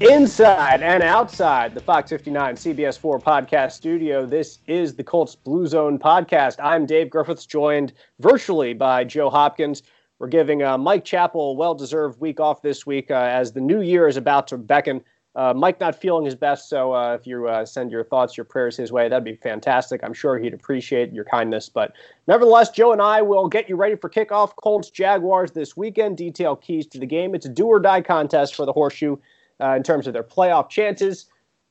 Inside 0.00 0.82
and 0.82 1.02
outside 1.02 1.74
the 1.74 1.80
Fox 1.80 2.10
59 2.10 2.56
CBS 2.56 2.98
4 2.98 3.18
podcast 3.18 3.72
studio, 3.72 4.26
this 4.26 4.58
is 4.66 4.94
the 4.94 5.02
Colts 5.02 5.34
Blue 5.34 5.66
Zone 5.66 5.98
podcast. 5.98 6.56
I'm 6.62 6.84
Dave 6.84 7.08
Griffiths, 7.08 7.46
joined 7.46 7.94
virtually 8.20 8.74
by 8.74 9.04
Joe 9.04 9.30
Hopkins. 9.30 9.82
We're 10.18 10.28
giving 10.28 10.62
uh, 10.62 10.76
Mike 10.76 11.06
Chappell 11.06 11.52
a 11.52 11.54
well 11.54 11.74
deserved 11.74 12.20
week 12.20 12.40
off 12.40 12.60
this 12.60 12.84
week 12.84 13.10
uh, 13.10 13.14
as 13.14 13.52
the 13.52 13.62
new 13.62 13.80
year 13.80 14.06
is 14.06 14.18
about 14.18 14.46
to 14.48 14.58
beckon. 14.58 15.02
Uh, 15.36 15.52
Mike 15.54 15.78
not 15.78 15.94
feeling 15.94 16.24
his 16.24 16.34
best, 16.34 16.70
so 16.70 16.94
uh, 16.94 17.12
if 17.12 17.26
you 17.26 17.46
uh, 17.46 17.66
send 17.66 17.90
your 17.92 18.02
thoughts, 18.02 18.38
your 18.38 18.44
prayers 18.44 18.74
his 18.74 18.90
way, 18.90 19.06
that'd 19.06 19.22
be 19.22 19.36
fantastic. 19.36 20.02
I'm 20.02 20.14
sure 20.14 20.38
he'd 20.38 20.54
appreciate 20.54 21.12
your 21.12 21.26
kindness. 21.26 21.68
But 21.68 21.92
nevertheless, 22.26 22.70
Joe 22.70 22.92
and 22.92 23.02
I 23.02 23.20
will 23.20 23.46
get 23.46 23.68
you 23.68 23.76
ready 23.76 23.96
for 23.96 24.08
kickoff. 24.08 24.56
Colts 24.56 24.88
Jaguars 24.88 25.50
this 25.50 25.76
weekend. 25.76 26.16
Detail 26.16 26.56
keys 26.56 26.86
to 26.86 26.98
the 26.98 27.04
game. 27.04 27.34
It's 27.34 27.44
a 27.44 27.50
do 27.50 27.66
or 27.66 27.78
die 27.78 28.00
contest 28.00 28.54
for 28.54 28.64
the 28.64 28.72
Horseshoe 28.72 29.18
uh, 29.60 29.74
in 29.74 29.82
terms 29.82 30.06
of 30.06 30.14
their 30.14 30.24
playoff 30.24 30.70
chances. 30.70 31.26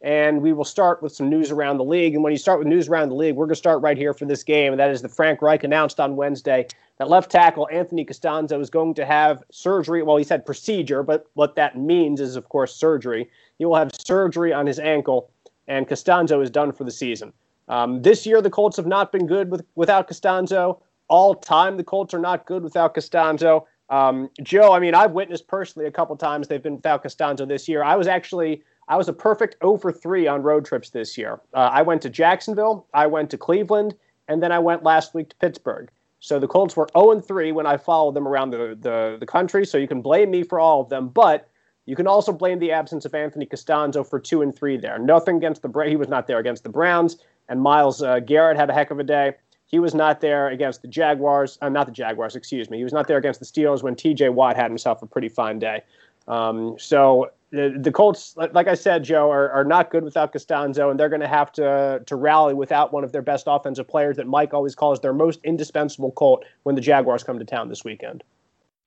And 0.06 0.44
we 0.44 0.54
will 0.54 0.64
start 0.64 1.02
with 1.02 1.16
some 1.16 1.30
news 1.30 1.50
around 1.50 1.78
the 1.78 1.84
league. 1.84 2.14
And 2.14 2.24
when 2.24 2.32
you 2.32 2.38
start 2.38 2.60
with 2.60 2.68
news 2.68 2.88
around 2.88 3.10
the 3.10 3.16
league, 3.16 3.36
we're 3.36 3.48
going 3.48 3.56
to 3.56 3.56
start 3.56 3.82
right 3.82 3.98
here 3.98 4.14
for 4.14 4.26
this 4.26 4.44
game. 4.44 4.72
And 4.72 4.80
that 4.80 4.92
is 4.92 5.02
that 5.02 5.10
Frank 5.10 5.42
Reich 5.42 5.64
announced 5.64 6.00
on 6.00 6.16
Wednesday 6.16 6.68
that 7.00 7.10
left 7.10 7.32
tackle 7.32 7.68
Anthony 7.72 8.06
Castonzo 8.06 8.62
is 8.62 8.70
going 8.70 8.94
to 8.94 9.06
have 9.06 9.42
surgery. 9.50 10.04
Well, 10.04 10.18
he 10.18 10.24
said 10.24 10.46
procedure, 10.46 11.02
but 11.02 11.26
what 11.34 11.56
that 11.56 11.76
means 11.76 12.22
is, 12.22 12.36
of 12.36 12.50
course, 12.50 12.76
surgery. 12.76 13.28
He 13.58 13.66
will 13.66 13.76
have 13.76 13.90
surgery 13.96 14.54
on 14.54 14.68
his 14.68 14.78
ankle, 14.78 15.32
and 15.68 15.88
Castonzo 15.88 16.44
is 16.44 16.52
done 16.52 16.72
for 16.72 16.84
the 16.84 16.92
season. 16.92 17.34
Um, 17.68 18.04
this 18.04 18.28
year, 18.28 18.44
the 18.44 18.50
Colts 18.52 18.78
have 18.78 18.86
not 18.86 19.12
been 19.12 19.26
good 19.26 19.50
with, 19.50 19.66
without 19.74 20.08
Castonzo. 20.08 20.80
All 21.08 21.34
time, 21.34 21.78
the 21.78 21.84
Colts 21.84 22.14
are 22.14 22.20
not 22.20 22.46
good 22.46 22.62
without 22.62 22.94
Castonzo. 22.94 23.66
Um, 23.90 24.30
Joe, 24.44 24.72
I 24.72 24.80
mean, 24.80 24.94
I've 24.94 25.14
witnessed 25.14 25.48
personally 25.48 25.88
a 25.88 25.92
couple 25.92 26.16
times 26.16 26.48
they've 26.48 26.62
been 26.62 26.76
without 26.76 27.04
Castonzo 27.04 27.48
this 27.48 27.68
year. 27.68 27.84
I 27.84 27.96
was 27.96 28.08
actually 28.08 28.64
I 28.88 28.98
was 28.98 29.10
a 29.10 29.14
perfect 29.14 29.58
0 29.62 29.78
for 29.78 29.92
3 29.92 30.28
on 30.28 30.44
road 30.44 30.66
trips 30.66 30.90
this 30.90 31.18
year. 31.18 31.40
Uh, 31.54 31.70
I 31.72 31.82
went 31.82 32.02
to 32.04 32.10
Jacksonville, 32.10 32.88
I 32.94 33.08
went 33.08 33.30
to 33.32 33.38
Cleveland, 33.38 33.96
and 34.28 34.42
then 34.42 34.52
I 34.52 34.60
went 34.60 34.84
last 34.84 35.14
week 35.14 35.30
to 35.30 35.36
Pittsburgh. 35.38 35.90
So 36.20 36.40
the 36.40 36.48
Colts 36.48 36.76
were 36.76 36.88
0 36.98 37.20
3 37.22 37.52
when 37.52 37.68
I 37.68 37.78
followed 37.78 38.16
them 38.16 38.28
around 38.28 38.52
the, 38.52 38.78
the, 38.80 39.18
the 39.20 39.26
country. 39.26 39.66
So 39.66 39.78
you 39.78 39.88
can 39.88 40.02
blame 40.02 40.32
me 40.32 40.44
for 40.44 40.60
all 40.60 40.82
of 40.82 40.90
them, 40.90 41.10
but 41.10 41.50
you 41.86 41.96
can 41.96 42.08
also 42.08 42.32
blame 42.32 42.60
the 42.60 42.72
absence 42.72 43.06
of 43.06 43.14
Anthony 43.14 43.46
Castonzo 43.46 44.08
for 44.08 44.20
two 44.20 44.42
and 44.42 44.56
three 44.56 44.78
there. 44.78 44.98
Nothing 44.98 45.38
against 45.38 45.62
the 45.62 45.68
Browns. 45.70 45.92
he 45.92 45.96
was 45.96 46.08
not 46.08 46.28
there 46.28 46.40
against 46.40 46.64
the 46.64 46.70
Browns, 46.70 47.18
and 47.48 47.62
Myles 47.62 48.02
uh, 48.02 48.20
Garrett 48.20 48.58
had 48.58 48.70
a 48.70 48.74
heck 48.74 48.92
of 48.92 49.00
a 49.00 49.04
day. 49.04 49.34
He 49.68 49.80
was 49.80 49.94
not 49.94 50.22
there 50.22 50.50
against 50.50 50.82
the 50.82 50.88
Jaguars. 50.88 51.58
Uh, 51.62 51.70
not 51.70 51.86
the 51.86 51.92
Jaguars, 51.92 52.36
excuse 52.36 52.70
me. 52.70 52.78
He 52.78 52.84
was 52.84 52.94
not 52.94 53.08
there 53.08 53.18
against 53.18 53.40
the 53.40 53.46
Steelers 53.46 53.84
when 53.84 53.96
T.J. 53.96 54.30
Watt 54.30 54.56
had 54.56 54.70
himself 54.70 55.02
a 55.02 55.06
pretty 55.06 55.30
fine 55.30 55.60
day. 55.60 55.82
Um, 56.28 56.76
so 56.80 57.32
the, 57.52 57.78
the 57.80 57.92
Colts, 57.92 58.36
like 58.36 58.68
I 58.68 58.74
said, 58.74 59.04
Joe, 59.04 59.32
are, 59.32 59.50
are 59.52 59.64
not 59.64 59.90
good 59.90 60.04
without 60.04 60.34
Castonzo, 60.34 60.90
and 60.90 61.00
they're 61.00 61.10
going 61.10 61.22
to 61.22 61.28
have 61.28 61.52
to 61.54 62.02
to 62.06 62.16
rally 62.16 62.54
without 62.54 62.92
one 62.92 63.04
of 63.04 63.12
their 63.12 63.22
best 63.22 63.46
offensive 63.48 63.88
players 63.88 64.18
that 64.18 64.28
Mike 64.28 64.54
always 64.54 64.76
calls 64.76 65.00
their 65.00 65.14
most 65.14 65.40
indispensable 65.44 66.12
Colt 66.12 66.44
when 66.64 66.76
the 66.76 66.82
Jaguars 66.82 67.24
come 67.24 67.40
to 67.40 67.46
town 67.46 67.70
this 67.70 67.84
weekend. 67.84 68.24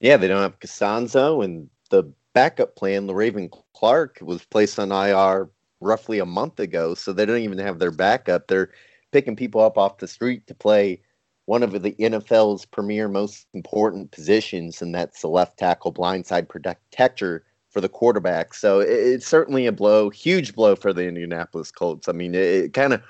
Yeah, 0.01 0.17
they 0.17 0.29
don't 0.29 0.43
have 0.43 0.61
Castonzo, 0.61 1.45
and 1.45 1.69
the 1.91 2.05
backup 2.35 2.77
plan, 2.77 3.07
Le'Raven 3.07 3.51
Clark, 3.75 4.19
was 4.21 4.45
placed 4.45 4.79
on 4.79 4.93
IR 4.93 5.49
roughly 5.81 6.19
a 6.19 6.27
month 6.27 6.61
ago, 6.61 6.95
so 6.95 7.13
they 7.13 7.27
don't 7.27 7.39
even 7.39 7.59
have 7.59 7.79
their 7.79 7.91
backup. 7.91 8.49
They're 8.49 8.71
picking 9.13 9.37
people 9.37 9.61
up 9.61 9.79
off 9.79 9.99
the 9.99 10.09
street 10.09 10.47
to 10.49 10.55
play 10.55 11.01
one 11.47 11.63
of 11.63 11.73
the 11.73 11.93
NFL's 11.93 12.67
premier, 12.67 13.09
most 13.09 13.47
important 13.55 14.11
positions, 14.11 14.83
and 14.83 14.95
that's 14.95 15.23
the 15.23 15.29
left 15.29 15.59
tackle 15.59 15.93
blindside 15.93 16.49
protector 16.49 17.45
for 17.79 17.83
the 17.83 17.89
quarterback. 17.89 18.55
So 18.55 18.81
it's 18.81 19.25
certainly 19.25 19.67
a 19.67 19.73
blow, 19.73 20.11
huge 20.11 20.53
blow 20.53 20.75
for 20.75 20.93
the 20.93 21.07
Indianapolis 21.07 21.71
Colts. 21.71 22.09
I 22.09 22.13
mean, 22.13 22.35
it, 22.35 22.41
it 22.41 22.73
kind 22.73 22.93
of 22.93 23.01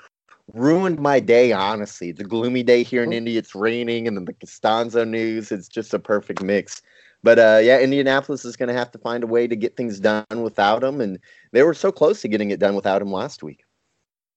ruined 0.53 0.99
my 0.99 1.19
day, 1.19 1.51
honestly. 1.51 2.11
The 2.11 2.23
gloomy 2.23 2.61
day 2.61 2.83
here 2.83 3.01
in 3.01 3.11
Indy, 3.11 3.35
it's 3.35 3.55
raining, 3.55 4.07
and 4.07 4.15
then 4.15 4.25
the 4.25 4.33
Castonzo 4.33 5.07
news, 5.07 5.51
it's 5.51 5.67
just 5.67 5.91
a 5.95 5.97
perfect 5.97 6.43
mix. 6.43 6.83
But 7.23 7.39
uh, 7.39 7.61
yeah, 7.63 7.79
Indianapolis 7.79 8.45
is 8.45 8.55
going 8.55 8.69
to 8.69 8.75
have 8.75 8.91
to 8.91 8.99
find 8.99 9.23
a 9.23 9.27
way 9.27 9.47
to 9.47 9.55
get 9.55 9.75
things 9.75 9.99
done 9.99 10.43
without 10.43 10.83
him, 10.83 11.01
and 11.01 11.17
they 11.51 11.63
were 11.63 11.73
so 11.73 11.91
close 11.91 12.21
to 12.21 12.27
getting 12.27 12.51
it 12.51 12.59
done 12.59 12.75
without 12.75 13.01
him 13.01 13.11
last 13.11 13.41
week. 13.41 13.63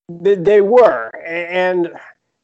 They 0.08 0.62
were, 0.62 1.14
and 1.26 1.92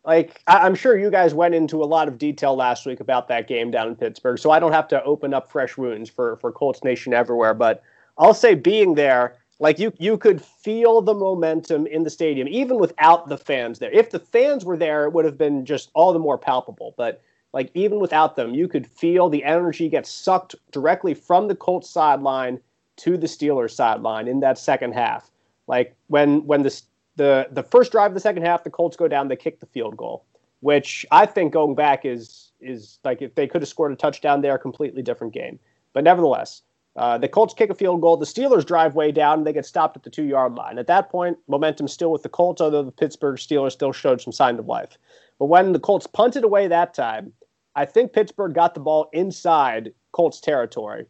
like 0.09 0.41
I'm 0.47 0.75
sure 0.75 0.99
you 0.99 1.11
guys 1.11 1.35
went 1.35 1.55
into 1.55 1.83
a 1.83 1.85
lot 1.85 2.09
of 2.09 2.17
detail 2.17 2.57
last 2.57 2.87
week 2.87 2.99
about 2.99 3.29
that 3.29 3.47
game 3.47 3.71
down 3.71 3.89
in 3.89 3.95
Pittsburgh, 3.95 4.39
so 4.39 4.51
I 4.51 4.59
don't 4.59 4.73
have 4.73 4.89
to 4.89 5.05
open 5.05 5.35
up 5.35 5.51
fresh 5.51 5.77
wounds 5.77 6.09
for 6.09 6.37
for 6.37 6.51
Colts 6.51 6.83
Nation 6.83 7.13
everywhere. 7.13 7.53
But 7.53 7.83
I'll 8.17 8.33
say, 8.33 8.55
being 8.55 8.95
there, 8.95 9.37
like 9.59 9.79
you 9.79 9.93
you 9.99 10.17
could 10.17 10.41
feel 10.41 11.03
the 11.03 11.13
momentum 11.13 11.87
in 11.87 12.05
the 12.05 12.11
stadium, 12.11 12.49
even 12.49 12.79
without 12.79 13.29
the 13.29 13.37
fans 13.37 13.81
there. 13.81 13.91
If 13.93 14.11
the 14.11 14.19
fans 14.19 14.65
were 14.65 14.79
there, 14.79 15.05
it 15.05 15.13
would 15.13 15.27
have 15.27 15.37
been 15.37 15.67
just 15.67 15.91
all 15.93 16.15
the 16.15 16.19
more 16.19 16.39
palpable. 16.39 16.95
But 16.97 17.21
like 17.53 17.71
even 17.75 18.01
without 18.01 18.35
them, 18.35 18.55
you 18.55 18.67
could 18.67 18.87
feel 18.87 19.29
the 19.29 19.45
energy 19.45 19.91
get 19.91 20.07
sucked 20.07 20.55
directly 20.73 21.13
from 21.13 21.49
the 21.49 21.55
Colts 21.55 21.91
sideline 21.91 22.61
to 22.97 23.19
the 23.19 23.27
Steelers 23.27 23.73
sideline 23.73 24.27
in 24.27 24.41
that 24.41 24.57
second 24.57 24.95
half. 24.95 25.31
Like 25.67 25.95
when 26.07 26.47
when 26.47 26.63
the 26.63 26.83
the 27.19 27.49
the 27.51 27.63
first 27.63 27.93
drive 27.93 28.13
of 28.13 28.15
the 28.15 28.21
second 28.21 28.45
half, 28.45 28.65
the 28.65 28.71
Colts 28.71 28.97
go 28.97 29.07
down, 29.07 29.29
they 29.29 29.37
kick 29.37 29.61
the 29.61 29.67
field 29.67 29.97
goal, 29.97 30.25
which 30.61 31.05
I 31.11 31.27
think 31.27 31.53
going 31.53 31.75
back 31.75 32.07
is 32.07 32.53
is 32.61 32.99
like 33.05 33.21
if 33.21 33.35
they 33.35 33.47
could 33.47 33.61
have 33.61 33.69
scored 33.69 33.93
a 33.93 33.97
touchdown 33.97 34.41
there, 34.41 34.57
completely 34.57 35.03
different 35.03 35.35
game. 35.35 35.59
But 35.93 36.05
nevertheless, 36.05 36.63
uh, 36.97 37.19
the 37.19 37.29
Colts 37.29 37.55
kick 37.55 37.71
a 37.71 37.75
field 37.75 38.01
goal. 38.01 38.17
The 38.17 38.25
Steelers 38.25 38.65
drive 38.65 38.95
way 38.95 39.13
down, 39.13 39.39
and 39.39 39.47
they 39.47 39.53
get 39.53 39.67
stopped 39.67 39.97
at 39.97 40.05
the 40.05 40.11
two 40.11 40.25
yard 40.25 40.55
line. 40.55 40.79
At 40.79 40.87
that 40.87 41.11
point, 41.11 41.37
momentum 41.49 41.89
still 41.89 42.13
with 42.13 42.23
the 42.23 42.29
Colts, 42.29 42.63
although 42.63 42.83
the 42.83 42.93
Pittsburgh 42.93 43.37
Steelers 43.37 43.73
still 43.73 43.93
showed 43.93 44.21
some 44.21 44.33
sign 44.33 44.59
of 44.59 44.67
life. 44.67 44.97
But 45.39 45.47
when 45.47 45.73
the 45.73 45.81
Colts 45.81 46.07
punted 46.07 46.45
away 46.45 46.69
that 46.69 46.95
time, 46.95 47.33
I 47.75 47.85
think 47.85 48.13
Pittsburgh 48.13 48.55
got 48.55 48.75
the 48.75 48.81
ball 48.81 49.11
inside 49.13 49.93
Colts 50.13 50.41
territory 50.41 51.07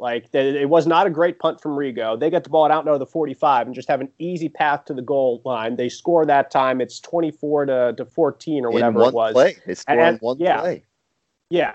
like 0.00 0.32
it 0.32 0.68
was 0.68 0.86
not 0.86 1.06
a 1.06 1.10
great 1.10 1.40
punt 1.40 1.60
from 1.60 1.72
Rigo. 1.72 2.18
They 2.18 2.30
get 2.30 2.44
the 2.44 2.50
ball 2.50 2.70
out 2.70 2.86
know 2.86 2.98
the 2.98 3.06
45 3.06 3.66
and 3.66 3.74
just 3.74 3.88
have 3.88 4.00
an 4.00 4.08
easy 4.18 4.48
path 4.48 4.84
to 4.86 4.94
the 4.94 5.02
goal 5.02 5.42
line. 5.44 5.76
They 5.76 5.88
score 5.88 6.24
that 6.26 6.50
time. 6.52 6.80
It's 6.80 7.00
24 7.00 7.66
to, 7.66 7.94
to 7.96 8.04
14 8.04 8.64
or 8.64 8.70
whatever 8.70 9.02
it 9.02 9.12
was. 9.12 9.32
Play. 9.32 9.56
They 9.66 9.74
score 9.74 9.98
and, 9.98 10.18
one 10.20 10.38
yeah, 10.38 10.60
play. 10.60 10.84
Yeah. 11.50 11.74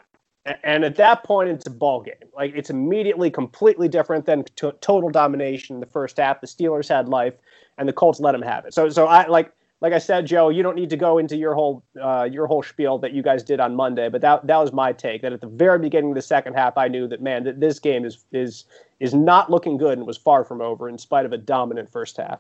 And 0.63 0.83
at 0.83 0.95
that 0.97 1.23
point, 1.23 1.50
it's 1.50 1.67
a 1.67 1.69
ball 1.69 2.01
game. 2.01 2.16
Like 2.35 2.53
it's 2.56 2.69
immediately 2.69 3.29
completely 3.29 3.88
different 3.89 4.25
than 4.25 4.44
t- 4.56 4.72
total 4.81 5.09
domination 5.09 5.75
in 5.75 5.79
the 5.79 5.85
first 5.85 6.17
half. 6.17 6.41
The 6.41 6.47
Steelers 6.47 6.88
had 6.88 7.09
life, 7.09 7.33
and 7.78 7.88
the 7.88 7.94
Colts 7.94 8.19
let 8.19 8.33
them 8.33 8.41
have 8.41 8.66
it. 8.66 8.73
So, 8.73 8.89
so 8.89 9.07
I 9.07 9.28
like 9.28 9.51
like 9.83 9.91
I 9.91 9.99
said, 9.99 10.25
Joe, 10.25 10.47
you 10.47 10.63
don't 10.63 10.77
need 10.77 10.89
to 10.91 10.97
go 10.97 11.17
into 11.17 11.35
your 11.35 11.53
whole 11.53 11.83
uh, 12.01 12.27
your 12.31 12.47
whole 12.47 12.63
spiel 12.63 12.97
that 12.99 13.11
you 13.11 13.21
guys 13.21 13.44
did 13.44 13.59
on 13.59 13.75
Monday, 13.75 14.07
but 14.07 14.21
that 14.21 14.47
that 14.47 14.57
was 14.57 14.71
my 14.71 14.94
take. 14.94 15.21
That 15.21 15.33
at 15.33 15.41
the 15.41 15.47
very 15.47 15.77
beginning 15.77 16.11
of 16.11 16.16
the 16.16 16.21
second 16.21 16.53
half, 16.53 16.77
I 16.77 16.88
knew 16.88 17.05
that 17.09 17.21
man, 17.21 17.44
that 17.44 17.59
this 17.59 17.79
game 17.79 18.05
is 18.05 18.23
is 18.31 18.63
is 19.01 19.13
not 19.13 19.51
looking 19.51 19.75
good 19.75 19.97
and 19.97 20.07
was 20.07 20.17
far 20.17 20.45
from 20.45 20.61
over 20.61 20.88
in 20.88 20.97
spite 20.97 21.25
of 21.25 21.33
a 21.33 21.38
dominant 21.38 21.91
first 21.91 22.16
half. 22.16 22.39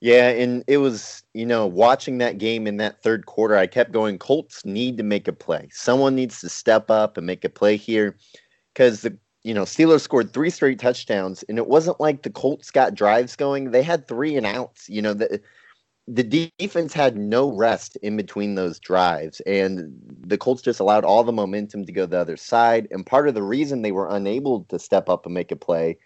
Yeah, 0.00 0.28
and 0.28 0.62
it 0.68 0.76
was 0.76 1.24
you 1.34 1.44
know 1.44 1.66
watching 1.66 2.18
that 2.18 2.38
game 2.38 2.68
in 2.68 2.76
that 2.76 3.02
third 3.02 3.26
quarter, 3.26 3.56
I 3.56 3.66
kept 3.66 3.90
going. 3.90 4.16
Colts 4.16 4.64
need 4.64 4.96
to 4.98 5.02
make 5.02 5.26
a 5.26 5.32
play. 5.32 5.68
Someone 5.72 6.14
needs 6.14 6.40
to 6.40 6.48
step 6.48 6.88
up 6.88 7.16
and 7.16 7.26
make 7.26 7.44
a 7.44 7.48
play 7.48 7.76
here, 7.76 8.16
because 8.72 9.00
the 9.00 9.18
you 9.42 9.54
know, 9.54 9.62
Steelers 9.62 10.00
scored 10.00 10.32
three 10.32 10.50
straight 10.50 10.80
touchdowns, 10.80 11.44
and 11.44 11.56
it 11.56 11.68
wasn't 11.68 12.00
like 12.00 12.22
the 12.22 12.30
Colts 12.30 12.72
got 12.72 12.94
drives 12.94 13.36
going. 13.36 13.70
They 13.70 13.82
had 13.82 14.08
three 14.08 14.36
and 14.36 14.44
outs. 14.44 14.88
You 14.88 15.02
know, 15.02 15.14
the, 15.14 15.40
the 16.08 16.50
defense 16.58 16.92
had 16.92 17.16
no 17.16 17.50
rest 17.52 17.96
in 17.96 18.16
between 18.16 18.54
those 18.54 18.78
drives, 18.78 19.40
and 19.40 19.92
the 20.20 20.38
Colts 20.38 20.62
just 20.62 20.78
allowed 20.78 21.04
all 21.04 21.24
the 21.24 21.32
momentum 21.32 21.84
to 21.84 21.92
go 21.92 22.06
the 22.06 22.18
other 22.18 22.36
side. 22.36 22.86
And 22.90 23.04
part 23.04 23.28
of 23.28 23.34
the 23.34 23.42
reason 23.42 23.82
they 23.82 23.92
were 23.92 24.08
unable 24.08 24.64
to 24.64 24.78
step 24.78 25.08
up 25.08 25.26
and 25.26 25.34
make 25.34 25.50
a 25.50 25.56
play 25.56 25.98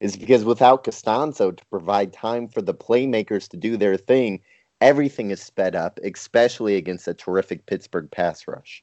is 0.00 0.16
because 0.16 0.44
without 0.44 0.84
Castonzo 0.84 1.56
to 1.56 1.66
provide 1.66 2.12
time 2.12 2.48
for 2.48 2.62
the 2.62 2.74
playmakers 2.74 3.48
to 3.48 3.56
do 3.56 3.76
their 3.76 3.96
thing, 3.96 4.40
everything 4.80 5.30
is 5.30 5.42
sped 5.42 5.76
up, 5.76 6.00
especially 6.02 6.76
against 6.76 7.08
a 7.08 7.14
terrific 7.14 7.66
Pittsburgh 7.66 8.10
pass 8.10 8.48
rush. 8.48 8.82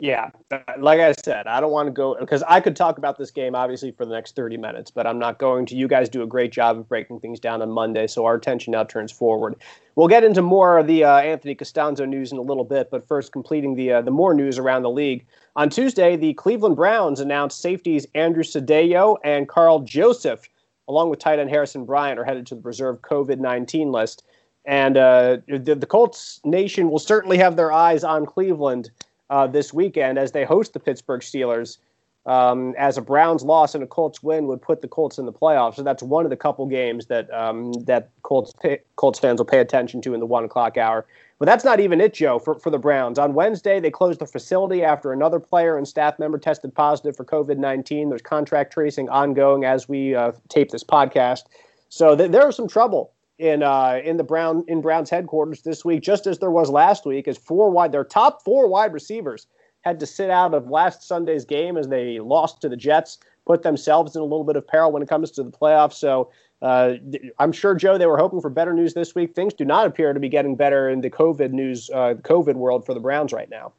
Yeah, 0.00 0.30
like 0.78 1.00
I 1.00 1.12
said, 1.12 1.48
I 1.48 1.60
don't 1.60 1.72
want 1.72 1.88
to 1.88 1.90
go 1.90 2.16
because 2.20 2.44
I 2.44 2.60
could 2.60 2.76
talk 2.76 2.98
about 2.98 3.18
this 3.18 3.32
game 3.32 3.56
obviously 3.56 3.90
for 3.90 4.06
the 4.06 4.14
next 4.14 4.36
30 4.36 4.56
minutes, 4.56 4.92
but 4.92 5.08
I'm 5.08 5.18
not 5.18 5.40
going 5.40 5.66
to. 5.66 5.74
You 5.74 5.88
guys 5.88 6.08
do 6.08 6.22
a 6.22 6.26
great 6.26 6.52
job 6.52 6.78
of 6.78 6.88
breaking 6.88 7.18
things 7.18 7.40
down 7.40 7.62
on 7.62 7.70
Monday, 7.72 8.06
so 8.06 8.24
our 8.24 8.36
attention 8.36 8.70
now 8.70 8.84
turns 8.84 9.10
forward. 9.10 9.56
We'll 9.96 10.06
get 10.06 10.22
into 10.22 10.40
more 10.40 10.78
of 10.78 10.86
the 10.86 11.02
uh, 11.02 11.18
Anthony 11.18 11.56
Castonzo 11.56 12.08
news 12.08 12.30
in 12.30 12.38
a 12.38 12.42
little 12.42 12.62
bit, 12.62 12.92
but 12.92 13.08
first, 13.08 13.32
completing 13.32 13.74
the 13.74 13.94
uh, 13.94 14.02
the 14.02 14.12
more 14.12 14.34
news 14.34 14.56
around 14.56 14.82
the 14.82 14.90
league. 14.90 15.26
On 15.56 15.68
Tuesday, 15.68 16.14
the 16.14 16.32
Cleveland 16.34 16.76
Browns 16.76 17.18
announced 17.18 17.60
safeties 17.60 18.06
Andrew 18.14 18.44
Sendejo 18.44 19.16
and 19.24 19.48
Karl 19.48 19.80
Joseph, 19.80 20.48
along 20.86 21.10
with 21.10 21.18
tight 21.18 21.40
end 21.40 21.50
Harrison 21.50 21.84
Bryant, 21.84 22.20
are 22.20 22.24
headed 22.24 22.46
to 22.46 22.54
the 22.54 22.62
reserve 22.62 23.00
COVID 23.02 23.40
19 23.40 23.90
list. 23.90 24.22
And 24.64 24.96
uh, 24.96 25.38
the, 25.48 25.74
the 25.74 25.86
Colts 25.86 26.40
nation 26.44 26.88
will 26.88 26.98
certainly 27.00 27.38
have 27.38 27.56
their 27.56 27.72
eyes 27.72 28.04
on 28.04 28.26
Cleveland 28.26 28.90
uh, 29.30 29.46
this 29.46 29.72
weekend 29.72 30.18
as 30.18 30.32
they 30.32 30.44
host 30.44 30.72
the 30.72 30.80
Pittsburgh 30.80 31.20
Steelers. 31.20 31.78
um, 32.26 32.74
as 32.76 32.98
a 32.98 33.02
Browns 33.02 33.42
loss 33.42 33.74
and 33.74 33.82
a 33.82 33.86
Colts 33.86 34.22
win 34.22 34.46
would 34.48 34.60
put 34.60 34.82
the 34.82 34.88
Colts 34.88 35.16
in 35.18 35.24
the 35.24 35.32
playoffs. 35.32 35.76
So 35.76 35.82
that's 35.82 36.02
one 36.02 36.26
of 36.26 36.30
the 36.30 36.36
couple 36.36 36.66
games 36.66 37.06
that 37.06 37.32
um, 37.32 37.72
that 37.84 38.10
Colts 38.22 38.52
pay, 38.60 38.80
Colts 38.96 39.18
fans 39.18 39.40
will 39.40 39.46
pay 39.46 39.60
attention 39.60 40.02
to 40.02 40.12
in 40.12 40.20
the 40.20 40.26
one 40.26 40.44
o'clock 40.44 40.76
hour. 40.76 41.06
But 41.38 41.46
that's 41.46 41.64
not 41.64 41.80
even 41.80 42.00
it, 42.00 42.14
Joe, 42.14 42.38
for, 42.38 42.58
for 42.58 42.68
the 42.68 42.78
Browns. 42.78 43.18
On 43.18 43.32
Wednesday, 43.32 43.80
they 43.80 43.90
closed 43.92 44.18
the 44.18 44.26
facility 44.26 44.82
after 44.82 45.12
another 45.12 45.38
player 45.40 45.78
and 45.78 45.86
staff 45.86 46.18
member 46.18 46.36
tested 46.36 46.74
positive 46.74 47.16
for 47.16 47.24
COVID 47.24 47.56
19. 47.56 48.10
There's 48.10 48.20
contract 48.22 48.72
tracing 48.72 49.08
ongoing 49.08 49.64
as 49.64 49.88
we 49.88 50.14
uh, 50.14 50.32
tape 50.48 50.70
this 50.70 50.84
podcast. 50.84 51.44
So 51.88 52.14
th- 52.14 52.30
there 52.30 52.50
some 52.52 52.68
trouble 52.68 53.12
in 53.38 53.62
uh, 53.62 54.00
in 54.04 54.16
the 54.16 54.24
Brown 54.24 54.64
in 54.68 54.80
Browns 54.80 55.10
headquarters 55.10 55.62
this 55.62 55.84
week, 55.84 56.02
just 56.02 56.26
as 56.26 56.38
there 56.38 56.50
was 56.50 56.70
last 56.70 57.06
week, 57.06 57.28
as 57.28 57.38
four 57.38 57.70
wide 57.70 57.92
their 57.92 58.04
top 58.04 58.42
four 58.44 58.68
wide 58.68 58.92
receivers 58.92 59.46
had 59.82 60.00
to 60.00 60.06
sit 60.06 60.28
out 60.28 60.54
of 60.54 60.68
last 60.68 61.02
Sunday's 61.02 61.44
game 61.44 61.76
as 61.76 61.88
they 61.88 62.18
lost 62.18 62.60
to 62.60 62.68
the 62.68 62.76
Jets, 62.76 63.18
put 63.46 63.62
themselves 63.62 64.16
in 64.16 64.20
a 64.20 64.24
little 64.24 64.44
bit 64.44 64.56
of 64.56 64.66
peril 64.66 64.90
when 64.90 65.02
it 65.02 65.08
comes 65.08 65.30
to 65.30 65.42
the 65.42 65.50
playoffs. 65.50 65.94
So 65.94 66.30
uh, 66.60 66.94
I'm 67.38 67.52
sure, 67.52 67.74
Joe, 67.74 67.96
they 67.96 68.06
were 68.06 68.18
hoping 68.18 68.40
for 68.40 68.50
better 68.50 68.74
news 68.74 68.94
this 68.94 69.14
week. 69.14 69.34
Things 69.34 69.54
do 69.54 69.64
not 69.64 69.86
appear 69.86 70.12
to 70.12 70.20
be 70.20 70.28
getting 70.28 70.56
better 70.56 70.88
in 70.88 71.00
the 71.00 71.10
COVID 71.10 71.52
news, 71.52 71.90
uh, 71.94 72.14
COVID 72.22 72.54
world 72.54 72.84
for 72.84 72.92
the 72.92 73.00
Browns 73.00 73.32
right 73.32 73.48
now. 73.48 73.72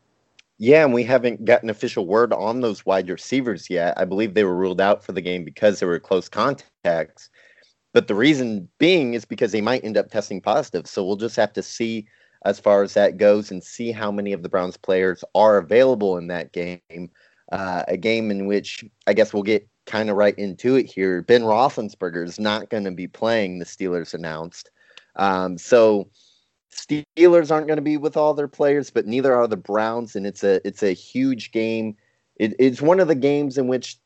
Yeah, 0.57 0.83
and 0.83 0.93
we 0.93 1.03
haven't 1.03 1.45
gotten 1.45 1.69
official 1.69 2.05
word 2.05 2.33
on 2.33 2.59
those 2.59 2.85
wide 2.85 3.09
receivers 3.09 3.69
yet. 3.69 3.93
I 3.97 4.05
believe 4.05 4.33
they 4.33 4.43
were 4.43 4.55
ruled 4.55 4.81
out 4.81 5.03
for 5.03 5.13
the 5.13 5.21
game 5.21 5.45
because 5.45 5.79
they 5.79 5.85
were 5.85 5.99
close 5.99 6.27
contacts. 6.27 7.29
But 7.93 8.07
the 8.07 8.15
reason 8.15 8.69
being 8.77 9.13
is 9.13 9.25
because 9.25 9.51
they 9.51 9.61
might 9.61 9.83
end 9.83 9.97
up 9.97 10.09
testing 10.09 10.41
positive. 10.41 10.87
So 10.87 11.03
we'll 11.03 11.15
just 11.15 11.35
have 11.35 11.53
to 11.53 11.63
see 11.63 12.07
as 12.45 12.59
far 12.59 12.83
as 12.83 12.93
that 12.93 13.17
goes 13.17 13.51
and 13.51 13.63
see 13.63 13.91
how 13.91 14.11
many 14.11 14.31
of 14.31 14.43
the 14.43 14.49
Browns 14.49 14.77
players 14.77 15.23
are 15.35 15.57
available 15.57 16.17
in 16.17 16.27
that 16.27 16.51
game. 16.51 17.09
Uh, 17.51 17.83
a 17.87 17.97
game 17.97 18.29
in 18.29 18.45
which 18.45 18.85
I 19.07 19.13
guess 19.13 19.33
we'll 19.33 19.43
get 19.43 19.67
kind 19.87 20.09
of 20.11 20.17
right 20.17 20.37
into 20.37 20.75
it 20.75 20.85
here. 20.85 21.23
Ben 21.23 21.41
Roethlisberger 21.41 22.23
is 22.23 22.39
not 22.39 22.69
going 22.69 22.83
to 22.83 22.91
be 22.91 23.07
playing. 23.07 23.57
The 23.57 23.65
Steelers 23.65 24.13
announced, 24.13 24.69
um, 25.15 25.57
so 25.57 26.11
Steelers 26.71 27.51
aren't 27.51 27.65
going 27.65 27.77
to 27.77 27.81
be 27.81 27.97
with 27.97 28.15
all 28.15 28.35
their 28.35 28.47
players, 28.47 28.91
but 28.91 29.07
neither 29.07 29.33
are 29.33 29.47
the 29.47 29.57
Browns, 29.57 30.15
and 30.15 30.27
it's 30.27 30.43
a 30.43 30.65
it's 30.65 30.83
a 30.83 30.93
huge 30.93 31.51
game. 31.51 31.95
It, 32.35 32.53
it's 32.59 32.81
one 32.81 32.99
of 32.99 33.07
the 33.07 33.15
games 33.15 33.57
in 33.57 33.67
which 33.67 33.97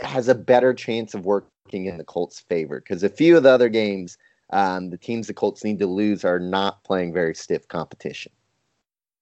has 0.00 0.28
a 0.28 0.34
better 0.34 0.72
chance 0.72 1.14
of 1.14 1.26
working 1.26 1.50
in 1.74 1.98
the 1.98 2.04
Colts' 2.04 2.40
favor 2.40 2.80
because 2.80 3.02
a 3.02 3.08
few 3.08 3.36
of 3.36 3.42
the 3.42 3.50
other 3.50 3.68
games 3.68 4.18
um, 4.50 4.90
the 4.90 4.96
teams 4.96 5.26
the 5.26 5.34
Colts 5.34 5.64
need 5.64 5.78
to 5.78 5.86
lose 5.86 6.24
are 6.24 6.38
not 6.38 6.82
playing 6.84 7.12
very 7.12 7.34
stiff 7.34 7.68
competition. 7.68 8.32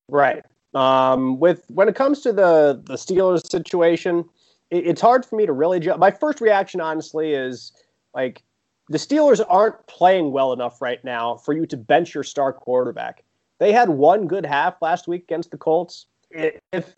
Right. 0.09 0.45
Um, 0.75 1.41
with 1.41 1.65
when 1.69 1.89
it 1.89 1.95
comes 1.95 2.21
to 2.21 2.33
the 2.33 2.83
the 2.85 2.95
Steelers 2.95 3.51
situation, 3.51 4.25
it, 4.71 4.87
it's 4.87 5.01
hard 5.01 5.25
for 5.25 5.37
me 5.37 5.47
to 5.47 5.53
really. 5.53 5.81
Ju- 5.81 5.97
My 5.97 6.11
first 6.11 6.41
reaction, 6.41 6.81
honestly, 6.81 7.33
is 7.33 7.73
like 8.15 8.43
the 8.89 8.99
Steelers 8.99 9.45
aren't 9.49 9.85
playing 9.87 10.33
well 10.33 10.53
enough 10.53 10.81
right 10.81 11.03
now 11.03 11.37
for 11.37 11.55
you 11.55 11.67
to 11.67 11.77
bench 11.77 12.15
your 12.15 12.25
star 12.25 12.53
quarterback. 12.53 13.25
They 13.59 13.73
had 13.73 13.89
one 13.89 14.27
good 14.27 14.45
half 14.45 14.81
last 14.83 15.09
week 15.09 15.23
against 15.23 15.51
the 15.51 15.57
Colts. 15.57 16.07
If 16.31 16.95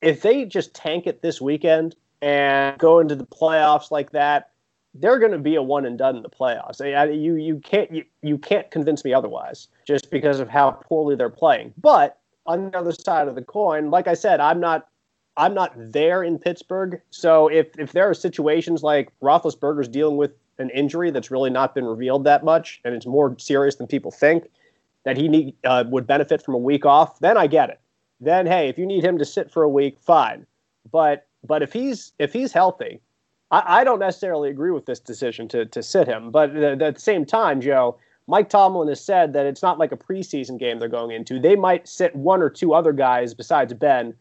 if 0.00 0.22
they 0.22 0.46
just 0.46 0.74
tank 0.74 1.06
it 1.06 1.22
this 1.22 1.40
weekend 1.40 1.94
and 2.22 2.76
go 2.78 2.98
into 2.98 3.14
the 3.14 3.26
playoffs 3.26 3.90
like 3.90 4.10
that, 4.12 4.51
they're 4.94 5.18
going 5.18 5.32
to 5.32 5.38
be 5.38 5.54
a 5.54 5.62
one 5.62 5.86
and 5.86 5.96
done 5.96 6.16
in 6.16 6.22
the 6.22 6.28
playoffs. 6.28 6.80
You 6.80 7.36
you 7.36 7.58
can't 7.60 7.90
you, 7.92 8.04
you 8.22 8.38
can't 8.38 8.70
convince 8.70 9.04
me 9.04 9.14
otherwise 9.14 9.68
just 9.86 10.10
because 10.10 10.40
of 10.40 10.48
how 10.48 10.72
poorly 10.72 11.16
they're 11.16 11.30
playing. 11.30 11.72
But 11.78 12.18
on 12.46 12.70
the 12.70 12.78
other 12.78 12.92
side 12.92 13.28
of 13.28 13.34
the 13.34 13.42
coin, 13.42 13.90
like 13.90 14.08
I 14.08 14.14
said, 14.14 14.40
I'm 14.40 14.60
not 14.60 14.88
I'm 15.36 15.54
not 15.54 15.72
there 15.76 16.22
in 16.22 16.38
Pittsburgh. 16.38 17.00
So 17.10 17.48
if 17.48 17.68
if 17.78 17.92
there 17.92 18.08
are 18.08 18.14
situations 18.14 18.82
like 18.82 19.10
Roethlisberger's 19.22 19.88
dealing 19.88 20.16
with 20.16 20.32
an 20.58 20.70
injury 20.70 21.10
that's 21.10 21.30
really 21.30 21.50
not 21.50 21.74
been 21.74 21.86
revealed 21.86 22.24
that 22.24 22.44
much, 22.44 22.80
and 22.84 22.94
it's 22.94 23.06
more 23.06 23.36
serious 23.38 23.76
than 23.76 23.86
people 23.86 24.10
think, 24.10 24.50
that 25.04 25.16
he 25.16 25.28
need 25.28 25.54
uh, 25.64 25.84
would 25.88 26.06
benefit 26.06 26.42
from 26.42 26.54
a 26.54 26.58
week 26.58 26.84
off, 26.84 27.18
then 27.20 27.38
I 27.38 27.46
get 27.46 27.70
it. 27.70 27.80
Then 28.20 28.46
hey, 28.46 28.68
if 28.68 28.76
you 28.76 28.86
need 28.86 29.02
him 29.02 29.18
to 29.18 29.24
sit 29.24 29.50
for 29.50 29.62
a 29.62 29.68
week, 29.68 29.98
fine. 29.98 30.46
But 30.90 31.26
but 31.44 31.62
if 31.62 31.72
he's 31.72 32.12
if 32.18 32.32
he's 32.34 32.52
healthy 32.52 33.00
I, 33.52 33.80
I 33.80 33.84
don't 33.84 34.00
necessarily 34.00 34.50
agree 34.50 34.72
with 34.72 34.86
this 34.86 34.98
decision 34.98 35.46
to 35.48 35.66
to 35.66 35.82
sit 35.82 36.08
him, 36.08 36.30
but 36.30 36.56
at 36.56 36.94
the 36.94 37.00
same 37.00 37.24
time, 37.24 37.60
Joe, 37.60 37.98
Mike 38.26 38.48
Tomlin 38.48 38.88
has 38.88 39.04
said 39.04 39.32
that 39.34 39.46
it's 39.46 39.62
not 39.62 39.78
like 39.78 39.92
a 39.92 39.96
preseason 39.96 40.58
game 40.58 40.78
they're 40.78 40.88
going 40.88 41.12
into. 41.12 41.38
They 41.38 41.54
might 41.54 41.86
sit 41.86 42.16
one 42.16 42.42
or 42.42 42.50
two 42.50 42.74
other 42.74 42.92
guys 42.92 43.34
besides 43.34 43.72
Ben 43.74 44.14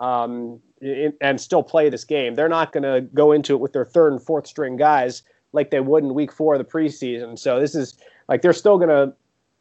um, 0.00 0.60
in, 0.80 1.12
and 1.20 1.40
still 1.40 1.62
play 1.62 1.90
this 1.90 2.04
game. 2.04 2.34
They're 2.34 2.48
not 2.48 2.72
going 2.72 2.84
to 2.84 3.02
go 3.12 3.32
into 3.32 3.54
it 3.54 3.60
with 3.60 3.72
their 3.72 3.84
third 3.84 4.12
and 4.12 4.22
fourth 4.22 4.46
string 4.46 4.76
guys 4.76 5.22
like 5.52 5.70
they 5.70 5.80
would 5.80 6.04
in 6.04 6.14
week 6.14 6.32
four 6.32 6.54
of 6.54 6.58
the 6.58 6.64
preseason. 6.64 7.38
So 7.38 7.60
this 7.60 7.74
is 7.74 7.96
like 8.28 8.42
they're 8.42 8.52
still 8.52 8.78
going 8.78 8.90
to 8.90 9.14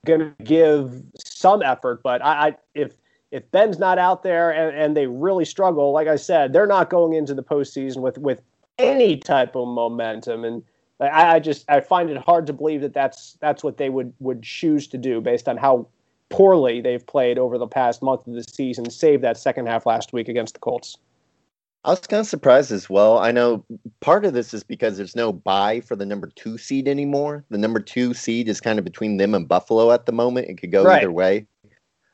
going 0.05 0.19
to 0.19 0.43
give 0.43 1.03
some 1.17 1.61
effort, 1.61 2.01
but 2.01 2.23
I, 2.23 2.47
I 2.47 2.55
if 2.75 2.93
if 3.31 3.49
Ben's 3.51 3.77
not 3.77 3.97
out 3.97 4.23
there 4.23 4.51
and, 4.51 4.77
and 4.77 4.95
they 4.95 5.07
really 5.07 5.43
struggle, 5.43 5.91
like 5.91 6.07
I 6.07 6.15
said, 6.15 6.53
they're 6.53 6.67
not 6.67 6.89
going 6.89 7.13
into 7.13 7.33
the 7.33 7.43
postseason 7.43 7.97
with 7.97 8.17
with 8.17 8.41
any 8.77 9.17
type 9.17 9.55
of 9.55 9.67
momentum. 9.67 10.43
And 10.43 10.63
I, 10.99 11.35
I 11.35 11.39
just 11.39 11.65
I 11.69 11.79
find 11.79 12.09
it 12.09 12.17
hard 12.17 12.47
to 12.47 12.53
believe 12.53 12.81
that 12.81 12.93
that's 12.93 13.37
that's 13.39 13.63
what 13.63 13.77
they 13.77 13.89
would 13.89 14.13
would 14.19 14.43
choose 14.43 14.87
to 14.87 14.97
do 14.97 15.21
based 15.21 15.47
on 15.47 15.57
how 15.57 15.87
poorly 16.29 16.81
they've 16.81 17.05
played 17.05 17.37
over 17.37 17.57
the 17.57 17.67
past 17.67 18.01
month 18.01 18.27
of 18.27 18.33
the 18.33 18.43
season, 18.43 18.89
save 18.89 19.21
that 19.21 19.37
second 19.37 19.67
half 19.67 19.85
last 19.85 20.13
week 20.13 20.27
against 20.27 20.53
the 20.53 20.59
Colts. 20.59 20.97
I 21.83 21.91
was 21.91 21.99
kind 22.01 22.19
of 22.19 22.27
surprised 22.27 22.71
as 22.71 22.89
well. 22.89 23.17
I 23.17 23.31
know 23.31 23.63
part 24.01 24.25
of 24.25 24.33
this 24.33 24.53
is 24.53 24.61
because 24.61 24.97
there's 24.97 25.15
no 25.15 25.31
bye 25.31 25.79
for 25.79 25.95
the 25.95 26.05
number 26.05 26.27
two 26.35 26.57
seed 26.57 26.87
anymore. 26.87 27.45
The 27.49 27.57
number 27.57 27.79
two 27.79 28.13
seed 28.13 28.49
is 28.49 28.59
kind 28.59 28.77
of 28.77 28.83
between 28.83 29.17
them 29.17 29.33
and 29.33 29.47
Buffalo 29.47 29.91
at 29.91 30.05
the 30.05 30.11
moment. 30.11 30.49
It 30.49 30.55
could 30.55 30.71
go 30.71 30.83
right. 30.83 30.97
either 30.97 31.11
way. 31.11 31.45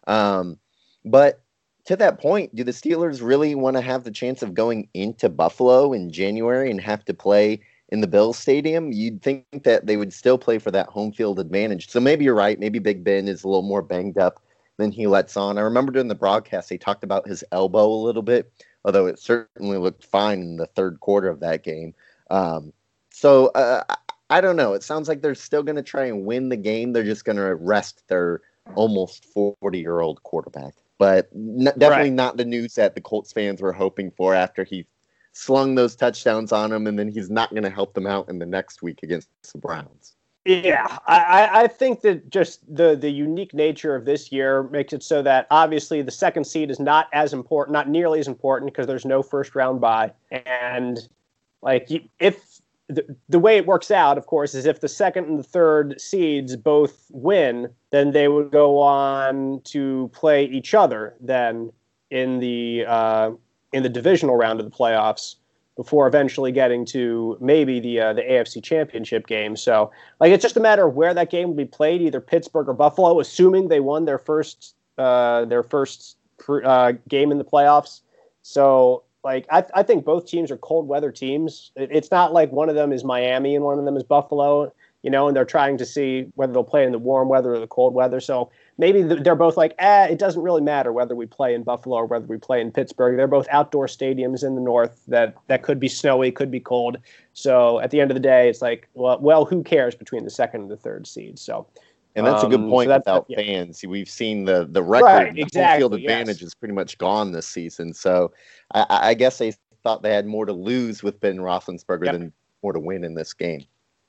Um, 0.05 0.59
but 1.05 1.42
to 1.85 1.95
that 1.97 2.19
point, 2.19 2.55
do 2.55 2.63
the 2.63 2.71
Steelers 2.71 3.21
really 3.21 3.55
want 3.55 3.75
to 3.75 3.81
have 3.81 4.03
the 4.03 4.11
chance 4.11 4.41
of 4.41 4.53
going 4.53 4.87
into 4.93 5.29
Buffalo 5.29 5.91
in 5.91 6.11
January 6.11 6.71
and 6.71 6.79
have 6.79 7.03
to 7.05 7.13
play 7.13 7.59
in 7.89 7.99
the 7.99 8.07
Bills 8.07 8.37
Stadium? 8.37 8.91
You'd 8.93 9.21
think 9.21 9.63
that 9.63 9.85
they 9.85 9.97
would 9.97 10.13
still 10.13 10.37
play 10.37 10.59
for 10.59 10.71
that 10.71 10.87
home 10.87 11.11
field 11.11 11.39
advantage. 11.39 11.89
So 11.89 11.99
maybe 11.99 12.23
you're 12.23 12.35
right. 12.35 12.59
Maybe 12.59 12.79
Big 12.79 13.03
Ben 13.03 13.27
is 13.27 13.43
a 13.43 13.47
little 13.47 13.63
more 13.63 13.81
banged 13.81 14.17
up 14.17 14.41
than 14.77 14.91
he 14.91 15.07
lets 15.07 15.35
on. 15.35 15.57
I 15.57 15.61
remember 15.61 15.91
during 15.91 16.07
the 16.07 16.15
broadcast, 16.15 16.69
they 16.69 16.77
talked 16.77 17.03
about 17.03 17.27
his 17.27 17.43
elbow 17.51 17.87
a 17.87 18.03
little 18.05 18.23
bit, 18.23 18.51
although 18.85 19.05
it 19.05 19.19
certainly 19.19 19.77
looked 19.77 20.05
fine 20.05 20.39
in 20.39 20.55
the 20.55 20.67
third 20.67 21.01
quarter 21.01 21.27
of 21.27 21.41
that 21.41 21.63
game. 21.63 21.93
Um, 22.29 22.71
so 23.11 23.47
uh, 23.47 23.83
I 24.29 24.39
don't 24.39 24.55
know. 24.55 24.73
It 24.73 24.83
sounds 24.83 25.09
like 25.09 25.21
they're 25.21 25.35
still 25.35 25.63
going 25.63 25.75
to 25.75 25.83
try 25.83 26.05
and 26.05 26.25
win 26.25 26.47
the 26.47 26.57
game. 26.57 26.93
They're 26.93 27.03
just 27.03 27.25
going 27.25 27.35
to 27.35 27.55
rest 27.55 28.07
their 28.07 28.41
almost 28.75 29.25
40 29.25 29.77
year 29.77 29.99
old 29.99 30.23
quarterback 30.23 30.73
but 30.97 31.29
n- 31.33 31.63
definitely 31.77 32.09
right. 32.09 32.13
not 32.13 32.37
the 32.37 32.45
news 32.45 32.75
that 32.75 32.95
the 32.95 33.01
Colts 33.01 33.31
fans 33.31 33.61
were 33.61 33.73
hoping 33.73 34.11
for 34.11 34.33
after 34.33 34.63
he 34.63 34.85
slung 35.33 35.75
those 35.75 35.95
touchdowns 35.95 36.51
on 36.51 36.69
them, 36.69 36.87
and 36.87 36.97
then 36.97 37.09
he's 37.09 37.29
not 37.29 37.49
going 37.49 37.63
to 37.63 37.69
help 37.69 37.93
them 37.93 38.07
out 38.07 38.29
in 38.29 38.39
the 38.39 38.45
next 38.45 38.81
week 38.81 38.99
against 39.03 39.29
the 39.51 39.57
Browns. 39.57 40.15
Yeah, 40.45 40.97
I, 41.07 41.63
I 41.63 41.67
think 41.67 42.01
that 42.01 42.29
just 42.29 42.59
the 42.73 42.97
the 42.97 43.09
unique 43.09 43.53
nature 43.53 43.95
of 43.95 44.03
this 44.03 44.29
year 44.29 44.63
makes 44.63 44.91
it 44.91 45.01
so 45.01 45.21
that 45.21 45.47
obviously 45.49 46.01
the 46.01 46.11
second 46.11 46.43
seed 46.43 46.69
is 46.69 46.81
not 46.81 47.07
as 47.13 47.31
important, 47.31 47.71
not 47.71 47.87
nearly 47.87 48.19
as 48.19 48.27
important 48.27 48.69
because 48.69 48.85
there's 48.85 49.05
no 49.05 49.23
first 49.23 49.55
round 49.55 49.79
bye, 49.79 50.11
and 50.31 51.07
like 51.61 51.89
if 52.19 52.52
the, 52.95 53.15
the 53.29 53.39
way 53.39 53.57
it 53.57 53.65
works 53.65 53.91
out, 53.91 54.17
of 54.17 54.25
course, 54.27 54.53
is 54.55 54.65
if 54.65 54.81
the 54.81 54.87
second 54.87 55.25
and 55.25 55.39
the 55.39 55.43
third 55.43 55.99
seeds 55.99 56.55
both 56.55 57.07
win, 57.11 57.69
then 57.91 58.11
they 58.11 58.27
would 58.27 58.51
go 58.51 58.79
on 58.79 59.61
to 59.65 60.09
play 60.13 60.45
each 60.45 60.73
other 60.73 61.15
then 61.19 61.71
in 62.09 62.39
the 62.39 62.85
uh, 62.87 63.31
in 63.71 63.83
the 63.83 63.89
divisional 63.89 64.35
round 64.35 64.59
of 64.59 64.69
the 64.69 64.75
playoffs 64.75 65.35
before 65.75 66.05
eventually 66.07 66.51
getting 66.51 66.85
to 66.85 67.37
maybe 67.41 67.79
the 67.79 67.99
uh, 67.99 68.13
the 68.13 68.21
AFC 68.21 68.63
Championship 68.63 69.27
game. 69.27 69.55
So, 69.55 69.91
like, 70.19 70.31
it's 70.31 70.43
just 70.43 70.57
a 70.57 70.59
matter 70.59 70.87
of 70.87 70.95
where 70.95 71.13
that 71.13 71.29
game 71.29 71.49
will 71.49 71.55
be 71.55 71.65
played, 71.65 72.01
either 72.01 72.21
Pittsburgh 72.21 72.69
or 72.69 72.73
Buffalo, 72.73 73.19
assuming 73.19 73.67
they 73.67 73.79
won 73.79 74.05
their 74.05 74.19
first 74.19 74.75
uh, 74.97 75.45
their 75.45 75.63
first 75.63 76.17
uh, 76.47 76.93
game 77.07 77.31
in 77.31 77.37
the 77.37 77.43
playoffs. 77.43 78.01
So 78.43 79.03
like 79.23 79.45
I, 79.49 79.63
I 79.73 79.83
think 79.83 80.05
both 80.05 80.25
teams 80.25 80.51
are 80.51 80.57
cold 80.57 80.87
weather 80.87 81.11
teams. 81.11 81.71
It, 81.75 81.89
it's 81.91 82.11
not 82.11 82.33
like 82.33 82.51
one 82.51 82.69
of 82.69 82.75
them 82.75 82.91
is 82.91 83.03
Miami 83.03 83.55
and 83.55 83.63
one 83.63 83.79
of 83.79 83.85
them 83.85 83.95
is 83.95 84.03
Buffalo, 84.03 84.73
you 85.01 85.09
know, 85.09 85.27
and 85.27 85.35
they're 85.35 85.45
trying 85.45 85.77
to 85.77 85.85
see 85.85 86.27
whether 86.35 86.53
they'll 86.53 86.63
play 86.63 86.85
in 86.85 86.91
the 86.91 86.99
warm 86.99 87.29
weather 87.29 87.53
or 87.53 87.59
the 87.59 87.67
cold 87.67 87.93
weather. 87.93 88.19
So 88.19 88.51
maybe 88.77 89.01
they're 89.01 89.35
both 89.35 89.57
like, 89.57 89.75
eh, 89.79 90.07
it 90.07 90.19
doesn't 90.19 90.41
really 90.41 90.61
matter 90.61 90.91
whether 90.91 91.15
we 91.15 91.25
play 91.25 91.53
in 91.53 91.63
Buffalo 91.63 91.97
or 91.97 92.05
whether 92.05 92.25
we 92.25 92.37
play 92.37 92.61
in 92.61 92.71
Pittsburgh. 92.71 93.17
They're 93.17 93.27
both 93.27 93.47
outdoor 93.51 93.87
stadiums 93.87 94.43
in 94.45 94.55
the 94.55 94.61
north 94.61 95.03
that 95.07 95.35
that 95.47 95.63
could 95.63 95.79
be 95.79 95.89
snowy, 95.89 96.31
could 96.31 96.51
be 96.51 96.59
cold. 96.59 96.97
So 97.33 97.79
at 97.79 97.91
the 97.91 98.01
end 98.01 98.11
of 98.11 98.15
the 98.15 98.21
day, 98.21 98.49
it's 98.49 98.61
like, 98.61 98.87
well, 98.93 99.19
well, 99.19 99.45
who 99.45 99.63
cares 99.63 99.95
between 99.95 100.23
the 100.23 100.29
second 100.29 100.61
and 100.61 100.71
the 100.71 100.77
third 100.77 101.07
seed? 101.07 101.39
So 101.39 101.67
and 102.15 102.25
that's 102.25 102.43
a 102.43 102.47
good 102.47 102.61
um, 102.61 102.69
point 102.69 102.89
so 102.89 102.97
without 102.97 103.25
yeah. 103.27 103.37
fans. 103.37 103.83
We've 103.87 104.09
seen 104.09 104.45
the 104.45 104.67
the 104.69 104.83
record 104.83 105.05
right, 105.05 105.37
exactly, 105.37 105.79
field 105.79 105.93
advantage 105.95 106.41
yes. 106.41 106.47
is 106.47 106.55
pretty 106.55 106.73
much 106.73 106.97
gone 106.97 107.31
this 107.31 107.47
season. 107.47 107.93
So 107.93 108.31
I, 108.73 108.85
I, 108.89 109.13
guess 109.13 109.39
they 109.39 109.53
thought 109.83 110.03
they 110.03 110.13
had 110.13 110.25
more 110.25 110.45
to 110.45 110.53
lose 110.53 111.01
with 111.03 111.19
Ben 111.19 111.37
Roethlisberger 111.37 112.05
yep. 112.05 112.13
than 112.13 112.33
more 112.61 112.73
to 112.73 112.79
win 112.79 113.03
in 113.03 113.15
this 113.15 113.33
game. 113.33 113.65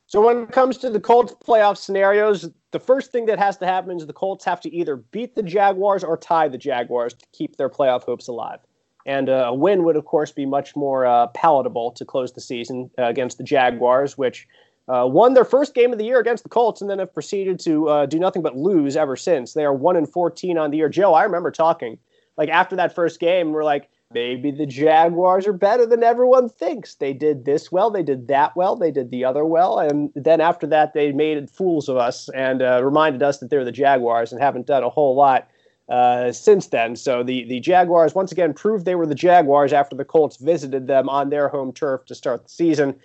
So 0.06 0.24
when 0.24 0.42
it 0.42 0.52
comes 0.52 0.76
to 0.78 0.90
the 0.90 1.00
Colts 1.00 1.34
playoff 1.44 1.78
scenarios, 1.78 2.50
the 2.72 2.78
first 2.78 3.10
thing 3.10 3.26
that 3.26 3.38
has 3.38 3.56
to 3.58 3.66
happen 3.66 3.96
is 3.96 4.06
the 4.06 4.12
Colts 4.12 4.44
have 4.44 4.60
to 4.60 4.74
either 4.74 4.96
beat 4.96 5.34
the 5.34 5.42
Jaguars 5.42 6.04
or 6.04 6.16
tie 6.16 6.48
the 6.48 6.58
Jaguars 6.58 7.14
to 7.14 7.26
keep 7.32 7.56
their 7.56 7.70
playoff 7.70 8.04
hopes 8.04 8.28
alive. 8.28 8.60
And 9.06 9.28
uh, 9.28 9.46
a 9.48 9.54
win 9.54 9.84
would, 9.84 9.96
of 9.96 10.04
course, 10.04 10.30
be 10.30 10.46
much 10.46 10.76
more 10.76 11.06
uh, 11.06 11.28
palatable 11.28 11.90
to 11.92 12.04
close 12.04 12.32
the 12.32 12.40
season 12.40 12.90
uh, 12.98 13.04
against 13.04 13.38
the 13.38 13.44
Jaguars, 13.44 14.16
which 14.16 14.46
uh, 14.88 15.06
won 15.06 15.34
their 15.34 15.44
first 15.44 15.74
game 15.74 15.92
of 15.92 15.98
the 15.98 16.04
year 16.04 16.20
against 16.20 16.42
the 16.42 16.50
Colts 16.50 16.80
and 16.80 16.90
then 16.90 16.98
have 16.98 17.12
proceeded 17.12 17.58
to 17.60 17.88
uh, 17.88 18.06
do 18.06 18.18
nothing 18.18 18.42
but 18.42 18.56
lose 18.56 18.96
ever 18.96 19.16
since. 19.16 19.54
They 19.54 19.64
are 19.64 19.74
one 19.74 19.96
and 19.96 20.08
fourteen 20.08 20.58
on 20.58 20.70
the 20.70 20.76
year. 20.76 20.88
Joe, 20.88 21.14
I 21.14 21.24
remember 21.24 21.50
talking 21.50 21.98
like 22.36 22.48
after 22.48 22.76
that 22.76 22.94
first 22.94 23.20
game, 23.20 23.52
we're 23.52 23.64
like, 23.64 23.88
maybe 24.12 24.50
the 24.50 24.66
Jaguars 24.66 25.46
are 25.46 25.52
better 25.52 25.86
than 25.86 26.02
everyone 26.02 26.48
thinks. 26.48 26.96
They 26.96 27.12
did 27.12 27.44
this 27.44 27.72
well, 27.72 27.90
they 27.90 28.02
did 28.02 28.28
that 28.28 28.54
well, 28.56 28.76
they 28.76 28.90
did 28.90 29.10
the 29.10 29.24
other 29.24 29.44
well, 29.44 29.78
and 29.78 30.10
then 30.14 30.40
after 30.40 30.66
that, 30.68 30.94
they 30.94 31.12
made 31.12 31.50
fools 31.50 31.88
of 31.88 31.96
us 31.96 32.28
and 32.34 32.62
uh, 32.62 32.80
reminded 32.84 33.22
us 33.22 33.38
that 33.38 33.50
they're 33.50 33.64
the 33.64 33.72
Jaguars 33.72 34.32
and 34.32 34.40
haven't 34.40 34.66
done 34.66 34.84
a 34.84 34.90
whole 34.90 35.14
lot 35.16 35.48
uh, 35.88 36.32
since 36.32 36.68
then. 36.68 36.96
So 36.96 37.22
the 37.22 37.44
the 37.44 37.60
Jaguars 37.60 38.14
once 38.14 38.32
again 38.32 38.54
proved 38.54 38.84
they 38.84 38.94
were 38.94 39.06
the 39.06 39.14
Jaguars 39.14 39.72
after 39.72 39.96
the 39.96 40.04
Colts 40.04 40.36
visited 40.36 40.86
them 40.86 41.08
on 41.08 41.30
their 41.30 41.48
home 41.48 41.72
turf 41.72 42.04
to 42.06 42.14
start 42.14 42.44
the 42.44 42.50
season. 42.50 42.96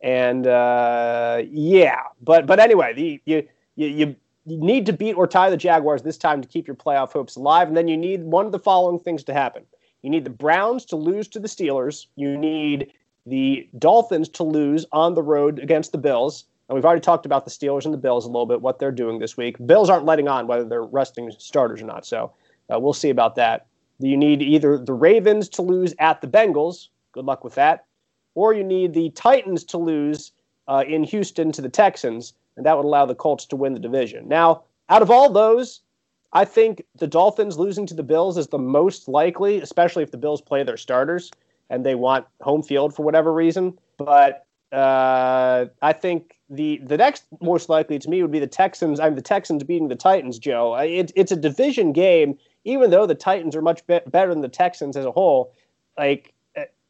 And 0.00 0.46
uh, 0.46 1.42
yeah, 1.50 2.02
but 2.22 2.46
but 2.46 2.60
anyway, 2.60 2.92
the 2.94 3.20
you 3.24 3.48
you. 3.76 3.86
you 3.86 4.16
need 4.46 4.86
to 4.86 4.94
beat 4.94 5.12
or 5.12 5.26
tie 5.26 5.50
the 5.50 5.58
Jaguars 5.58 6.00
this 6.00 6.16
time 6.16 6.40
to 6.40 6.48
keep 6.48 6.66
your 6.66 6.74
playoff 6.74 7.12
hopes 7.12 7.36
alive. 7.36 7.68
And 7.68 7.76
then 7.76 7.86
you 7.86 7.98
need 7.98 8.22
one 8.22 8.46
of 8.46 8.52
the 8.52 8.58
following 8.58 8.98
things 8.98 9.22
to 9.24 9.34
happen. 9.34 9.62
You 10.00 10.08
need 10.08 10.24
the 10.24 10.30
Browns 10.30 10.86
to 10.86 10.96
lose 10.96 11.28
to 11.28 11.38
the 11.38 11.48
Steelers. 11.48 12.06
You 12.16 12.34
need 12.34 12.90
the 13.26 13.68
Dolphins 13.78 14.26
to 14.30 14.44
lose 14.44 14.86
on 14.90 15.12
the 15.12 15.22
road 15.22 15.58
against 15.58 15.92
the 15.92 15.98
Bills. 15.98 16.44
And 16.68 16.74
we've 16.74 16.84
already 16.86 17.02
talked 17.02 17.26
about 17.26 17.44
the 17.44 17.50
Steelers 17.50 17.84
and 17.84 17.92
the 17.92 17.98
Bills 17.98 18.24
a 18.24 18.28
little 18.28 18.46
bit, 18.46 18.62
what 18.62 18.78
they're 18.78 18.90
doing 18.90 19.18
this 19.18 19.36
week. 19.36 19.56
Bills 19.66 19.90
aren't 19.90 20.06
letting 20.06 20.28
on 20.28 20.46
whether 20.46 20.64
they're 20.64 20.82
resting 20.82 21.30
starters 21.36 21.82
or 21.82 21.84
not. 21.84 22.06
So 22.06 22.32
uh, 22.72 22.78
we'll 22.78 22.94
see 22.94 23.10
about 23.10 23.34
that. 23.34 23.66
You 23.98 24.16
need 24.16 24.40
either 24.40 24.78
the 24.78 24.94
Ravens 24.94 25.50
to 25.50 25.62
lose 25.62 25.94
at 25.98 26.22
the 26.22 26.26
Bengals. 26.26 26.88
Good 27.12 27.26
luck 27.26 27.44
with 27.44 27.56
that. 27.56 27.84
Or 28.34 28.54
you 28.54 28.64
need 28.64 28.94
the 28.94 29.10
Titans 29.10 29.64
to 29.64 29.78
lose 29.78 30.32
uh, 30.68 30.84
in 30.86 31.02
Houston 31.04 31.52
to 31.52 31.62
the 31.62 31.68
Texans. 31.68 32.34
And 32.56 32.66
that 32.66 32.76
would 32.76 32.84
allow 32.86 33.06
the 33.06 33.14
Colts 33.14 33.46
to 33.46 33.56
win 33.56 33.74
the 33.74 33.80
division. 33.80 34.28
Now, 34.28 34.62
out 34.88 35.02
of 35.02 35.10
all 35.10 35.30
those, 35.30 35.80
I 36.32 36.44
think 36.44 36.84
the 36.96 37.06
Dolphins 37.06 37.58
losing 37.58 37.86
to 37.86 37.94
the 37.94 38.02
Bills 38.02 38.36
is 38.36 38.48
the 38.48 38.58
most 38.58 39.08
likely, 39.08 39.60
especially 39.60 40.02
if 40.02 40.10
the 40.10 40.18
Bills 40.18 40.40
play 40.40 40.62
their 40.62 40.76
starters 40.76 41.30
and 41.70 41.84
they 41.84 41.94
want 41.94 42.26
home 42.40 42.62
field 42.62 42.94
for 42.94 43.02
whatever 43.02 43.32
reason. 43.32 43.78
But 43.96 44.46
uh, 44.72 45.66
I 45.80 45.92
think 45.92 46.38
the 46.50 46.80
the 46.84 46.96
next 46.96 47.24
most 47.40 47.68
likely 47.68 47.98
to 47.98 48.08
me 48.08 48.22
would 48.22 48.30
be 48.30 48.38
the 48.38 48.46
Texans. 48.46 49.00
I 49.00 49.06
mean, 49.06 49.14
the 49.14 49.22
Texans 49.22 49.64
beating 49.64 49.88
the 49.88 49.96
Titans. 49.96 50.38
Joe, 50.38 50.74
it, 50.76 51.12
it's 51.16 51.32
a 51.32 51.36
division 51.36 51.92
game. 51.92 52.38
Even 52.64 52.90
though 52.90 53.06
the 53.06 53.14
Titans 53.14 53.56
are 53.56 53.62
much 53.62 53.86
be- 53.86 54.00
better 54.06 54.30
than 54.30 54.42
the 54.42 54.48
Texans 54.48 54.96
as 54.96 55.06
a 55.06 55.12
whole, 55.12 55.54
like 55.96 56.34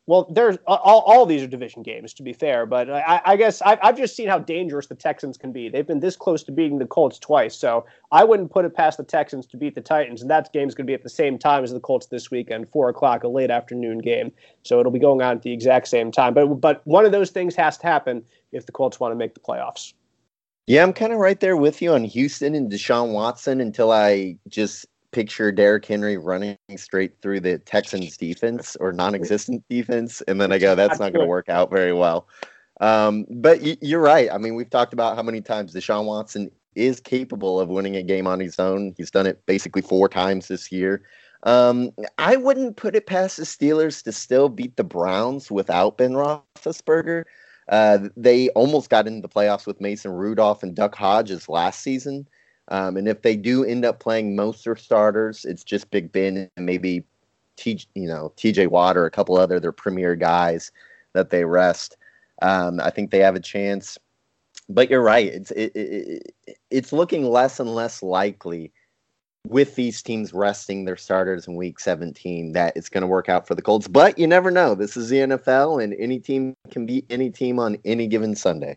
well, 0.08 0.26
there's 0.30 0.56
all, 0.66 1.02
all 1.06 1.26
these 1.26 1.42
are 1.42 1.46
division 1.46 1.82
games 1.82 2.14
to 2.14 2.22
be 2.22 2.32
fair, 2.32 2.64
but 2.64 2.88
I, 2.88 3.20
I 3.26 3.36
guess 3.36 3.60
I've, 3.60 3.78
I've, 3.82 3.98
just 3.98 4.16
seen 4.16 4.26
how 4.26 4.38
dangerous 4.38 4.86
the 4.86 4.94
Texans 4.94 5.36
can 5.36 5.52
be. 5.52 5.68
They've 5.68 5.86
been 5.86 6.00
this 6.00 6.16
close 6.16 6.42
to 6.44 6.52
beating 6.52 6.78
the 6.78 6.86
Colts 6.86 7.18
twice, 7.18 7.54
so 7.54 7.84
I 8.10 8.24
wouldn't 8.24 8.50
put 8.50 8.64
it 8.64 8.74
past 8.74 8.96
the 8.96 9.04
Texans 9.04 9.46
to 9.48 9.58
beat 9.58 9.74
the 9.74 9.82
Titans. 9.82 10.22
And 10.22 10.30
that 10.30 10.50
game's 10.54 10.74
going 10.74 10.86
to 10.86 10.90
be 10.90 10.94
at 10.94 11.02
the 11.02 11.10
same 11.10 11.38
time 11.38 11.62
as 11.62 11.72
the 11.72 11.80
Colts 11.80 12.06
this 12.06 12.30
weekend, 12.30 12.70
four 12.70 12.88
o'clock, 12.88 13.22
a 13.22 13.28
late 13.28 13.50
afternoon 13.50 13.98
game. 13.98 14.32
So 14.62 14.80
it'll 14.80 14.90
be 14.90 14.98
going 14.98 15.20
on 15.20 15.36
at 15.36 15.42
the 15.42 15.52
exact 15.52 15.88
same 15.88 16.10
time. 16.10 16.32
But 16.32 16.46
but 16.54 16.80
one 16.86 17.04
of 17.04 17.12
those 17.12 17.28
things 17.28 17.54
has 17.56 17.76
to 17.76 17.86
happen 17.86 18.24
if 18.50 18.64
the 18.64 18.72
Colts 18.72 18.98
want 18.98 19.12
to 19.12 19.16
make 19.16 19.34
the 19.34 19.40
playoffs. 19.40 19.92
Yeah, 20.66 20.84
I'm 20.84 20.94
kind 20.94 21.12
of 21.12 21.18
right 21.18 21.38
there 21.38 21.58
with 21.58 21.82
you 21.82 21.92
on 21.92 22.04
Houston 22.04 22.54
and 22.54 22.72
Deshaun 22.72 23.12
Watson 23.12 23.60
until 23.60 23.92
I 23.92 24.38
just 24.48 24.86
picture 25.12 25.50
Derrick 25.50 25.84
Henry 25.86 26.16
running 26.16 26.58
straight 26.76 27.20
through 27.22 27.40
the 27.40 27.58
Texans 27.58 28.16
defense 28.16 28.76
or 28.76 28.92
non-existent 28.92 29.64
defense, 29.68 30.20
and 30.22 30.40
then 30.40 30.52
I 30.52 30.58
go, 30.58 30.74
that's 30.74 31.00
not 31.00 31.12
going 31.12 31.24
to 31.24 31.28
work 31.28 31.48
out 31.48 31.70
very 31.70 31.92
well. 31.92 32.26
Um, 32.80 33.26
but 33.30 33.60
y- 33.60 33.78
you're 33.80 34.00
right. 34.00 34.28
I 34.32 34.38
mean, 34.38 34.54
we've 34.54 34.70
talked 34.70 34.92
about 34.92 35.16
how 35.16 35.22
many 35.22 35.40
times 35.40 35.74
Deshaun 35.74 36.04
Watson 36.04 36.50
is 36.74 37.00
capable 37.00 37.58
of 37.58 37.68
winning 37.68 37.96
a 37.96 38.02
game 38.02 38.26
on 38.26 38.38
his 38.38 38.58
own. 38.58 38.94
He's 38.96 39.10
done 39.10 39.26
it 39.26 39.44
basically 39.46 39.82
four 39.82 40.08
times 40.08 40.48
this 40.48 40.70
year. 40.70 41.02
Um, 41.44 41.90
I 42.18 42.36
wouldn't 42.36 42.76
put 42.76 42.96
it 42.96 43.06
past 43.06 43.36
the 43.36 43.44
Steelers 43.44 44.02
to 44.04 44.12
still 44.12 44.48
beat 44.48 44.76
the 44.76 44.84
Browns 44.84 45.50
without 45.50 45.96
Ben 45.96 46.12
Roethlisberger. 46.12 47.24
Uh, 47.68 48.08
they 48.16 48.48
almost 48.50 48.90
got 48.90 49.06
into 49.06 49.20
the 49.20 49.28
playoffs 49.28 49.66
with 49.66 49.80
Mason 49.80 50.12
Rudolph 50.12 50.62
and 50.62 50.74
Duck 50.74 50.94
Hodges 50.94 51.48
last 51.48 51.80
season. 51.80 52.26
Um, 52.68 52.96
and 52.96 53.08
if 53.08 53.22
they 53.22 53.36
do 53.36 53.64
end 53.64 53.84
up 53.84 53.98
playing 53.98 54.36
most 54.36 54.64
their 54.64 54.76
starters, 54.76 55.44
it's 55.44 55.64
just 55.64 55.90
Big 55.90 56.12
Ben 56.12 56.50
and 56.56 56.66
maybe 56.66 57.04
T, 57.56 57.80
you 57.94 58.06
know, 58.06 58.32
TJ 58.36 58.68
Watt 58.68 58.96
or 58.96 59.06
a 59.06 59.10
couple 59.10 59.36
other 59.36 59.58
their 59.58 59.72
premier 59.72 60.14
guys 60.14 60.70
that 61.14 61.30
they 61.30 61.44
rest. 61.44 61.96
Um, 62.42 62.80
I 62.80 62.90
think 62.90 63.10
they 63.10 63.18
have 63.20 63.34
a 63.34 63.40
chance. 63.40 63.98
But 64.68 64.90
you're 64.90 65.02
right; 65.02 65.26
it's 65.26 65.50
it, 65.52 65.72
it, 65.74 66.34
it's 66.70 66.92
looking 66.92 67.24
less 67.24 67.58
and 67.58 67.74
less 67.74 68.02
likely 68.02 68.70
with 69.46 69.76
these 69.76 70.02
teams 70.02 70.34
resting 70.34 70.84
their 70.84 70.96
starters 70.96 71.46
in 71.46 71.54
Week 71.54 71.80
17 71.80 72.52
that 72.52 72.76
it's 72.76 72.90
going 72.90 73.02
to 73.02 73.06
work 73.06 73.30
out 73.30 73.46
for 73.46 73.54
the 73.54 73.62
Colts. 73.62 73.88
But 73.88 74.18
you 74.18 74.26
never 74.26 74.50
know. 74.50 74.74
This 74.74 74.96
is 74.96 75.08
the 75.08 75.18
NFL, 75.18 75.82
and 75.82 75.94
any 75.98 76.18
team 76.18 76.54
can 76.70 76.84
beat 76.84 77.06
any 77.08 77.30
team 77.30 77.58
on 77.58 77.78
any 77.84 78.06
given 78.06 78.34
Sunday. 78.34 78.76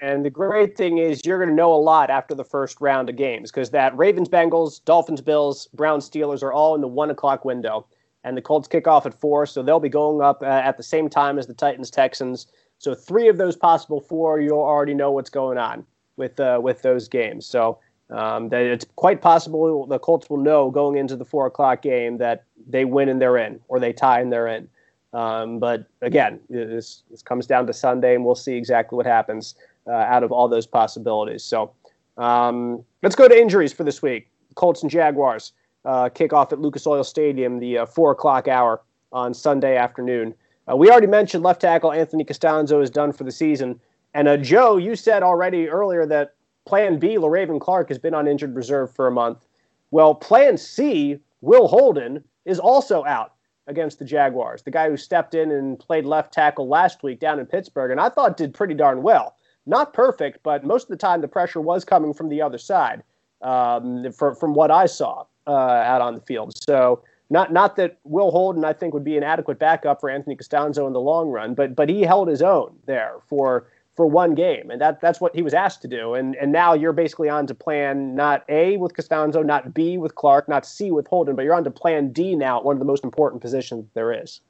And 0.00 0.24
the 0.24 0.30
great 0.30 0.76
thing 0.76 0.98
is 0.98 1.24
you're 1.24 1.38
going 1.38 1.50
to 1.50 1.54
know 1.54 1.72
a 1.72 1.76
lot 1.76 2.10
after 2.10 2.34
the 2.34 2.44
first 2.44 2.80
round 2.80 3.08
of 3.08 3.16
games 3.16 3.50
because 3.50 3.70
that 3.70 3.96
Ravens, 3.96 4.28
Bengals, 4.28 4.84
Dolphins, 4.84 5.20
Bills, 5.20 5.68
Browns, 5.74 6.08
Steelers 6.08 6.42
are 6.42 6.52
all 6.52 6.74
in 6.74 6.80
the 6.80 6.88
one 6.88 7.10
o'clock 7.10 7.44
window, 7.44 7.86
and 8.24 8.36
the 8.36 8.42
Colts 8.42 8.68
kick 8.68 8.86
off 8.86 9.06
at 9.06 9.14
four, 9.14 9.46
so 9.46 9.62
they'll 9.62 9.80
be 9.80 9.88
going 9.88 10.20
up 10.22 10.42
uh, 10.42 10.46
at 10.46 10.76
the 10.76 10.82
same 10.82 11.08
time 11.08 11.38
as 11.38 11.46
the 11.46 11.54
Titans, 11.54 11.90
Texans. 11.90 12.46
So 12.78 12.94
three 12.94 13.28
of 13.28 13.38
those 13.38 13.56
possible 13.56 14.00
four, 14.00 14.40
you'll 14.40 14.58
already 14.58 14.94
know 14.94 15.12
what's 15.12 15.30
going 15.30 15.58
on 15.58 15.86
with 16.16 16.40
uh, 16.40 16.58
with 16.62 16.82
those 16.82 17.08
games. 17.08 17.46
So 17.46 17.78
um, 18.10 18.48
that 18.50 18.62
it's 18.62 18.86
quite 18.96 19.20
possible 19.20 19.86
the 19.86 19.98
Colts 19.98 20.28
will 20.28 20.38
know 20.38 20.70
going 20.70 20.96
into 20.96 21.16
the 21.16 21.24
four 21.24 21.46
o'clock 21.46 21.82
game 21.82 22.18
that 22.18 22.44
they 22.68 22.84
win 22.84 23.08
and 23.08 23.20
they're 23.20 23.36
in, 23.36 23.60
or 23.68 23.78
they 23.78 23.92
tie 23.92 24.20
and 24.20 24.32
they're 24.32 24.48
in. 24.48 24.68
Um, 25.16 25.58
but 25.58 25.86
again, 26.02 26.40
this, 26.50 27.02
this 27.10 27.22
comes 27.22 27.46
down 27.46 27.66
to 27.68 27.72
Sunday, 27.72 28.14
and 28.14 28.22
we'll 28.22 28.34
see 28.34 28.54
exactly 28.54 28.96
what 28.96 29.06
happens 29.06 29.54
uh, 29.86 29.92
out 29.92 30.22
of 30.22 30.30
all 30.30 30.46
those 30.46 30.66
possibilities. 30.66 31.42
So 31.42 31.72
um, 32.18 32.84
let's 33.02 33.16
go 33.16 33.26
to 33.26 33.34
injuries 33.34 33.72
for 33.72 33.82
this 33.82 34.02
week. 34.02 34.28
Colts 34.56 34.82
and 34.82 34.90
Jaguars 34.90 35.52
uh, 35.86 36.10
kick 36.10 36.34
off 36.34 36.52
at 36.52 36.60
Lucas 36.60 36.86
Oil 36.86 37.02
Stadium, 37.02 37.58
the 37.60 37.78
uh, 37.78 37.86
four 37.86 38.10
o'clock 38.10 38.46
hour 38.46 38.82
on 39.10 39.32
Sunday 39.32 39.78
afternoon. 39.78 40.34
Uh, 40.70 40.76
we 40.76 40.90
already 40.90 41.06
mentioned 41.06 41.42
left 41.42 41.62
tackle 41.62 41.92
Anthony 41.92 42.24
Castonzo 42.24 42.82
is 42.82 42.90
done 42.90 43.10
for 43.10 43.24
the 43.24 43.32
season. 43.32 43.80
And 44.12 44.28
uh, 44.28 44.36
Joe, 44.36 44.76
you 44.76 44.94
said 44.96 45.22
already 45.22 45.66
earlier 45.66 46.04
that 46.06 46.34
Plan 46.66 46.98
B, 46.98 47.16
Le'Raven 47.16 47.58
Clark, 47.58 47.88
has 47.88 47.98
been 47.98 48.12
on 48.12 48.28
injured 48.28 48.54
reserve 48.54 48.94
for 48.94 49.06
a 49.06 49.10
month. 49.10 49.46
Well, 49.92 50.14
Plan 50.14 50.58
C, 50.58 51.20
Will 51.40 51.68
Holden, 51.68 52.22
is 52.44 52.58
also 52.58 53.02
out 53.06 53.32
against 53.66 53.98
the 53.98 54.04
Jaguars. 54.04 54.62
The 54.62 54.70
guy 54.70 54.88
who 54.88 54.96
stepped 54.96 55.34
in 55.34 55.50
and 55.50 55.78
played 55.78 56.04
left 56.04 56.32
tackle 56.32 56.68
last 56.68 57.02
week 57.02 57.20
down 57.20 57.40
in 57.40 57.46
Pittsburgh, 57.46 57.90
and 57.90 58.00
I 58.00 58.08
thought 58.08 58.36
did 58.36 58.54
pretty 58.54 58.74
darn 58.74 59.02
well 59.02 59.36
not 59.66 59.92
perfect, 59.92 60.38
but 60.42 60.64
most 60.64 60.84
of 60.84 60.88
the 60.88 60.96
time 60.96 61.20
the 61.20 61.28
pressure 61.28 61.60
was 61.60 61.84
coming 61.84 62.14
from 62.14 62.28
the 62.28 62.40
other 62.40 62.58
side, 62.58 63.02
um, 63.42 64.10
from 64.12 64.54
what 64.54 64.70
I 64.70 64.86
saw 64.86 65.24
uh, 65.46 65.50
out 65.50 66.00
on 66.00 66.14
the 66.14 66.20
field. 66.20 66.54
So 66.56 67.02
not 67.28 67.52
not 67.52 67.74
that 67.76 67.98
Will 68.04 68.30
Holden 68.30 68.64
I 68.64 68.72
think 68.72 68.94
would 68.94 69.04
be 69.04 69.16
an 69.16 69.24
adequate 69.24 69.58
backup 69.58 70.00
for 70.00 70.08
Anthony 70.08 70.36
Castonzo 70.36 70.86
in 70.86 70.92
the 70.92 71.00
long 71.00 71.28
run, 71.28 71.54
but 71.54 71.74
but 71.74 71.88
he 71.88 72.02
held 72.02 72.28
his 72.28 72.40
own 72.40 72.76
there 72.86 73.16
for 73.28 73.66
for 73.96 74.06
one 74.06 74.34
game, 74.34 74.70
and 74.70 74.80
that 74.80 75.00
that's 75.00 75.20
what 75.20 75.34
he 75.34 75.42
was 75.42 75.54
asked 75.54 75.82
to 75.82 75.88
do. 75.88 76.14
And 76.14 76.36
and 76.36 76.52
now 76.52 76.74
you're 76.74 76.92
basically 76.92 77.28
on 77.28 77.46
to 77.46 77.54
plan 77.54 78.14
not 78.14 78.44
A 78.48 78.76
with 78.76 78.92
Castonzo, 78.92 79.44
not 79.44 79.72
B 79.74 79.96
with 79.98 80.14
Clark, 80.14 80.48
not 80.48 80.66
C 80.66 80.90
with 80.90 81.06
Holden, 81.06 81.34
but 81.34 81.44
you're 81.44 81.54
on 81.54 81.64
to 81.64 81.70
plan 81.70 82.12
D 82.12 82.36
now 82.36 82.58
at 82.58 82.64
one 82.64 82.76
of 82.76 82.78
the 82.78 82.84
most 82.84 83.04
important 83.04 83.40
positions 83.42 83.86
there 83.94 84.12
is. 84.12 84.40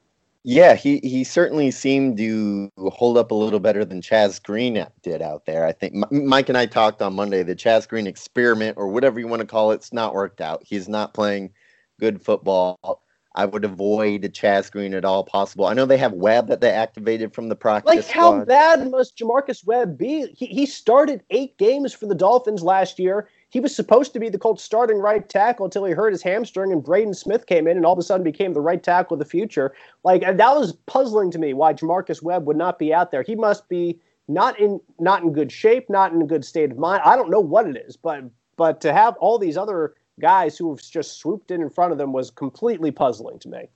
Yeah, 0.49 0.77
he, 0.77 1.01
he 1.03 1.25
certainly 1.25 1.73
seemed 1.73 2.19
to 2.19 2.71
hold 2.79 3.19
up 3.19 3.33
a 3.33 3.35
little 3.35 3.59
better 3.59 3.85
than 3.85 4.01
Chaz 4.01 4.41
Green 4.41 4.87
did 5.03 5.21
out 5.21 5.45
there. 5.45 5.67
I 5.67 5.73
think 5.73 5.95
Mike 6.13 6.49
and 6.49 6.57
I 6.57 6.67
talked 6.67 7.03
on 7.03 7.15
Monday. 7.15 7.43
The 7.43 7.57
Chaz 7.57 7.89
Green 7.89 8.07
experiment, 8.07 8.77
or 8.79 8.87
whatever 8.87 9.19
you 9.19 9.27
want 9.27 9.41
to 9.41 9.47
call 9.47 9.73
it, 9.73 9.77
it's 9.77 9.93
not 9.93 10.15
worked 10.15 10.41
out. 10.41 10.63
He's 10.65 10.89
not 10.89 11.15
playing 11.15 11.53
good 11.99 12.23
football. 12.23 13.03
I 13.37 13.45
would 13.45 13.65
avoid 13.65 14.23
Chaz 14.23 14.73
Green 14.73 14.95
at 14.95 15.05
all 15.05 15.23
possible. 15.23 15.67
I 15.67 15.75
know 15.75 15.85
they 15.85 15.99
have 15.99 16.15
Webb 16.15 16.49
that 16.49 16.63
they 16.63 16.71
activated 16.71 17.35
from 17.35 17.51
the 17.51 17.55
practice. 17.55 17.95
Like, 17.95 18.09
how 18.09 18.45
bad 18.45 18.91
must 18.91 19.19
J'Marcus 19.19 19.65
Webb 19.67 19.99
be? 19.99 20.27
He, 20.35 20.47
he 20.47 20.65
started 20.65 21.23
eight 21.29 21.59
games 21.59 21.93
for 21.93 22.07
the 22.07 22.15
Dolphins 22.15 22.63
last 22.63 22.99
year. 22.99 23.29
he 23.51 23.61
was 23.61 23.77
supposed 23.77 24.15
to 24.15 24.21
be 24.21 24.31
the 24.31 24.39
Colts 24.39 24.63
starting 24.65 24.99
right 24.99 25.29
tackle 25.29 25.67
until 25.67 25.85
he 25.85 25.93
hurt 25.93 26.13
his 26.13 26.23
hamstring 26.23 26.73
and 26.73 26.83
Braden 26.83 27.13
Smith 27.13 27.47
came 27.47 27.69
in 27.69 27.77
and 27.77 27.85
all 27.85 27.93
of 27.93 27.99
a 27.99 28.03
sudden 28.03 28.25
became 28.25 28.55
the 28.55 28.61
right 28.61 28.83
tackle 28.83 29.15
of 29.15 29.19
the 29.19 29.27
future. 29.27 29.75
Like 30.03 30.23
that 30.23 30.39
was 30.39 30.73
puzzling 30.87 31.31
to 31.33 31.39
me 31.39 31.53
why 31.53 31.75
J'Marcus 31.75 32.23
Webb 32.23 32.47
would 32.47 32.57
not 32.57 32.79
be 32.79 32.95
out 32.95 33.11
there. 33.11 33.23
He 33.23 33.35
must 33.35 33.69
be 33.69 34.01
not 34.29 34.59
in 34.59 34.81
not 34.99 35.23
in 35.23 35.33
good 35.33 35.53
shape, 35.53 35.91
not 35.91 36.13
in 36.13 36.23
a 36.23 36.27
good 36.27 36.45
state 36.45 36.71
of 36.71 36.79
mind. 36.79 37.03
I 37.05 37.17
don't 37.17 37.31
know 37.31 37.41
what 37.41 37.67
it 37.67 37.77
is, 37.77 37.97
but 37.97 38.25
but 38.57 38.81
to 38.81 38.95
have 38.95 39.15
all 39.19 39.39
these 39.39 39.59
other 39.59 39.95
guys 40.21 40.57
who 40.57 40.71
have 40.71 40.83
just 40.83 41.19
swooped 41.19 41.51
in 41.51 41.63
in 41.63 41.71
front 41.71 41.93
of 41.93 41.99
them 41.99 42.13
was 42.13 42.31
completely 42.31 42.91
puzzling 42.91 43.39
to 43.41 43.49
me. 43.49 43.69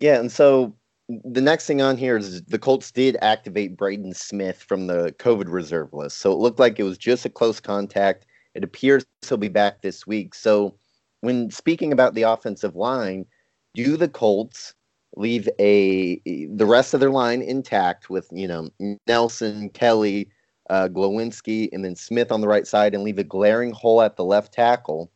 Yeah, 0.00 0.18
and 0.18 0.30
so 0.30 0.74
the 1.08 1.40
next 1.40 1.66
thing 1.66 1.82
on 1.82 1.96
here 1.96 2.16
is 2.16 2.42
the 2.42 2.58
Colts 2.58 2.90
did 2.90 3.16
activate 3.20 3.76
Braden 3.76 4.14
Smith 4.14 4.62
from 4.62 4.86
the 4.86 5.14
COVID 5.18 5.46
reserve 5.48 5.92
list. 5.92 6.18
So 6.18 6.32
it 6.32 6.38
looked 6.38 6.58
like 6.58 6.78
it 6.78 6.84
was 6.84 6.98
just 6.98 7.26
a 7.26 7.30
close 7.30 7.60
contact. 7.60 8.26
It 8.54 8.64
appears 8.64 9.04
he'll 9.28 9.36
be 9.36 9.48
back 9.48 9.82
this 9.82 10.06
week. 10.06 10.34
So 10.34 10.74
when 11.20 11.50
speaking 11.50 11.92
about 11.92 12.14
the 12.14 12.22
offensive 12.22 12.76
line, 12.76 13.26
do 13.74 13.96
the 13.96 14.08
Colts 14.08 14.74
leave 15.16 15.48
a 15.58 16.20
the 16.24 16.66
rest 16.66 16.94
of 16.94 17.00
their 17.00 17.10
line 17.10 17.42
intact 17.42 18.10
with 18.10 18.28
you 18.32 18.48
know 18.48 18.68
Nelson, 19.06 19.68
Kelly, 19.70 20.28
uh, 20.70 20.88
Glowinski, 20.88 21.68
and 21.72 21.84
then 21.84 21.96
Smith 21.96 22.32
on 22.32 22.40
the 22.40 22.48
right 22.48 22.66
side, 22.66 22.94
and 22.94 23.02
leave 23.02 23.18
a 23.18 23.24
glaring 23.24 23.72
hole 23.72 24.02
at 24.02 24.16
the 24.16 24.24
left 24.24 24.52
tackle, 24.52 25.10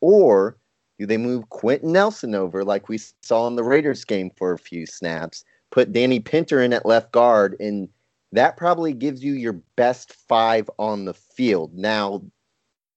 or 0.00 0.56
do 0.98 1.06
they 1.06 1.16
move 1.16 1.48
Quenton 1.48 1.92
Nelson 1.92 2.34
over 2.34 2.64
like 2.64 2.88
we 2.88 2.98
saw 3.22 3.46
in 3.46 3.56
the 3.56 3.64
Raiders 3.64 4.04
game 4.04 4.30
for 4.36 4.52
a 4.52 4.58
few 4.58 4.86
snaps? 4.86 5.44
Put 5.70 5.92
Danny 5.92 6.20
Pinter 6.20 6.62
in 6.62 6.72
at 6.72 6.84
left 6.84 7.12
guard, 7.12 7.56
and 7.60 7.88
that 8.32 8.56
probably 8.56 8.92
gives 8.92 9.24
you 9.24 9.32
your 9.32 9.54
best 9.76 10.12
five 10.12 10.68
on 10.78 11.04
the 11.04 11.14
field. 11.14 11.72
Now, 11.74 12.22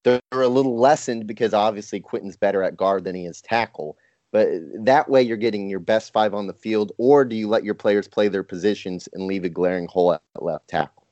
they're 0.03 0.19
a 0.31 0.47
little 0.47 0.77
lessened 0.77 1.27
because 1.27 1.53
obviously 1.53 1.99
Quenton's 1.99 2.35
better 2.35 2.61
at 2.61 2.75
guard 2.75 3.05
than 3.05 3.15
he 3.15 3.25
is 3.25 3.41
tackle. 3.41 3.97
But 4.31 4.49
that 4.79 5.09
way, 5.09 5.21
you're 5.21 5.37
getting 5.37 5.69
your 5.69 5.79
best 5.79 6.11
five 6.11 6.33
on 6.33 6.47
the 6.47 6.53
field, 6.53 6.91
or 6.97 7.23
do 7.23 7.35
you 7.35 7.47
let 7.47 7.63
your 7.63 7.75
players 7.75 8.07
play 8.07 8.27
their 8.27 8.43
positions 8.43 9.07
and 9.13 9.27
leave 9.27 9.43
a 9.43 9.49
glaring 9.49 9.87
hole 9.87 10.13
at 10.13 10.21
left 10.39 10.67
tackle? 10.67 11.05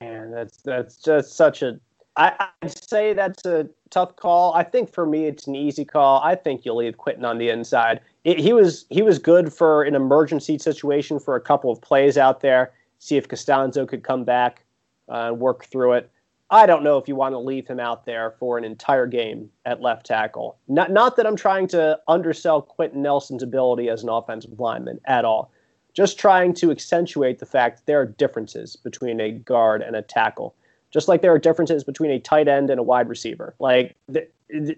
And 0.00 0.32
that's 0.32 0.58
that's 0.62 0.96
just 0.96 1.34
such 1.34 1.62
a. 1.62 1.78
I, 2.16 2.48
I'd 2.62 2.88
say 2.88 3.14
that's 3.14 3.44
a 3.46 3.68
tough 3.90 4.16
call. 4.16 4.52
I 4.54 4.64
think 4.64 4.92
for 4.92 5.06
me, 5.06 5.26
it's 5.26 5.46
an 5.46 5.54
easy 5.54 5.84
call. 5.84 6.20
I 6.22 6.34
think 6.34 6.64
you'll 6.64 6.76
leave 6.76 6.98
Quenton 6.98 7.24
on 7.24 7.38
the 7.38 7.48
inside. 7.48 8.00
It, 8.24 8.38
he 8.38 8.52
was 8.52 8.84
he 8.90 9.02
was 9.02 9.18
good 9.18 9.52
for 9.52 9.82
an 9.82 9.94
emergency 9.94 10.58
situation 10.58 11.18
for 11.18 11.36
a 11.36 11.40
couple 11.40 11.70
of 11.70 11.80
plays 11.80 12.18
out 12.18 12.40
there. 12.40 12.72
See 12.98 13.16
if 13.16 13.28
Castonzo 13.28 13.88
could 13.88 14.02
come 14.02 14.24
back 14.24 14.64
uh, 15.08 15.28
and 15.28 15.40
work 15.40 15.64
through 15.64 15.94
it. 15.94 16.10
I 16.50 16.66
don't 16.66 16.84
know 16.84 16.98
if 16.98 17.08
you 17.08 17.16
want 17.16 17.32
to 17.32 17.38
leave 17.38 17.66
him 17.66 17.80
out 17.80 18.04
there 18.04 18.32
for 18.32 18.58
an 18.58 18.64
entire 18.64 19.06
game 19.06 19.48
at 19.64 19.80
left 19.80 20.04
tackle. 20.04 20.58
Not 20.68 20.90
not 20.90 21.16
that 21.16 21.26
I'm 21.26 21.36
trying 21.36 21.66
to 21.68 21.98
undersell 22.08 22.60
Quenton 22.60 23.00
Nelson's 23.00 23.42
ability 23.42 23.88
as 23.88 24.02
an 24.02 24.10
offensive 24.10 24.60
lineman 24.60 25.00
at 25.06 25.24
all. 25.24 25.50
Just 25.94 26.18
trying 26.18 26.52
to 26.54 26.70
accentuate 26.70 27.38
the 27.38 27.46
fact 27.46 27.78
that 27.78 27.86
there 27.86 28.00
are 28.00 28.06
differences 28.06 28.76
between 28.76 29.18
a 29.20 29.30
guard 29.30 29.82
and 29.82 29.96
a 29.96 30.02
tackle. 30.02 30.54
Just 30.92 31.08
like 31.08 31.22
there 31.22 31.32
are 31.32 31.38
differences 31.38 31.84
between 31.84 32.10
a 32.10 32.18
tight 32.18 32.48
end 32.48 32.70
and 32.70 32.78
a 32.78 32.82
wide 32.82 33.08
receiver. 33.08 33.54
Like 33.58 33.96
the, 34.08 34.28
the, 34.48 34.76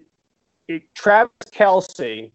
it, 0.67 0.95
Travis 0.95 1.31
Kelce, 1.51 2.31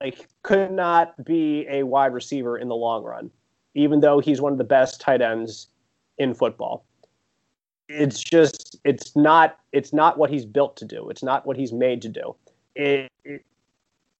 like 0.00 0.28
could 0.42 0.72
not 0.72 1.22
be 1.24 1.66
a 1.68 1.82
wide 1.82 2.14
receiver 2.14 2.56
in 2.56 2.68
the 2.68 2.76
long 2.76 3.04
run, 3.04 3.30
even 3.74 4.00
though 4.00 4.20
he's 4.20 4.40
one 4.40 4.52
of 4.52 4.58
the 4.58 4.64
best 4.64 5.00
tight 5.00 5.20
ends 5.20 5.68
in 6.18 6.34
football 6.34 6.84
it's 7.90 8.22
just 8.22 8.78
it's 8.84 9.16
not 9.16 9.58
it's 9.72 9.92
not 9.92 10.16
what 10.16 10.30
he's 10.30 10.44
built 10.44 10.76
to 10.76 10.84
do. 10.84 11.10
It's 11.10 11.22
not 11.22 11.44
what 11.44 11.56
he's 11.56 11.72
made 11.72 12.00
to 12.02 12.08
do. 12.08 12.34
It, 12.76 13.10
it, 13.24 13.44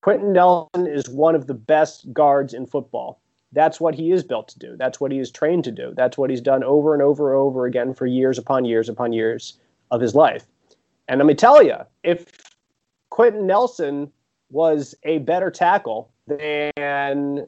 Quenton 0.03 0.33
Nelson 0.33 0.87
is 0.87 1.09
one 1.09 1.35
of 1.35 1.47
the 1.47 1.55
best 1.55 2.13
guards 2.13 2.53
in 2.53 2.67
football. 2.67 3.21
That's 3.53 3.81
what 3.81 3.95
he 3.95 4.13
is 4.13 4.23
built 4.23 4.49
to 4.49 4.59
do. 4.59 4.77
That's 4.77 5.01
what 5.01 5.11
he 5.11 5.19
is 5.19 5.31
trained 5.31 5.65
to 5.65 5.73
do. 5.73 5.93
That's 5.97 6.17
what 6.17 6.31
he's 6.31 6.41
done 6.41 6.63
over 6.63 6.95
and 6.95 7.03
over 7.03 7.33
and 7.33 7.41
over 7.41 7.67
again 7.67 7.95
for 7.95 8.07
years 8.07 8.39
upon 8.39 8.65
years 8.65 8.89
upon 8.89 9.13
years 9.13 9.59
of 9.91 10.01
his 10.01 10.15
life. 10.15 10.47
And 11.09 11.19
let 11.19 11.27
me 11.27 11.35
tell 11.35 11.63
you, 11.63 11.77
if 12.05 12.27
Quenton 13.11 13.47
Nelson 13.47 14.13
was 14.51 14.95
a 15.03 15.19
better 15.19 15.51
tackle 15.51 16.13
than 16.29 17.47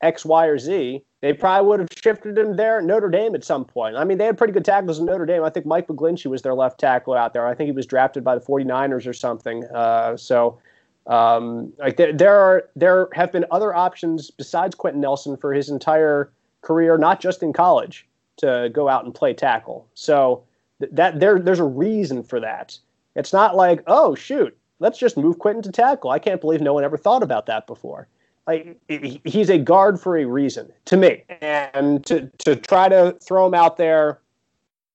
X, 0.00 0.24
Y, 0.24 0.46
or 0.46 0.58
Z, 0.58 1.04
they 1.20 1.32
probably 1.32 1.68
would 1.68 1.80
have 1.80 1.88
shifted 1.96 2.36
him 2.36 2.56
there 2.56 2.78
at 2.78 2.84
Notre 2.84 3.08
Dame 3.08 3.34
at 3.34 3.44
some 3.44 3.64
point. 3.64 3.96
I 3.96 4.04
mean, 4.04 4.18
they 4.18 4.26
had 4.26 4.36
pretty 4.36 4.52
good 4.52 4.64
tackles 4.64 4.98
in 4.98 5.06
Notre 5.06 5.26
Dame. 5.26 5.44
I 5.44 5.50
think 5.50 5.66
Mike 5.66 5.86
McGlinchey 5.86 6.26
was 6.26 6.42
their 6.42 6.54
left 6.54 6.80
tackle 6.80 7.14
out 7.14 7.32
there. 7.32 7.46
I 7.46 7.54
think 7.54 7.66
he 7.66 7.72
was 7.72 7.86
drafted 7.86 8.24
by 8.24 8.34
the 8.34 8.40
49ers 8.40 9.06
or 9.06 9.12
something. 9.12 9.64
Uh, 9.66 10.16
so, 10.16 10.58
um, 11.06 11.72
like 11.78 11.96
there, 11.96 12.12
there 12.12 12.38
are 12.38 12.68
there 12.76 13.08
have 13.14 13.32
been 13.32 13.44
other 13.50 13.74
options 13.74 14.30
besides 14.30 14.74
Quenton 14.74 15.00
Nelson 15.00 15.36
for 15.36 15.52
his 15.52 15.68
entire 15.68 16.30
career, 16.62 16.96
not 16.98 17.20
just 17.20 17.42
in 17.42 17.52
college, 17.52 18.06
to 18.38 18.70
go 18.72 18.88
out 18.88 19.04
and 19.04 19.14
play 19.14 19.34
tackle. 19.34 19.86
So 19.94 20.44
th- 20.80 20.92
that 20.94 21.20
there 21.20 21.38
there's 21.38 21.60
a 21.60 21.64
reason 21.64 22.22
for 22.22 22.40
that. 22.40 22.78
It's 23.16 23.32
not 23.32 23.56
like 23.56 23.82
oh 23.86 24.14
shoot, 24.14 24.56
let's 24.78 24.98
just 24.98 25.16
move 25.16 25.38
Quenton 25.38 25.62
to 25.62 25.72
tackle. 25.72 26.10
I 26.10 26.18
can't 26.18 26.40
believe 26.40 26.60
no 26.60 26.74
one 26.74 26.84
ever 26.84 26.96
thought 26.96 27.22
about 27.22 27.46
that 27.46 27.66
before 27.66 28.08
like 28.46 28.76
he's 29.24 29.50
a 29.50 29.58
guard 29.58 30.00
for 30.00 30.16
a 30.18 30.24
reason 30.24 30.72
to 30.86 30.96
me, 30.96 31.22
and 31.40 32.04
to 32.06 32.30
to 32.38 32.56
try 32.56 32.88
to 32.88 33.16
throw 33.22 33.46
him 33.46 33.54
out 33.54 33.76
there 33.76 34.20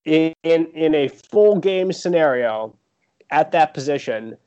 in 0.05 0.33
in 0.43 0.95
a 0.95 1.07
full 1.07 1.57
game 1.57 1.91
scenario 1.91 2.75
at 3.29 3.51
that 3.51 3.73
position, 3.73 4.37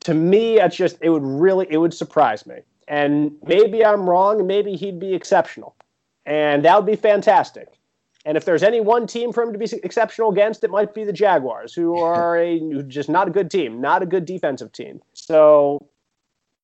to 0.00 0.14
me, 0.14 0.60
it's 0.60 0.76
just 0.76 0.98
it 1.00 1.10
would 1.10 1.22
really 1.22 1.66
it 1.70 1.78
would 1.78 1.94
surprise 1.94 2.46
me. 2.46 2.56
And 2.86 3.32
maybe 3.46 3.84
I'm 3.84 4.08
wrong, 4.08 4.46
maybe 4.46 4.76
he'd 4.76 5.00
be 5.00 5.14
exceptional, 5.14 5.74
and 6.26 6.64
that 6.64 6.76
would 6.76 6.86
be 6.86 6.96
fantastic. 6.96 7.68
And 8.26 8.36
if 8.36 8.44
there's 8.44 8.62
any 8.62 8.80
one 8.80 9.06
team 9.06 9.32
for 9.32 9.42
him 9.42 9.52
to 9.52 9.58
be 9.58 9.66
exceptional 9.82 10.30
against, 10.30 10.64
it 10.64 10.70
might 10.70 10.94
be 10.94 11.04
the 11.04 11.12
Jaguars, 11.12 11.74
who 11.74 11.98
are 12.02 12.36
a 12.36 12.82
just 12.84 13.08
not 13.08 13.28
a 13.28 13.30
good 13.30 13.50
team, 13.50 13.80
not 13.80 14.02
a 14.02 14.06
good 14.06 14.24
defensive 14.24 14.72
team. 14.72 15.00
So 15.12 15.88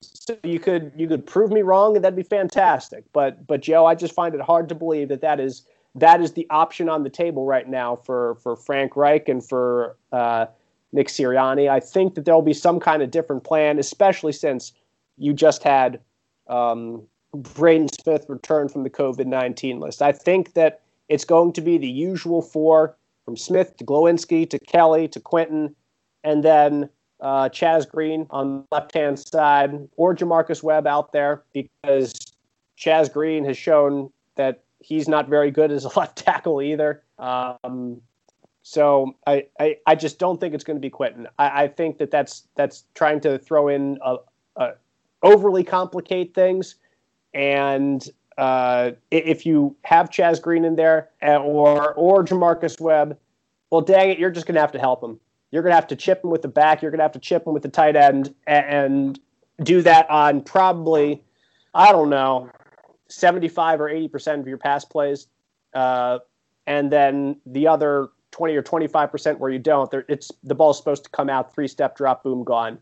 so 0.03 0.37
you 0.45 0.59
could 0.59 0.93
you 0.97 1.07
could 1.07 1.27
prove 1.27 1.51
me 1.51 1.63
wrong 1.63 1.95
and 1.95 2.05
that'd 2.05 2.17
be 2.17 2.23
fantastic 2.23 3.05
but 3.13 3.47
but 3.47 3.61
joe 3.61 3.87
i 3.87 3.95
just 3.95 4.15
find 4.15 4.35
it 4.35 4.41
hard 4.41 4.69
to 4.69 4.75
believe 4.75 5.09
that 5.09 5.21
that 5.21 5.39
is 5.39 5.63
that 5.95 6.21
is 6.21 6.33
the 6.33 6.47
option 6.51 6.89
on 6.89 7.03
the 7.03 7.11
table 7.11 7.45
right 7.45 7.69
now 7.69 7.97
for 7.97 8.37
for 8.37 8.57
frank 8.57 8.97
reich 8.97 9.29
and 9.29 9.47
for 9.47 9.97
uh, 10.13 10.47
nick 10.93 11.09
sirianni 11.09 11.71
i 11.71 11.81
think 11.81 12.15
that 12.15 12.25
there'll 12.25 12.43
be 12.43 12.53
some 12.53 12.81
kind 12.81 13.03
of 13.03 13.11
different 13.11 13.45
plan 13.45 13.79
especially 13.79 14.33
since 14.33 14.73
you 15.17 15.33
just 15.33 15.63
had 15.63 16.01
um, 16.49 17.03
braden 17.35 17.89
smith 17.89 18.25
return 18.29 18.69
from 18.69 18.83
the 18.83 18.91
covid-19 18.91 19.81
list 19.81 20.03
i 20.03 20.13
think 20.13 20.55
that 20.55 20.81
it's 21.09 21.25
going 21.25 21.53
to 21.53 21.61
be 21.61 21.79
the 21.79 21.89
usual 21.89 22.43
four 22.43 22.97
from 23.25 23.37
smith 23.37 23.77
to 23.77 23.85
glowinski 23.85 24.49
to 24.49 24.59
kelly 24.59 25.07
to 25.09 25.21
quenton 25.21 25.75
and 26.25 26.45
then 26.45 26.89
uh, 27.21 27.49
Chaz 27.49 27.89
Green 27.89 28.27
on 28.31 28.61
the 28.61 28.67
left 28.73 28.95
hand 28.95 29.19
side 29.19 29.89
or 29.97 30.15
J'Marcus 30.15 30.63
Webb 30.63 30.87
out 30.87 31.13
there 31.13 31.43
because 31.53 32.15
Chaz 32.79 33.13
Green 33.13 33.45
has 33.45 33.57
shown 33.57 34.11
that 34.37 34.63
he's 34.81 35.09
not 35.09 35.29
very 35.29 35.51
good 35.51 35.71
as 35.71 35.85
a 35.85 35.89
left 35.99 36.17
tackle 36.19 36.63
either. 36.63 37.03
Um, 37.19 38.01
so 38.71 39.17
I, 39.27 39.47
I, 39.59 39.77
I, 39.87 39.95
just 39.95 40.19
don't 40.19 40.39
think 40.39 40.55
it's 40.55 40.65
going 40.65 40.77
to 40.77 40.81
be 40.81 40.91
Quenton. 40.91 41.27
I, 41.39 41.65
I, 41.65 41.69
think 41.69 41.99
that 41.99 42.11
that's 42.11 42.45
that's 42.55 42.85
trying 42.95 43.21
to 43.23 43.39
throw 43.39 43.69
in 43.69 43.99
a, 44.05 44.17
a 44.57 44.73
overly 45.23 45.65
complicate 45.65 46.35
things. 46.35 46.77
And 47.35 48.07
uh, 48.39 48.93
if 49.11 49.45
you 49.45 49.75
have 49.83 50.11
Chaz 50.11 50.41
Green 50.41 50.65
in 50.65 50.77
there 50.77 51.11
uh, 51.21 51.39
or 51.39 51.95
or 51.95 52.25
J'Marcus 52.25 52.81
Webb, 52.81 53.19
well, 53.71 53.81
dang 53.81 54.11
it, 54.11 54.19
you're 54.19 54.31
just 54.31 54.47
going 54.47 54.55
to 54.55 54.61
have 54.61 54.73
to 54.73 54.79
help 54.79 55.03
him 55.03 55.19
you're 55.51 55.63
going 55.63 55.73
to 55.73 55.77
have 55.77 55.89
to 55.89 55.97
chip 55.97 56.23
him 56.23 56.31
with 56.31 56.43
the 56.43 56.49
back. 56.49 56.81
You're 56.83 56.91
going 56.91 56.99
to 56.99 57.05
have 57.05 57.13
to 57.13 57.19
chip 57.19 57.47
him 57.47 57.53
with 57.53 57.63
the 57.63 57.69
tight 57.69 57.97
end 57.97 58.35
and 58.47 59.19
do 59.63 59.83
that 59.83 60.09
on 60.09 60.43
probably, 60.43 61.23
I 61.75 61.93
don't 61.93 62.11
know, 62.11 62.51
75 63.09 63.81
or 63.81 63.91
80% 63.91 64.41
of 64.41 64.47
your 64.47 64.59
pass 64.59 64.85
plays. 64.85 65.27
Uh, 65.75 66.21
and 66.67 66.91
then 66.91 67.41
the 67.47 67.67
other 67.67 68.09
20 68.33 68.55
or 68.55 68.63
25% 68.63 69.39
where 69.39 69.51
you 69.51 69.59
don't, 69.59 69.93
it's 70.09 70.31
the 70.45 70.55
ball's 70.55 70.79
supposed 70.79 71.05
to 71.05 71.11
come 71.11 71.29
out, 71.29 71.55
three 71.55 71.69
step 71.69 71.97
drop, 71.97 72.23
boom, 72.23 72.45
gone, 72.45 72.79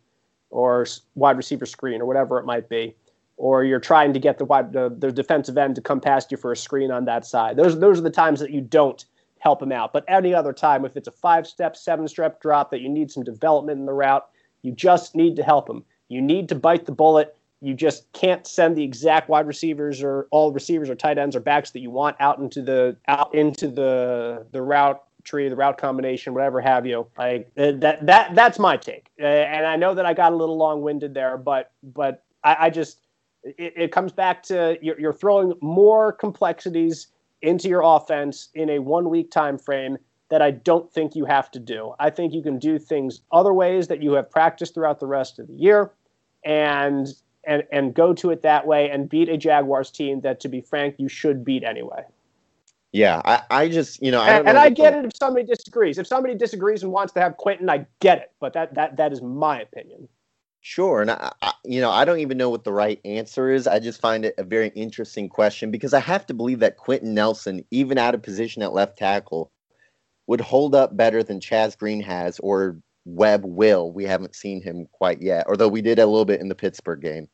or 0.50 0.86
wide 1.14 1.36
receiver 1.36 1.66
screen 1.66 2.00
or 2.00 2.06
whatever 2.06 2.38
it 2.38 2.44
might 2.44 2.68
be. 2.68 2.94
Or 3.36 3.62
you're 3.62 3.78
trying 3.80 4.12
to 4.14 4.18
get 4.18 4.38
the 4.38 4.44
wide, 4.44 4.72
the, 4.72 4.94
the 4.96 5.12
defensive 5.12 5.56
end 5.56 5.76
to 5.76 5.80
come 5.80 6.00
past 6.00 6.32
you 6.32 6.36
for 6.36 6.50
a 6.50 6.56
screen 6.56 6.90
on 6.90 7.04
that 7.04 7.24
side. 7.24 7.56
Those, 7.56 7.78
those 7.78 7.98
are 7.98 8.02
the 8.02 8.10
times 8.10 8.40
that 8.40 8.50
you 8.50 8.60
don't– 8.60 9.04
help 9.38 9.62
him 9.62 9.72
out. 9.72 9.92
But 9.92 10.04
any 10.08 10.34
other 10.34 10.52
time, 10.52 10.84
if 10.84 10.96
it's 10.96 11.08
a 11.08 11.12
five 11.12 11.46
step, 11.46 11.76
seven 11.76 12.06
step 12.08 12.40
drop 12.40 12.70
that 12.70 12.80
you 12.80 12.88
need 12.88 13.10
some 13.10 13.24
development 13.24 13.78
in 13.78 13.86
the 13.86 13.92
route, 13.92 14.26
you 14.62 14.72
just 14.72 15.14
need 15.14 15.36
to 15.36 15.42
help 15.42 15.68
him. 15.68 15.84
You 16.08 16.20
need 16.20 16.48
to 16.48 16.54
bite 16.54 16.86
the 16.86 16.92
bullet. 16.92 17.36
You 17.60 17.74
just 17.74 18.10
can't 18.12 18.46
send 18.46 18.76
the 18.76 18.84
exact 18.84 19.28
wide 19.28 19.46
receivers 19.46 20.02
or 20.02 20.28
all 20.30 20.52
receivers 20.52 20.88
or 20.88 20.94
tight 20.94 21.18
ends 21.18 21.34
or 21.34 21.40
backs 21.40 21.70
that 21.72 21.80
you 21.80 21.90
want 21.90 22.16
out 22.20 22.38
into 22.38 22.62
the 22.62 22.96
out 23.08 23.34
into 23.34 23.68
the 23.68 24.46
the 24.52 24.62
route 24.62 25.02
tree, 25.28 25.48
the 25.48 25.56
route 25.56 25.78
combination, 25.78 26.34
whatever 26.34 26.60
have 26.60 26.86
you. 26.86 27.06
Like 27.16 27.50
uh, 27.56 27.72
that 27.76 28.06
that 28.06 28.34
that's 28.34 28.58
my 28.58 28.76
take. 28.76 29.10
Uh, 29.20 29.26
and 29.26 29.66
I 29.66 29.76
know 29.76 29.94
that 29.94 30.06
I 30.06 30.14
got 30.14 30.32
a 30.32 30.36
little 30.36 30.56
long 30.56 30.82
winded 30.82 31.14
there, 31.14 31.36
but 31.36 31.72
but 31.82 32.24
I, 32.42 32.56
I 32.60 32.70
just 32.70 33.00
it, 33.44 33.74
it, 33.76 33.92
comes 33.92 34.12
back 34.12 34.42
to 34.44 34.78
you're, 34.80 34.98
you're 34.98 35.12
throwing 35.12 35.52
more 35.60 36.12
complexities 36.12 37.08
into 37.42 37.68
your 37.68 37.82
offense 37.84 38.48
in 38.54 38.70
a 38.70 38.78
one 38.78 39.08
week 39.10 39.30
time 39.30 39.58
frame 39.58 39.98
that 40.30 40.42
I 40.42 40.50
don't 40.50 40.92
think 40.92 41.14
you 41.14 41.24
have 41.24 41.50
to 41.52 41.58
do. 41.58 41.94
I 41.98 42.10
think 42.10 42.34
you 42.34 42.42
can 42.42 42.58
do 42.58 42.78
things 42.78 43.20
other 43.32 43.54
ways 43.54 43.88
that 43.88 44.02
you 44.02 44.12
have 44.12 44.30
practiced 44.30 44.74
throughout 44.74 45.00
the 45.00 45.06
rest 45.06 45.38
of 45.38 45.46
the 45.46 45.54
year 45.54 45.92
and 46.44 47.08
and 47.44 47.62
and 47.72 47.94
go 47.94 48.12
to 48.14 48.30
it 48.30 48.42
that 48.42 48.66
way 48.66 48.90
and 48.90 49.08
beat 49.08 49.28
a 49.28 49.36
Jaguars 49.36 49.90
team 49.90 50.20
that 50.22 50.40
to 50.40 50.48
be 50.48 50.60
frank 50.60 50.96
you 50.98 51.08
should 51.08 51.44
beat 51.44 51.64
anyway. 51.64 52.02
Yeah, 52.92 53.20
I, 53.24 53.42
I 53.50 53.68
just 53.68 54.02
you 54.02 54.10
know 54.10 54.20
I 54.20 54.38
and, 54.38 54.48
and 54.48 54.58
I 54.58 54.70
get 54.70 54.94
it 54.94 55.04
if 55.04 55.12
somebody 55.14 55.44
disagrees. 55.44 55.98
If 55.98 56.06
somebody 56.06 56.34
disagrees 56.34 56.82
and 56.82 56.90
wants 56.90 57.12
to 57.14 57.20
have 57.20 57.36
Quenton, 57.36 57.68
I 57.68 57.86
get 58.00 58.18
it. 58.18 58.32
But 58.40 58.54
that 58.54 58.74
that 58.74 58.96
that 58.96 59.12
is 59.12 59.20
my 59.20 59.60
opinion. 59.60 60.08
Sure, 60.60 61.02
and 61.02 61.10
I, 61.10 61.32
I, 61.42 61.52
you 61.64 61.80
know 61.80 61.90
I 61.90 62.04
don't 62.04 62.20
even 62.20 62.38
know 62.38 62.48
what 62.48 62.64
the 62.64 62.72
right 62.72 62.98
answer 63.04 63.50
is. 63.50 63.66
I 63.66 63.78
just 63.78 64.00
find 64.00 64.24
it 64.24 64.34
a 64.38 64.42
very 64.42 64.68
interesting 64.68 65.28
question 65.28 65.70
because 65.70 65.92
I 65.92 66.00
have 66.00 66.26
to 66.26 66.34
believe 66.34 66.60
that 66.60 66.78
Quenton 66.78 67.12
Nelson, 67.12 67.62
even 67.70 67.98
out 67.98 68.14
of 68.14 68.22
position 68.22 68.62
at 68.62 68.72
left 68.72 68.96
tackle, 68.96 69.52
would 70.26 70.40
hold 70.40 70.74
up 70.74 70.96
better 70.96 71.22
than 71.22 71.40
Chaz 71.40 71.76
Green 71.76 72.00
has 72.00 72.38
or 72.38 72.78
Webb 73.04 73.44
will. 73.44 73.92
We 73.92 74.04
haven't 74.04 74.34
seen 74.34 74.62
him 74.62 74.86
quite 74.92 75.20
yet, 75.20 75.46
although 75.46 75.68
we 75.68 75.82
did 75.82 75.98
a 75.98 76.06
little 76.06 76.24
bit 76.24 76.40
in 76.40 76.48
the 76.48 76.54
Pittsburgh 76.54 77.02
game. 77.02 77.28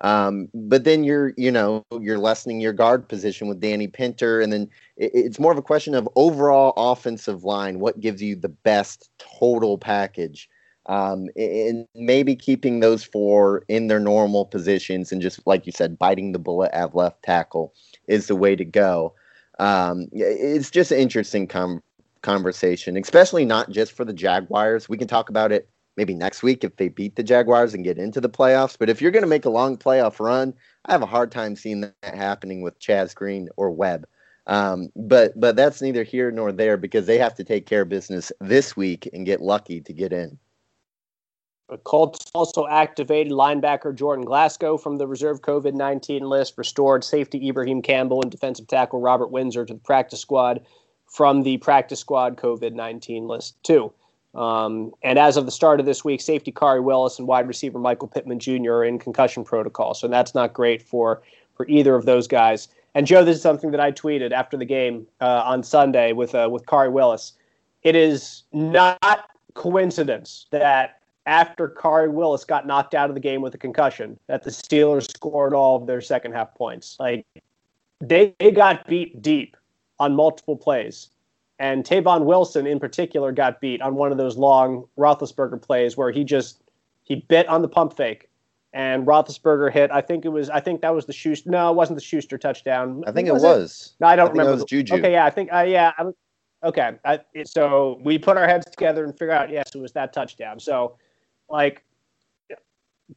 Um, 0.00 0.48
but 0.54 0.84
then 0.84 1.02
you're, 1.02 1.32
you 1.36 1.50
know, 1.50 1.84
you're 2.00 2.18
lessening 2.18 2.60
your 2.60 2.72
guard 2.72 3.08
position 3.08 3.48
with 3.48 3.60
Danny 3.60 3.88
Pinter, 3.88 4.40
and 4.40 4.52
then 4.52 4.68
it, 4.96 5.10
it's 5.12 5.40
more 5.40 5.52
of 5.52 5.58
a 5.58 5.62
question 5.62 5.94
of 5.94 6.08
overall 6.14 6.72
offensive 6.76 7.44
line. 7.44 7.80
What 7.80 8.00
gives 8.00 8.22
you 8.22 8.36
the 8.36 8.48
best 8.48 9.10
total 9.18 9.76
package? 9.76 10.48
Um, 10.86 11.28
and 11.36 11.86
maybe 11.94 12.34
keeping 12.34 12.80
those 12.80 13.04
four 13.04 13.62
in 13.68 13.88
their 13.88 14.00
normal 14.00 14.46
positions 14.46 15.12
and 15.12 15.20
just 15.20 15.46
like 15.46 15.66
you 15.66 15.72
said, 15.72 15.98
biting 15.98 16.32
the 16.32 16.38
bullet 16.38 16.70
at 16.72 16.94
left 16.94 17.22
tackle 17.22 17.74
is 18.06 18.26
the 18.26 18.36
way 18.36 18.56
to 18.56 18.64
go. 18.64 19.14
Um, 19.58 20.08
it's 20.12 20.70
just 20.70 20.90
an 20.90 20.98
interesting 20.98 21.46
com- 21.46 21.82
conversation, 22.22 22.96
especially 22.96 23.44
not 23.44 23.68
just 23.68 23.92
for 23.92 24.06
the 24.06 24.14
Jaguars. 24.14 24.88
We 24.88 24.96
can 24.96 25.08
talk 25.08 25.28
about 25.28 25.52
it 25.52 25.68
maybe 25.98 26.14
next 26.14 26.44
week 26.44 26.62
if 26.62 26.76
they 26.76 26.88
beat 26.88 27.16
the 27.16 27.24
Jaguars 27.24 27.74
and 27.74 27.82
get 27.82 27.98
into 27.98 28.20
the 28.20 28.30
playoffs. 28.30 28.78
But 28.78 28.88
if 28.88 29.02
you're 29.02 29.10
going 29.10 29.24
to 29.24 29.28
make 29.28 29.44
a 29.44 29.50
long 29.50 29.76
playoff 29.76 30.20
run, 30.20 30.54
I 30.86 30.92
have 30.92 31.02
a 31.02 31.06
hard 31.06 31.32
time 31.32 31.56
seeing 31.56 31.80
that 31.80 32.14
happening 32.14 32.62
with 32.62 32.78
Chaz 32.78 33.14
Green 33.14 33.48
or 33.56 33.72
Webb. 33.72 34.06
Um, 34.46 34.90
but 34.96 35.38
but 35.38 35.56
that's 35.56 35.82
neither 35.82 36.04
here 36.04 36.30
nor 36.30 36.52
there 36.52 36.78
because 36.78 37.06
they 37.06 37.18
have 37.18 37.34
to 37.34 37.44
take 37.44 37.66
care 37.66 37.82
of 37.82 37.90
business 37.90 38.32
this 38.40 38.76
week 38.76 39.10
and 39.12 39.26
get 39.26 39.42
lucky 39.42 39.80
to 39.82 39.92
get 39.92 40.12
in. 40.12 40.38
The 41.68 41.76
Colts 41.76 42.30
also 42.32 42.66
activated 42.66 43.30
linebacker 43.30 43.94
Jordan 43.94 44.24
Glasgow 44.24 44.78
from 44.78 44.96
the 44.96 45.06
reserve 45.06 45.42
COVID 45.42 45.74
19 45.74 46.22
list, 46.22 46.56
restored 46.56 47.04
safety 47.04 47.46
Ibrahim 47.46 47.82
Campbell 47.82 48.22
and 48.22 48.30
defensive 48.30 48.68
tackle 48.68 49.00
Robert 49.00 49.30
Windsor 49.30 49.66
to 49.66 49.74
the 49.74 49.80
practice 49.80 50.20
squad 50.20 50.64
from 51.06 51.42
the 51.42 51.58
practice 51.58 52.00
squad 52.00 52.38
COVID 52.38 52.72
19 52.72 53.26
list, 53.26 53.62
too. 53.64 53.92
Um, 54.34 54.92
and 55.02 55.18
as 55.18 55.36
of 55.36 55.46
the 55.46 55.50
start 55.50 55.80
of 55.80 55.86
this 55.86 56.04
week, 56.04 56.20
safety 56.20 56.52
Khari 56.52 56.82
Willis 56.82 57.18
and 57.18 57.26
wide 57.26 57.48
receiver 57.48 57.78
Michael 57.78 58.08
Pittman 58.08 58.38
Jr. 58.38 58.72
are 58.72 58.84
in 58.84 58.98
concussion 58.98 59.44
protocol. 59.44 59.94
So 59.94 60.06
that's 60.06 60.34
not 60.34 60.52
great 60.52 60.82
for, 60.82 61.22
for 61.54 61.66
either 61.68 61.94
of 61.94 62.04
those 62.04 62.28
guys. 62.28 62.68
And 62.94 63.06
Joe, 63.06 63.24
this 63.24 63.36
is 63.36 63.42
something 63.42 63.70
that 63.70 63.80
I 63.80 63.92
tweeted 63.92 64.32
after 64.32 64.56
the 64.56 64.64
game 64.64 65.06
uh, 65.20 65.42
on 65.44 65.62
Sunday 65.62 66.12
with 66.12 66.34
uh, 66.34 66.48
with 66.50 66.66
Khari 66.66 66.90
Willis. 66.90 67.34
It 67.82 67.94
is 67.94 68.42
not 68.52 69.30
coincidence 69.54 70.46
that 70.50 71.00
after 71.26 71.68
Khari 71.68 72.10
Willis 72.10 72.44
got 72.44 72.66
knocked 72.66 72.94
out 72.94 73.10
of 73.10 73.14
the 73.14 73.20
game 73.20 73.42
with 73.42 73.54
a 73.54 73.58
concussion, 73.58 74.18
that 74.28 74.42
the 74.42 74.50
Steelers 74.50 75.10
scored 75.10 75.52
all 75.52 75.76
of 75.76 75.86
their 75.86 76.00
second 76.00 76.32
half 76.32 76.54
points. 76.54 76.96
Like 76.98 77.26
they, 78.00 78.34
they 78.38 78.50
got 78.50 78.86
beat 78.86 79.20
deep 79.20 79.56
on 79.98 80.14
multiple 80.14 80.56
plays. 80.56 81.10
And 81.58 81.84
Tavon 81.84 82.24
Wilson 82.24 82.66
in 82.66 82.78
particular 82.78 83.32
got 83.32 83.60
beat 83.60 83.82
on 83.82 83.96
one 83.96 84.12
of 84.12 84.18
those 84.18 84.36
long 84.36 84.86
Roethlisberger 84.96 85.60
plays 85.60 85.96
where 85.96 86.12
he 86.12 86.22
just 86.22 86.62
he 87.02 87.16
bit 87.16 87.48
on 87.48 87.62
the 87.62 87.68
pump 87.68 87.96
fake, 87.96 88.28
and 88.72 89.06
Roethlisberger 89.06 89.72
hit. 89.72 89.90
I 89.90 90.00
think 90.00 90.24
it 90.24 90.28
was. 90.28 90.50
I 90.50 90.60
think 90.60 90.82
that 90.82 90.94
was 90.94 91.06
the 91.06 91.12
Schuster. 91.12 91.50
No, 91.50 91.70
it 91.70 91.74
wasn't 91.74 91.96
the 91.96 92.04
Schuster 92.04 92.38
touchdown. 92.38 93.02
I 93.06 93.12
think 93.12 93.30
was 93.32 93.42
it 93.42 93.46
was. 93.46 93.92
It? 93.94 94.02
No, 94.02 94.06
I 94.06 94.16
don't 94.16 94.28
I 94.28 94.30
remember. 94.30 94.52
It 94.52 94.54
was 94.54 94.64
Juju. 94.64 94.94
Okay, 94.94 95.12
yeah, 95.12 95.24
I 95.24 95.30
think. 95.30 95.52
Uh, 95.52 95.62
yeah, 95.66 95.92
I, 95.98 96.04
okay. 96.68 96.92
I, 97.04 97.20
so 97.44 97.98
we 98.04 98.18
put 98.18 98.36
our 98.36 98.46
heads 98.46 98.70
together 98.70 99.04
and 99.04 99.12
figure 99.18 99.32
out. 99.32 99.50
Yes, 99.50 99.74
it 99.74 99.78
was 99.78 99.92
that 99.92 100.12
touchdown. 100.12 100.60
So, 100.60 100.96
like, 101.48 101.82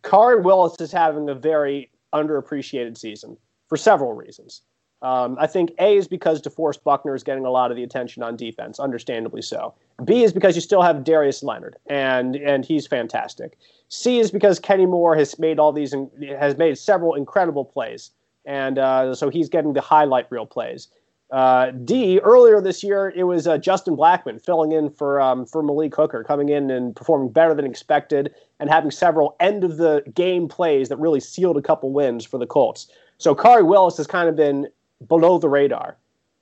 Khari 0.03 0.41
Willis 0.41 0.79
is 0.79 0.91
having 0.91 1.29
a 1.29 1.35
very 1.35 1.91
underappreciated 2.13 2.97
season 2.97 3.37
for 3.67 3.77
several 3.77 4.13
reasons. 4.13 4.61
Um, 5.01 5.35
I 5.39 5.47
think 5.47 5.71
A 5.79 5.97
is 5.97 6.07
because 6.07 6.41
DeForest 6.41 6.83
Buckner 6.83 7.15
is 7.15 7.23
getting 7.23 7.45
a 7.45 7.49
lot 7.49 7.71
of 7.71 7.77
the 7.77 7.83
attention 7.83 8.21
on 8.21 8.35
defense, 8.35 8.79
understandably 8.79 9.41
so. 9.41 9.73
B 10.05 10.23
is 10.23 10.31
because 10.31 10.53
you 10.55 10.61
still 10.61 10.83
have 10.83 11.03
Darius 11.03 11.41
Leonard, 11.41 11.75
and 11.87 12.35
and 12.35 12.63
he's 12.63 12.85
fantastic. 12.85 13.57
C 13.89 14.19
is 14.19 14.29
because 14.29 14.59
Kenny 14.59 14.85
Moore 14.85 15.15
has 15.15 15.37
made 15.39 15.59
all 15.59 15.71
these 15.71 15.95
has 16.37 16.57
made 16.57 16.77
several 16.77 17.15
incredible 17.15 17.65
plays, 17.65 18.11
and 18.45 18.77
uh, 18.77 19.15
so 19.15 19.29
he's 19.29 19.49
getting 19.49 19.73
the 19.73 19.81
highlight 19.81 20.27
reel 20.29 20.45
plays. 20.45 20.87
Uh, 21.31 21.71
D 21.71 22.19
earlier 22.19 22.61
this 22.61 22.83
year 22.83 23.11
it 23.15 23.23
was 23.23 23.47
uh, 23.47 23.57
Justin 23.57 23.95
Blackmon 23.95 24.39
filling 24.39 24.71
in 24.73 24.89
for 24.89 25.19
um, 25.19 25.47
for 25.47 25.63
Malik 25.63 25.95
Hooker, 25.95 26.23
coming 26.23 26.49
in 26.49 26.69
and 26.69 26.95
performing 26.95 27.29
better 27.29 27.55
than 27.55 27.65
expected, 27.65 28.35
and 28.59 28.69
having 28.69 28.91
several 28.91 29.35
end 29.39 29.63
of 29.63 29.77
the 29.77 30.03
game 30.13 30.47
plays 30.47 30.89
that 30.89 30.97
really 30.97 31.21
sealed 31.21 31.57
a 31.57 31.61
couple 31.61 31.91
wins 31.91 32.23
for 32.23 32.37
the 32.37 32.45
Colts. 32.45 32.87
So 33.17 33.33
Khari 33.33 33.65
Willis 33.65 33.97
has 33.97 34.07
kind 34.07 34.29
of 34.29 34.35
been 34.35 34.67
below 35.07 35.37
the 35.37 35.49
radar. 35.49 35.97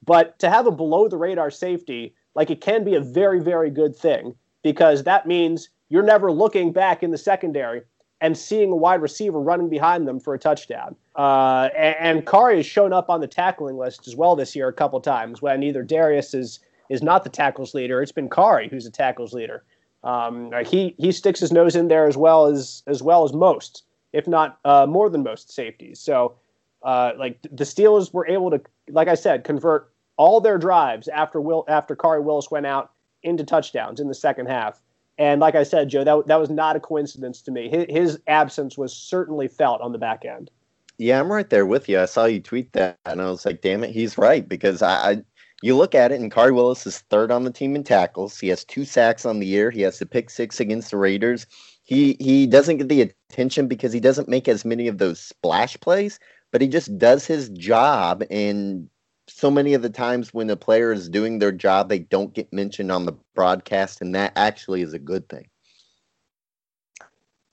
But 0.05 0.39
to 0.39 0.49
have 0.49 0.67
a 0.67 0.71
below 0.71 1.07
the 1.07 1.17
radar 1.17 1.51
safety, 1.51 2.13
like 2.35 2.49
it 2.49 2.61
can 2.61 2.83
be 2.83 2.95
a 2.95 3.01
very, 3.01 3.39
very 3.39 3.69
good 3.69 3.95
thing 3.95 4.35
because 4.63 5.03
that 5.03 5.27
means 5.27 5.69
you're 5.89 6.03
never 6.03 6.31
looking 6.31 6.71
back 6.71 7.03
in 7.03 7.11
the 7.11 7.17
secondary 7.17 7.81
and 8.21 8.37
seeing 8.37 8.71
a 8.71 8.75
wide 8.75 9.01
receiver 9.01 9.39
running 9.39 9.69
behind 9.69 10.07
them 10.07 10.19
for 10.19 10.33
a 10.33 10.39
touchdown. 10.39 10.95
Uh, 11.15 11.69
and, 11.77 11.95
and 11.99 12.25
Khari 12.25 12.57
has 12.57 12.65
shown 12.65 12.93
up 12.93 13.09
on 13.09 13.21
the 13.21 13.27
tackling 13.27 13.77
list 13.77 14.07
as 14.07 14.15
well 14.15 14.35
this 14.35 14.55
year 14.55 14.67
a 14.67 14.73
couple 14.73 14.99
times 14.99 15.41
when 15.41 15.63
either 15.63 15.83
Darius 15.83 16.33
is 16.33 16.59
is 16.89 17.03
not 17.03 17.23
the 17.23 17.29
tackles 17.29 17.75
leader, 17.75 18.01
it's 18.01 18.11
been 18.11 18.29
Khari 18.29 18.69
who's 18.69 18.85
the 18.85 18.91
tackles 18.91 19.31
leader. 19.31 19.63
Um, 20.03 20.51
he 20.65 20.95
he 20.97 21.11
sticks 21.11 21.39
his 21.39 21.51
nose 21.51 21.75
in 21.75 21.87
there 21.87 22.07
as 22.07 22.17
well 22.17 22.45
as 22.47 22.83
as 22.87 23.03
well 23.03 23.23
as 23.23 23.33
most, 23.33 23.83
if 24.11 24.27
not 24.27 24.59
uh, 24.65 24.85
more 24.85 25.09
than 25.09 25.23
most 25.23 25.51
safeties. 25.51 25.99
So 25.99 26.35
uh, 26.83 27.13
like 27.17 27.41
the 27.43 27.63
Steelers 27.63 28.13
were 28.13 28.27
able 28.27 28.51
to, 28.51 28.61
like 28.89 29.07
I 29.07 29.15
said, 29.15 29.43
convert 29.43 29.91
all 30.17 30.41
their 30.41 30.57
drives 30.57 31.07
after 31.07 31.39
Will 31.39 31.65
after 31.67 31.95
Khari 31.95 32.23
Willis 32.23 32.51
went 32.51 32.65
out 32.65 32.91
into 33.23 33.43
touchdowns 33.43 33.99
in 33.99 34.07
the 34.07 34.13
second 34.13 34.47
half. 34.47 34.81
And 35.17 35.41
like 35.41 35.55
I 35.55 35.63
said, 35.63 35.89
Joe, 35.89 36.03
that 36.03 36.27
that 36.27 36.39
was 36.39 36.49
not 36.49 36.75
a 36.75 36.79
coincidence 36.79 37.41
to 37.43 37.51
me. 37.51 37.69
His, 37.69 37.85
his 37.89 38.19
absence 38.27 38.77
was 38.77 38.93
certainly 38.93 39.47
felt 39.47 39.81
on 39.81 39.91
the 39.91 39.97
back 39.97 40.23
end. 40.25 40.49
Yeah, 40.97 41.19
I'm 41.19 41.31
right 41.31 41.49
there 41.49 41.65
with 41.65 41.87
you. 41.87 41.99
I 41.99 42.05
saw 42.05 42.25
you 42.25 42.41
tweet 42.41 42.73
that, 42.73 42.97
and 43.05 43.21
I 43.21 43.29
was 43.29 43.45
like, 43.45 43.61
"Damn 43.61 43.83
it, 43.83 43.91
he's 43.91 44.17
right." 44.17 44.47
Because 44.47 44.81
I, 44.81 45.11
I 45.11 45.23
you 45.61 45.75
look 45.75 45.95
at 45.95 46.11
it, 46.11 46.19
and 46.19 46.31
Khari 46.31 46.53
Willis 46.53 46.87
is 46.87 46.99
third 47.09 47.31
on 47.31 47.43
the 47.43 47.51
team 47.51 47.75
in 47.75 47.83
tackles. 47.83 48.39
He 48.39 48.47
has 48.49 48.63
two 48.63 48.85
sacks 48.85 49.25
on 49.25 49.39
the 49.39 49.45
year. 49.45 49.71
He 49.71 49.81
has 49.81 49.99
the 49.99 50.05
pick 50.05 50.29
six 50.29 50.59
against 50.59 50.91
the 50.91 50.97
Raiders. 50.97 51.47
He 51.83 52.17
he 52.19 52.47
doesn't 52.47 52.77
get 52.77 52.89
the 52.89 53.01
attention 53.01 53.67
because 53.67 53.91
he 53.91 53.99
doesn't 53.99 54.29
make 54.29 54.47
as 54.47 54.63
many 54.63 54.87
of 54.87 54.97
those 54.99 55.19
splash 55.19 55.79
plays, 55.79 56.19
but 56.51 56.61
he 56.61 56.67
just 56.67 56.97
does 56.97 57.25
his 57.25 57.49
job. 57.49 58.23
And 58.29 58.89
so 59.27 59.51
many 59.51 59.73
of 59.73 59.81
the 59.81 59.89
times 59.89 60.33
when 60.33 60.49
a 60.49 60.55
player 60.55 60.91
is 60.91 61.09
doing 61.09 61.39
their 61.39 61.51
job, 61.51 61.89
they 61.89 61.99
don't 61.99 62.33
get 62.33 62.51
mentioned 62.51 62.91
on 62.91 63.05
the 63.05 63.13
broadcast, 63.35 64.01
and 64.01 64.15
that 64.15 64.33
actually 64.35 64.81
is 64.81 64.93
a 64.93 64.99
good 64.99 65.27
thing. 65.29 65.47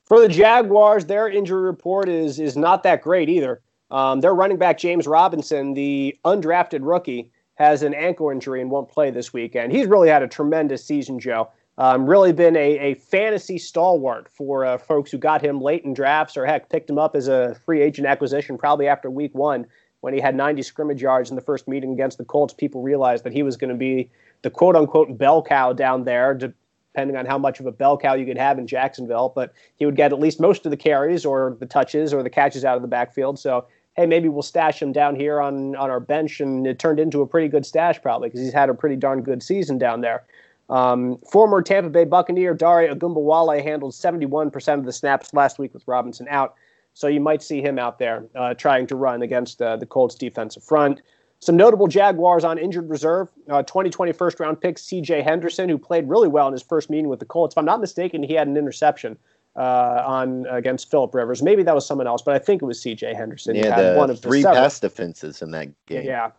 For 0.06 0.20
the 0.20 0.28
Jaguars, 0.28 1.06
their 1.06 1.28
injury 1.28 1.62
report 1.62 2.08
is 2.08 2.38
is 2.38 2.56
not 2.56 2.82
that 2.84 3.02
great 3.02 3.28
either. 3.28 3.60
Um, 3.90 4.20
their 4.20 4.34
running 4.34 4.56
back 4.56 4.78
James 4.78 5.06
Robinson, 5.06 5.74
the 5.74 6.16
undrafted 6.24 6.80
rookie, 6.82 7.30
has 7.56 7.82
an 7.82 7.94
ankle 7.94 8.30
injury 8.30 8.60
and 8.60 8.70
won't 8.70 8.88
play 8.88 9.10
this 9.10 9.32
weekend. 9.32 9.72
He's 9.72 9.86
really 9.86 10.08
had 10.08 10.22
a 10.22 10.28
tremendous 10.28 10.84
season, 10.84 11.18
Joe. 11.18 11.50
Um, 11.78 12.08
really 12.08 12.32
been 12.32 12.56
a, 12.56 12.78
a 12.78 12.94
fantasy 12.94 13.58
stalwart 13.58 14.28
for 14.32 14.64
uh, 14.64 14.78
folks 14.78 15.10
who 15.10 15.18
got 15.18 15.42
him 15.42 15.60
late 15.60 15.84
in 15.84 15.92
drafts 15.92 16.36
or 16.36 16.46
heck 16.46 16.70
picked 16.70 16.88
him 16.88 16.98
up 16.98 17.14
as 17.14 17.28
a 17.28 17.54
free 17.66 17.82
agent 17.82 18.06
acquisition 18.06 18.56
probably 18.56 18.88
after 18.88 19.10
week 19.10 19.34
one 19.34 19.66
when 20.00 20.14
he 20.14 20.20
had 20.20 20.34
90 20.34 20.62
scrimmage 20.62 21.02
yards 21.02 21.28
in 21.28 21.36
the 21.36 21.42
first 21.42 21.68
meeting 21.68 21.92
against 21.92 22.16
the 22.16 22.24
Colts. 22.24 22.54
People 22.54 22.80
realized 22.80 23.24
that 23.24 23.32
he 23.32 23.42
was 23.42 23.56
going 23.56 23.70
to 23.70 23.76
be 23.76 24.10
the 24.42 24.50
quote 24.50 24.74
unquote 24.74 25.18
bell 25.18 25.42
cow 25.42 25.74
down 25.74 26.04
there, 26.04 26.32
depending 26.32 27.16
on 27.16 27.26
how 27.26 27.36
much 27.36 27.60
of 27.60 27.66
a 27.66 27.72
bell 27.72 27.98
cow 27.98 28.14
you 28.14 28.24
could 28.24 28.38
have 28.38 28.58
in 28.58 28.66
Jacksonville. 28.66 29.32
But 29.34 29.52
he 29.76 29.84
would 29.84 29.96
get 29.96 30.12
at 30.12 30.18
least 30.18 30.40
most 30.40 30.64
of 30.64 30.70
the 30.70 30.76
carries 30.78 31.26
or 31.26 31.56
the 31.60 31.66
touches 31.66 32.14
or 32.14 32.22
the 32.22 32.30
catches 32.30 32.64
out 32.64 32.76
of 32.76 32.82
the 32.82 32.88
backfield. 32.88 33.38
So 33.38 33.66
hey, 33.96 34.06
maybe 34.06 34.28
we'll 34.28 34.42
stash 34.42 34.80
him 34.80 34.92
down 34.92 35.16
here 35.16 35.40
on 35.40 35.74
on 35.76 35.90
our 35.90 36.00
bench, 36.00 36.40
and 36.40 36.66
it 36.66 36.78
turned 36.78 37.00
into 37.00 37.20
a 37.20 37.26
pretty 37.26 37.48
good 37.48 37.66
stash 37.66 38.00
probably 38.00 38.28
because 38.28 38.40
he's 38.40 38.52
had 38.52 38.68
a 38.68 38.74
pretty 38.74 38.96
darn 38.96 39.22
good 39.22 39.42
season 39.42 39.76
down 39.78 40.00
there. 40.00 40.24
Um, 40.68 41.18
former 41.30 41.62
Tampa 41.62 41.90
Bay 41.90 42.04
Buccaneer 42.04 42.54
Dare 42.54 42.92
Ogunbowale 42.94 43.62
handled 43.62 43.92
71% 43.92 44.78
of 44.78 44.84
the 44.84 44.92
snaps 44.92 45.32
last 45.32 45.58
week 45.58 45.72
with 45.72 45.86
Robinson 45.86 46.26
out, 46.28 46.54
so 46.92 47.06
you 47.06 47.20
might 47.20 47.42
see 47.42 47.60
him 47.60 47.78
out 47.78 47.98
there 47.98 48.26
uh, 48.34 48.54
trying 48.54 48.86
to 48.88 48.96
run 48.96 49.22
against 49.22 49.62
uh, 49.62 49.76
the 49.76 49.86
Colts 49.86 50.14
defensive 50.14 50.64
front. 50.64 51.02
Some 51.38 51.56
notable 51.56 51.86
Jaguars 51.86 52.44
on 52.44 52.58
injured 52.58 52.88
reserve. 52.88 53.28
Uh, 53.48 53.62
2020 53.62 54.12
first 54.12 54.40
round 54.40 54.60
pick 54.60 54.76
CJ 54.76 55.22
Henderson, 55.22 55.68
who 55.68 55.78
played 55.78 56.08
really 56.08 56.28
well 56.28 56.46
in 56.46 56.52
his 56.52 56.62
first 56.62 56.88
meeting 56.90 57.08
with 57.08 57.20
the 57.20 57.26
Colts. 57.26 57.54
If 57.54 57.58
I'm 57.58 57.66
not 57.66 57.80
mistaken, 57.80 58.22
he 58.22 58.32
had 58.32 58.48
an 58.48 58.56
interception 58.56 59.18
uh, 59.54 60.02
on 60.06 60.46
against 60.46 60.90
Philip 60.90 61.14
Rivers. 61.14 61.42
Maybe 61.42 61.62
that 61.62 61.74
was 61.74 61.86
someone 61.86 62.06
else, 62.06 62.22
but 62.22 62.34
I 62.34 62.38
think 62.38 62.62
it 62.62 62.64
was 62.64 62.80
C.J. 62.80 63.14
Henderson. 63.14 63.54
Yeah, 63.54 63.92
the 63.92 63.98
one 63.98 64.10
of 64.10 64.20
three 64.20 64.42
the 64.42 64.52
pass 64.52 64.80
defenses 64.80 65.42
in 65.42 65.50
that 65.52 65.68
game. 65.86 66.06
Yeah, 66.06 66.30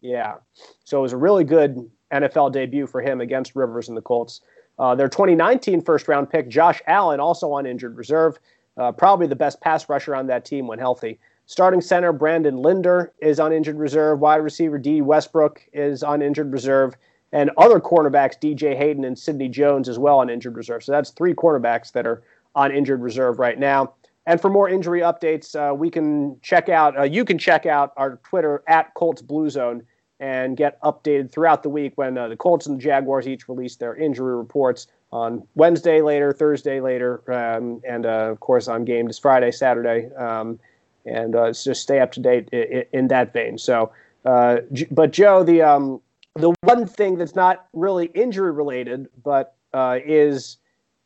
yeah. 0.00 0.34
So 0.84 0.98
it 0.98 1.02
was 1.02 1.12
a 1.12 1.16
really 1.16 1.44
good 1.44 1.90
NFL 2.14 2.52
debut 2.52 2.86
for 2.86 3.02
him 3.02 3.20
against 3.20 3.54
Rivers 3.56 3.88
and 3.88 3.96
the 3.96 4.02
Colts. 4.02 4.40
Uh, 4.78 4.94
their 4.94 5.08
2019 5.08 5.82
first 5.82 6.08
round 6.08 6.30
pick, 6.30 6.48
Josh 6.48 6.80
Allen, 6.86 7.20
also 7.20 7.52
on 7.52 7.66
injured 7.66 7.96
reserve, 7.96 8.38
uh, 8.76 8.92
probably 8.92 9.26
the 9.26 9.36
best 9.36 9.60
pass 9.60 9.88
rusher 9.88 10.14
on 10.14 10.26
that 10.26 10.44
team 10.44 10.66
when 10.66 10.78
healthy. 10.78 11.18
Starting 11.46 11.80
center 11.80 12.12
Brandon 12.12 12.56
Linder 12.56 13.12
is 13.20 13.38
on 13.38 13.52
injured 13.52 13.78
reserve. 13.78 14.20
Wide 14.20 14.36
receiver 14.36 14.78
D 14.78 15.02
Westbrook 15.02 15.62
is 15.72 16.02
on 16.02 16.22
injured 16.22 16.52
reserve 16.52 16.96
and 17.32 17.50
other 17.58 17.80
cornerbacks, 17.80 18.38
DJ 18.40 18.76
Hayden 18.76 19.04
and 19.04 19.18
Sidney 19.18 19.48
Jones, 19.48 19.88
as 19.88 19.98
well 19.98 20.20
on 20.20 20.30
injured 20.30 20.56
reserve. 20.56 20.84
So 20.84 20.92
that's 20.92 21.10
three 21.10 21.34
cornerbacks 21.34 21.92
that 21.92 22.06
are 22.06 22.22
on 22.54 22.72
injured 22.72 23.02
reserve 23.02 23.40
right 23.40 23.58
now. 23.58 23.92
And 24.26 24.40
for 24.40 24.48
more 24.48 24.68
injury 24.70 25.00
updates, 25.00 25.54
uh, 25.54 25.74
we 25.74 25.90
can 25.90 26.38
check 26.40 26.68
out. 26.68 26.98
Uh, 26.98 27.02
you 27.02 27.24
can 27.24 27.36
check 27.36 27.66
out 27.66 27.92
our 27.96 28.16
Twitter 28.22 28.62
at 28.68 28.94
Colts 28.94 29.20
Blue 29.20 29.50
Zone 29.50 29.82
and 30.24 30.56
get 30.56 30.80
updated 30.80 31.30
throughout 31.30 31.62
the 31.62 31.68
week 31.68 31.92
when 31.96 32.16
uh, 32.16 32.28
the 32.28 32.36
Colts 32.36 32.66
and 32.66 32.78
the 32.78 32.82
Jaguars 32.82 33.28
each 33.28 33.46
release 33.46 33.76
their 33.76 33.94
injury 33.94 34.34
reports 34.34 34.86
on 35.12 35.46
Wednesday 35.54 36.00
later, 36.00 36.32
Thursday 36.32 36.80
later, 36.80 37.22
um, 37.30 37.82
and 37.86 38.06
uh, 38.06 38.30
of 38.30 38.40
course 38.40 38.66
on 38.66 38.86
game 38.86 39.06
this 39.06 39.18
Friday, 39.18 39.50
Saturday, 39.50 40.10
um, 40.14 40.58
and 41.04 41.36
uh, 41.36 41.52
just 41.52 41.82
stay 41.82 42.00
up 42.00 42.10
to 42.12 42.20
date 42.20 42.48
in, 42.52 42.84
in 42.94 43.08
that 43.08 43.34
vein. 43.34 43.58
So, 43.58 43.92
uh, 44.24 44.60
but 44.90 45.10
Joe, 45.12 45.42
the 45.42 45.60
um, 45.60 46.00
the 46.36 46.54
one 46.62 46.86
thing 46.86 47.18
that's 47.18 47.34
not 47.34 47.66
really 47.74 48.06
injury 48.14 48.50
related, 48.50 49.08
but 49.22 49.56
is 49.74 50.56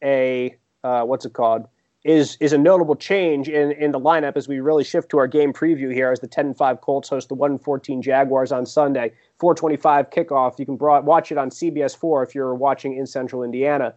a 0.05 0.55
uh, 0.85 1.03
what's 1.03 1.25
it 1.25 1.33
called 1.33 1.67
is 2.05 2.37
is 2.41 2.53
a 2.53 2.59
notable 2.59 2.95
change 2.95 3.49
in 3.49 3.73
in 3.73 3.91
the 3.91 3.99
lineup 3.99 4.37
as 4.37 4.47
we 4.47 4.61
really 4.61 4.85
shift 4.85 5.11
to 5.11 5.19
our 5.19 5.27
game 5.27 5.53
preview 5.53 5.93
here 5.93 6.13
as 6.13 6.21
the 6.21 6.29
10 6.29 6.47
and 6.47 6.57
5 6.57 6.81
Colts 6.81 7.09
host 7.09 7.29
the 7.29 7.35
1 7.35 7.59
14 7.59 8.01
Jaguars 8.03 8.53
on 8.53 8.65
Sunday. 8.67 9.13
425 9.39 10.11
kickoff. 10.11 10.59
You 10.59 10.67
can 10.67 10.77
broad, 10.77 11.07
watch 11.07 11.31
it 11.31 11.39
on 11.39 11.51
CBS 11.51 11.97
4 11.97 12.23
if 12.25 12.35
you're 12.35 12.55
watching 12.55 12.97
in 12.97 13.07
central 13.07 13.43
Indiana. 13.43 13.95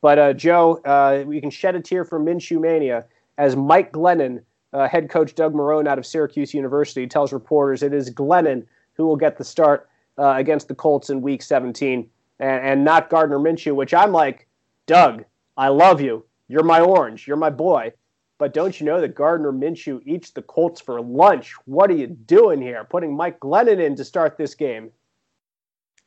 But 0.00 0.18
uh, 0.18 0.32
Joe 0.32 0.80
uh, 0.84 1.24
we 1.26 1.40
can 1.40 1.50
shed 1.50 1.74
a 1.74 1.80
tear 1.80 2.04
for 2.04 2.20
Minshew 2.20 2.60
mania 2.60 3.06
as 3.36 3.56
Mike 3.56 3.92
Glennon 3.92 4.42
uh, 4.72 4.88
head 4.88 5.10
coach 5.10 5.34
Doug 5.34 5.52
Marrone 5.52 5.88
out 5.88 5.98
of 5.98 6.06
Syracuse 6.06 6.54
University 6.54 7.06
tells 7.06 7.32
reporters 7.32 7.82
it 7.82 7.92
is 7.92 8.10
Glennon 8.10 8.64
who 8.94 9.06
will 9.06 9.16
get 9.16 9.36
the 9.36 9.44
start 9.44 9.88
uh, 10.18 10.34
against 10.36 10.68
the 10.68 10.74
Colts 10.74 11.10
in 11.10 11.20
week 11.20 11.42
17 11.42 12.08
and, 12.38 12.64
and 12.64 12.84
not 12.84 13.10
Gardner 13.10 13.38
Minshew 13.38 13.74
which 13.74 13.92
I'm 13.92 14.12
like 14.12 14.46
Doug 14.86 15.24
I 15.56 15.68
love 15.68 16.00
you. 16.00 16.24
You're 16.50 16.64
my 16.64 16.80
orange. 16.80 17.28
You're 17.28 17.36
my 17.36 17.50
boy. 17.50 17.92
But 18.36 18.52
don't 18.52 18.80
you 18.80 18.84
know 18.84 19.00
that 19.00 19.14
Gardner 19.14 19.52
Minshew 19.52 20.00
eats 20.04 20.30
the 20.30 20.42
Colts 20.42 20.80
for 20.80 21.00
lunch? 21.00 21.54
What 21.66 21.90
are 21.90 21.94
you 21.94 22.08
doing 22.08 22.60
here? 22.60 22.84
Putting 22.90 23.16
Mike 23.16 23.38
Glennon 23.38 23.78
in 23.78 23.94
to 23.94 24.04
start 24.04 24.36
this 24.36 24.56
game. 24.56 24.90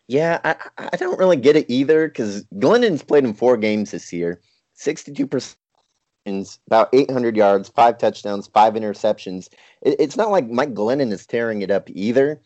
Yeah, 0.09 0.41
I, 0.43 0.55
I 0.91 0.97
don't 0.97 1.17
really 1.17 1.37
get 1.37 1.55
it 1.55 1.69
either 1.69 2.09
because 2.09 2.43
Glennon's 2.55 3.03
played 3.03 3.23
in 3.23 3.33
four 3.33 3.55
games 3.55 3.91
this 3.91 4.11
year. 4.11 4.41
62% 4.77 5.55
about 6.67 6.89
800 6.91 7.37
yards, 7.37 7.69
five 7.69 7.97
touchdowns, 7.97 8.47
five 8.47 8.73
interceptions. 8.73 9.47
It, 9.81 9.95
it's 9.97 10.17
not 10.17 10.31
like 10.31 10.49
Mike 10.49 10.73
Glennon 10.73 11.13
is 11.13 11.25
tearing 11.25 11.61
it 11.61 11.71
up 11.71 11.89
either. 11.91 12.41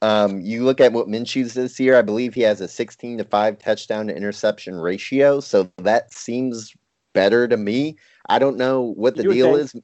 Um, 0.00 0.40
you 0.40 0.64
look 0.64 0.80
at 0.80 0.94
what 0.94 1.08
Minshew's 1.08 1.52
this 1.52 1.78
year, 1.78 1.98
I 1.98 2.02
believe 2.02 2.32
he 2.32 2.40
has 2.42 2.62
a 2.62 2.68
16 2.68 3.18
to 3.18 3.24
5 3.24 3.58
touchdown 3.58 4.06
to 4.06 4.16
interception 4.16 4.76
ratio. 4.76 5.40
So 5.40 5.70
that 5.78 6.14
seems 6.14 6.74
better 7.12 7.48
to 7.48 7.56
me. 7.56 7.96
I 8.28 8.38
don't 8.38 8.56
know 8.56 8.80
what 8.80 9.16
the 9.16 9.24
deal 9.24 9.56
is. 9.56 9.74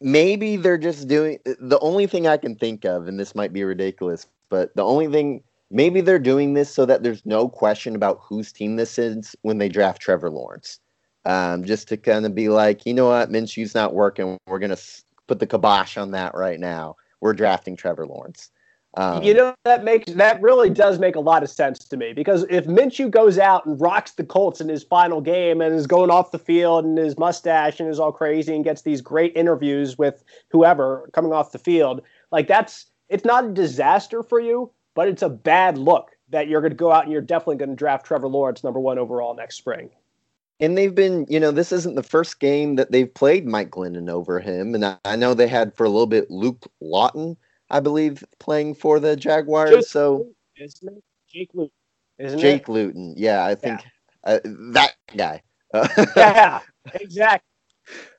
Maybe 0.00 0.56
they're 0.56 0.78
just 0.78 1.06
doing 1.06 1.38
the 1.44 1.78
only 1.80 2.06
thing 2.06 2.26
I 2.26 2.36
can 2.36 2.56
think 2.56 2.84
of, 2.84 3.06
and 3.06 3.20
this 3.20 3.34
might 3.34 3.52
be 3.52 3.62
ridiculous, 3.62 4.26
but 4.48 4.74
the 4.74 4.84
only 4.84 5.08
thing 5.08 5.42
maybe 5.70 6.00
they're 6.00 6.18
doing 6.18 6.54
this 6.54 6.72
so 6.72 6.84
that 6.86 7.02
there's 7.02 7.24
no 7.24 7.48
question 7.48 7.96
about 7.96 8.20
whose 8.22 8.52
team 8.52 8.76
this 8.76 8.98
is 8.98 9.34
when 9.42 9.58
they 9.58 9.68
draft 9.68 10.02
Trevor 10.02 10.30
Lawrence. 10.30 10.78
Um, 11.24 11.64
just 11.64 11.88
to 11.88 11.96
kind 11.96 12.26
of 12.26 12.34
be 12.34 12.48
like, 12.48 12.84
you 12.84 12.92
know 12.92 13.08
what, 13.08 13.30
Minshew's 13.30 13.74
not 13.74 13.94
working. 13.94 14.36
We're 14.46 14.58
going 14.58 14.74
to 14.74 14.82
put 15.28 15.38
the 15.38 15.46
kibosh 15.46 15.96
on 15.96 16.10
that 16.10 16.34
right 16.34 16.60
now. 16.60 16.96
We're 17.20 17.32
drafting 17.32 17.76
Trevor 17.76 18.06
Lawrence. 18.06 18.50
Um, 18.94 19.22
you 19.22 19.32
know 19.32 19.54
that 19.64 19.84
makes 19.84 20.12
that 20.12 20.42
really 20.42 20.68
does 20.68 20.98
make 20.98 21.16
a 21.16 21.20
lot 21.20 21.42
of 21.42 21.48
sense 21.48 21.78
to 21.78 21.96
me 21.96 22.12
because 22.12 22.44
if 22.50 22.66
Minshew 22.66 23.10
goes 23.10 23.38
out 23.38 23.64
and 23.64 23.80
rocks 23.80 24.12
the 24.12 24.24
Colts 24.24 24.60
in 24.60 24.68
his 24.68 24.82
final 24.82 25.22
game 25.22 25.62
and 25.62 25.74
is 25.74 25.86
going 25.86 26.10
off 26.10 26.30
the 26.30 26.38
field 26.38 26.84
and 26.84 26.98
his 26.98 27.16
mustache 27.16 27.80
and 27.80 27.88
is 27.88 27.98
all 27.98 28.12
crazy 28.12 28.54
and 28.54 28.64
gets 28.64 28.82
these 28.82 29.00
great 29.00 29.34
interviews 29.34 29.96
with 29.96 30.22
whoever 30.50 31.08
coming 31.14 31.32
off 31.32 31.52
the 31.52 31.58
field, 31.58 32.02
like 32.30 32.46
that's 32.46 32.86
it's 33.08 33.24
not 33.24 33.46
a 33.46 33.48
disaster 33.48 34.22
for 34.22 34.40
you, 34.40 34.70
but 34.94 35.08
it's 35.08 35.22
a 35.22 35.28
bad 35.28 35.78
look 35.78 36.10
that 36.28 36.48
you're 36.48 36.60
going 36.60 36.72
to 36.72 36.76
go 36.76 36.92
out 36.92 37.04
and 37.04 37.12
you're 37.12 37.22
definitely 37.22 37.56
going 37.56 37.70
to 37.70 37.76
draft 37.76 38.04
Trevor 38.04 38.28
Lawrence 38.28 38.62
number 38.62 38.80
one 38.80 38.98
overall 38.98 39.34
next 39.34 39.56
spring. 39.56 39.88
And 40.60 40.76
they've 40.76 40.94
been, 40.94 41.26
you 41.28 41.40
know, 41.40 41.50
this 41.50 41.72
isn't 41.72 41.94
the 41.94 42.02
first 42.02 42.40
game 42.40 42.76
that 42.76 42.92
they've 42.92 43.12
played 43.12 43.46
Mike 43.46 43.70
Glennon 43.70 44.10
over 44.10 44.38
him, 44.38 44.74
and 44.74 44.84
I, 44.84 44.98
I 45.04 45.16
know 45.16 45.32
they 45.32 45.48
had 45.48 45.74
for 45.74 45.84
a 45.84 45.88
little 45.88 46.06
bit 46.06 46.30
Luke 46.30 46.70
Lawton 46.80 47.38
I 47.72 47.80
believe, 47.80 48.22
playing 48.38 48.74
for 48.74 49.00
the 49.00 49.16
Jaguars. 49.16 49.70
Jake, 49.70 49.86
so 49.86 50.28
isn't 50.56 50.96
it? 50.96 51.04
Jake 51.28 51.50
Luton, 51.54 51.72
isn't 52.18 52.38
Jake 52.38 52.62
it? 52.62 52.68
Luton, 52.68 53.14
yeah, 53.16 53.44
I 53.44 53.54
think 53.54 53.80
yeah. 53.82 54.34
Uh, 54.34 54.38
that 54.44 54.94
guy. 55.16 55.42
yeah, 56.16 56.60
exactly. 56.94 57.48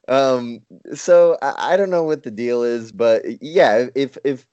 Um, 0.07 0.61
so 0.93 1.37
I, 1.41 1.73
I, 1.73 1.77
don't 1.77 1.91
know 1.91 2.03
what 2.03 2.23
the 2.23 2.31
deal 2.31 2.63
is, 2.63 2.91
but 2.91 3.23
yeah, 3.41 3.85
if 3.95 4.17
if 4.25 4.45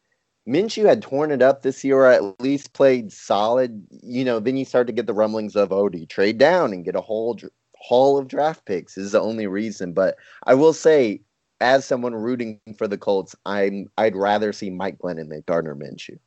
Minshew 0.48 0.84
had 0.84 1.02
torn 1.02 1.32
it 1.32 1.42
up 1.42 1.62
this 1.62 1.82
year 1.82 1.96
or 1.96 2.06
at 2.06 2.40
least 2.40 2.72
played 2.72 3.12
solid, 3.12 3.84
you 4.02 4.24
know, 4.24 4.38
then 4.38 4.56
you 4.56 4.64
start 4.64 4.86
to 4.86 4.92
get 4.92 5.06
the 5.06 5.14
rumblings 5.14 5.56
of, 5.56 5.72
oh, 5.72 5.88
do 5.88 5.98
you 5.98 6.06
trade 6.06 6.38
down 6.38 6.72
and 6.72 6.84
get 6.84 6.94
a 6.94 7.00
whole 7.00 7.36
haul 7.76 8.18
of 8.18 8.28
draft 8.28 8.64
picks? 8.64 8.96
Is 8.96 9.12
the 9.12 9.20
only 9.20 9.46
reason. 9.46 9.92
But 9.92 10.16
I 10.44 10.54
will 10.54 10.72
say, 10.72 11.20
as 11.60 11.84
someone 11.84 12.14
rooting 12.14 12.60
for 12.76 12.88
the 12.88 12.98
Colts, 12.98 13.36
I'm 13.46 13.90
I'd 13.98 14.16
rather 14.16 14.52
see 14.52 14.70
Mike 14.70 14.98
Glennon 14.98 15.28
than 15.28 15.44
Gardner 15.46 15.74
Minshew. 15.74 16.18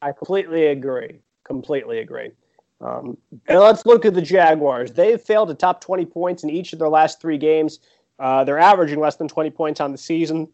I 0.00 0.12
completely 0.12 0.66
agree. 0.66 1.20
Completely 1.44 2.00
agree. 2.00 2.30
Um, 2.80 3.16
and 3.46 3.60
let's 3.60 3.86
look 3.86 4.04
at 4.04 4.14
the 4.14 4.22
Jaguars. 4.22 4.92
They've 4.92 5.20
failed 5.20 5.48
to 5.48 5.54
top 5.54 5.80
20 5.80 6.04
points 6.06 6.42
in 6.42 6.50
each 6.50 6.72
of 6.72 6.80
their 6.80 6.88
last 6.88 7.20
three 7.20 7.38
games. 7.38 7.78
Uh, 8.18 8.42
they're 8.42 8.58
averaging 8.58 8.98
less 8.98 9.16
than 9.16 9.28
20 9.28 9.50
points 9.50 9.80
on 9.80 9.92
the 9.92 9.98
season, 9.98 10.48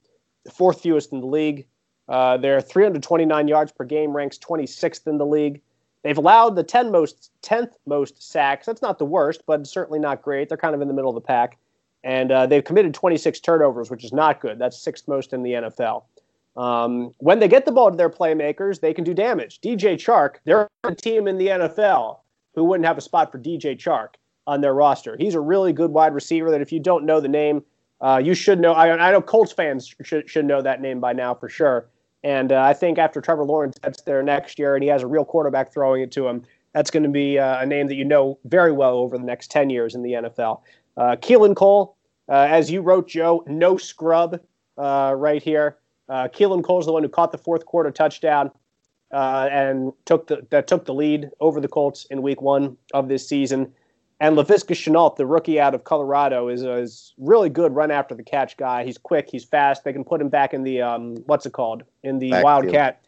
the 0.44 0.50
fourth 0.50 0.82
fewest 0.82 1.12
in 1.12 1.20
the 1.20 1.26
league. 1.26 1.66
Uh, 2.08 2.36
their 2.36 2.60
329 2.60 3.48
yards 3.48 3.72
per 3.72 3.84
game 3.84 4.14
ranks 4.14 4.38
26th 4.38 5.06
in 5.06 5.16
the 5.18 5.26
league. 5.26 5.62
They've 6.02 6.16
allowed 6.16 6.54
the 6.54 6.62
10 6.62 6.90
most 6.90 7.30
10th 7.42 7.72
most 7.86 8.22
sacks. 8.22 8.66
That's 8.66 8.82
not 8.82 8.98
the 8.98 9.04
worst, 9.04 9.42
but 9.46 9.66
certainly 9.66 9.98
not 9.98 10.22
great. 10.22 10.48
They're 10.48 10.58
kind 10.58 10.74
of 10.74 10.82
in 10.82 10.88
the 10.88 10.94
middle 10.94 11.10
of 11.10 11.14
the 11.14 11.20
pack 11.20 11.58
and 12.04 12.30
uh, 12.30 12.46
they've 12.46 12.64
committed 12.64 12.94
26 12.94 13.40
turnovers, 13.40 13.90
which 13.90 14.04
is 14.04 14.12
not 14.12 14.40
good. 14.40 14.58
That's 14.58 14.78
sixth 14.78 15.08
most 15.08 15.32
in 15.32 15.42
the 15.42 15.52
NFL. 15.52 16.04
Um, 16.56 17.14
when 17.18 17.38
they 17.38 17.48
get 17.48 17.66
the 17.66 17.72
ball 17.72 17.90
to 17.90 17.96
their 17.96 18.10
playmakers, 18.10 18.80
they 18.80 18.92
can 18.92 19.04
do 19.04 19.14
damage. 19.14 19.60
DJ 19.60 19.94
Chark, 19.94 20.36
they're 20.44 20.68
a 20.84 20.94
team 20.94 21.28
in 21.28 21.38
the 21.38 21.46
NFL 21.46 22.18
who 22.54 22.64
wouldn't 22.64 22.86
have 22.86 22.98
a 22.98 23.00
spot 23.00 23.30
for 23.30 23.38
DJ 23.38 23.76
Chark 23.76 24.14
on 24.46 24.60
their 24.60 24.74
roster. 24.74 25.16
He's 25.16 25.34
a 25.34 25.40
really 25.40 25.72
good 25.72 25.92
wide 25.92 26.14
receiver 26.14 26.50
that 26.50 26.60
if 26.60 26.72
you 26.72 26.80
don't 26.80 27.04
know 27.04 27.20
the 27.20 27.28
name, 27.28 27.62
uh, 28.00 28.20
you 28.22 28.34
should 28.34 28.58
know. 28.60 28.72
I, 28.72 29.08
I, 29.08 29.12
know 29.12 29.20
Colts 29.20 29.52
fans 29.52 29.94
should, 30.02 30.28
should 30.28 30.44
know 30.44 30.62
that 30.62 30.80
name 30.80 31.00
by 31.00 31.12
now 31.12 31.34
for 31.34 31.48
sure. 31.48 31.88
And 32.24 32.50
uh, 32.50 32.62
I 32.62 32.72
think 32.72 32.98
after 32.98 33.20
Trevor 33.20 33.44
Lawrence 33.44 33.78
gets 33.78 34.02
there 34.02 34.22
next 34.22 34.58
year 34.58 34.74
and 34.74 34.82
he 34.82 34.88
has 34.88 35.02
a 35.02 35.06
real 35.06 35.24
quarterback 35.24 35.72
throwing 35.72 36.02
it 36.02 36.10
to 36.12 36.26
him, 36.26 36.42
that's 36.72 36.90
going 36.90 37.02
to 37.02 37.08
be 37.08 37.38
uh, 37.38 37.60
a 37.60 37.66
name 37.66 37.86
that 37.88 37.94
you 37.94 38.04
know 38.04 38.38
very 38.44 38.72
well 38.72 38.98
over 38.98 39.16
the 39.16 39.24
next 39.24 39.50
10 39.50 39.70
years 39.70 39.94
in 39.94 40.02
the 40.02 40.12
NFL. 40.12 40.60
Uh, 40.98 41.14
Keelan 41.16 41.54
Cole, 41.54 41.96
uh, 42.28 42.46
as 42.50 42.70
you 42.70 42.82
wrote, 42.82 43.08
Joe, 43.08 43.44
no 43.46 43.76
scrub 43.76 44.40
uh, 44.76 45.14
right 45.16 45.42
here. 45.42 45.78
Uh, 46.08 46.26
Keelan 46.28 46.64
Cole's 46.64 46.86
the 46.86 46.92
one 46.92 47.02
who 47.02 47.08
caught 47.08 47.30
the 47.32 47.38
fourth 47.38 47.64
quarter 47.66 47.90
touchdown 47.90 48.50
uh, 49.12 49.48
and 49.50 49.92
took 50.04 50.26
the 50.26 50.46
that 50.50 50.66
took 50.66 50.84
the 50.84 50.94
lead 50.94 51.30
over 51.40 51.60
the 51.60 51.68
Colts 51.68 52.06
in 52.10 52.22
Week 52.22 52.42
One 52.42 52.76
of 52.92 53.08
this 53.08 53.26
season. 53.26 53.72
And 54.20 54.36
Laviska 54.36 54.74
Shenault, 54.74 55.14
the 55.14 55.26
rookie 55.26 55.60
out 55.60 55.74
of 55.74 55.84
Colorado, 55.84 56.48
is 56.48 56.62
is 56.62 57.14
really 57.18 57.48
good 57.48 57.74
run 57.74 57.90
after 57.90 58.14
the 58.14 58.24
catch 58.24 58.56
guy. 58.56 58.84
He's 58.84 58.98
quick, 58.98 59.28
he's 59.30 59.44
fast. 59.44 59.84
They 59.84 59.92
can 59.92 60.02
put 60.02 60.20
him 60.20 60.28
back 60.28 60.52
in 60.52 60.64
the 60.64 60.82
um, 60.82 61.16
what's 61.26 61.46
it 61.46 61.52
called 61.52 61.84
in 62.02 62.18
the 62.18 62.30
backfield. 62.30 62.44
Wildcat. 62.44 63.02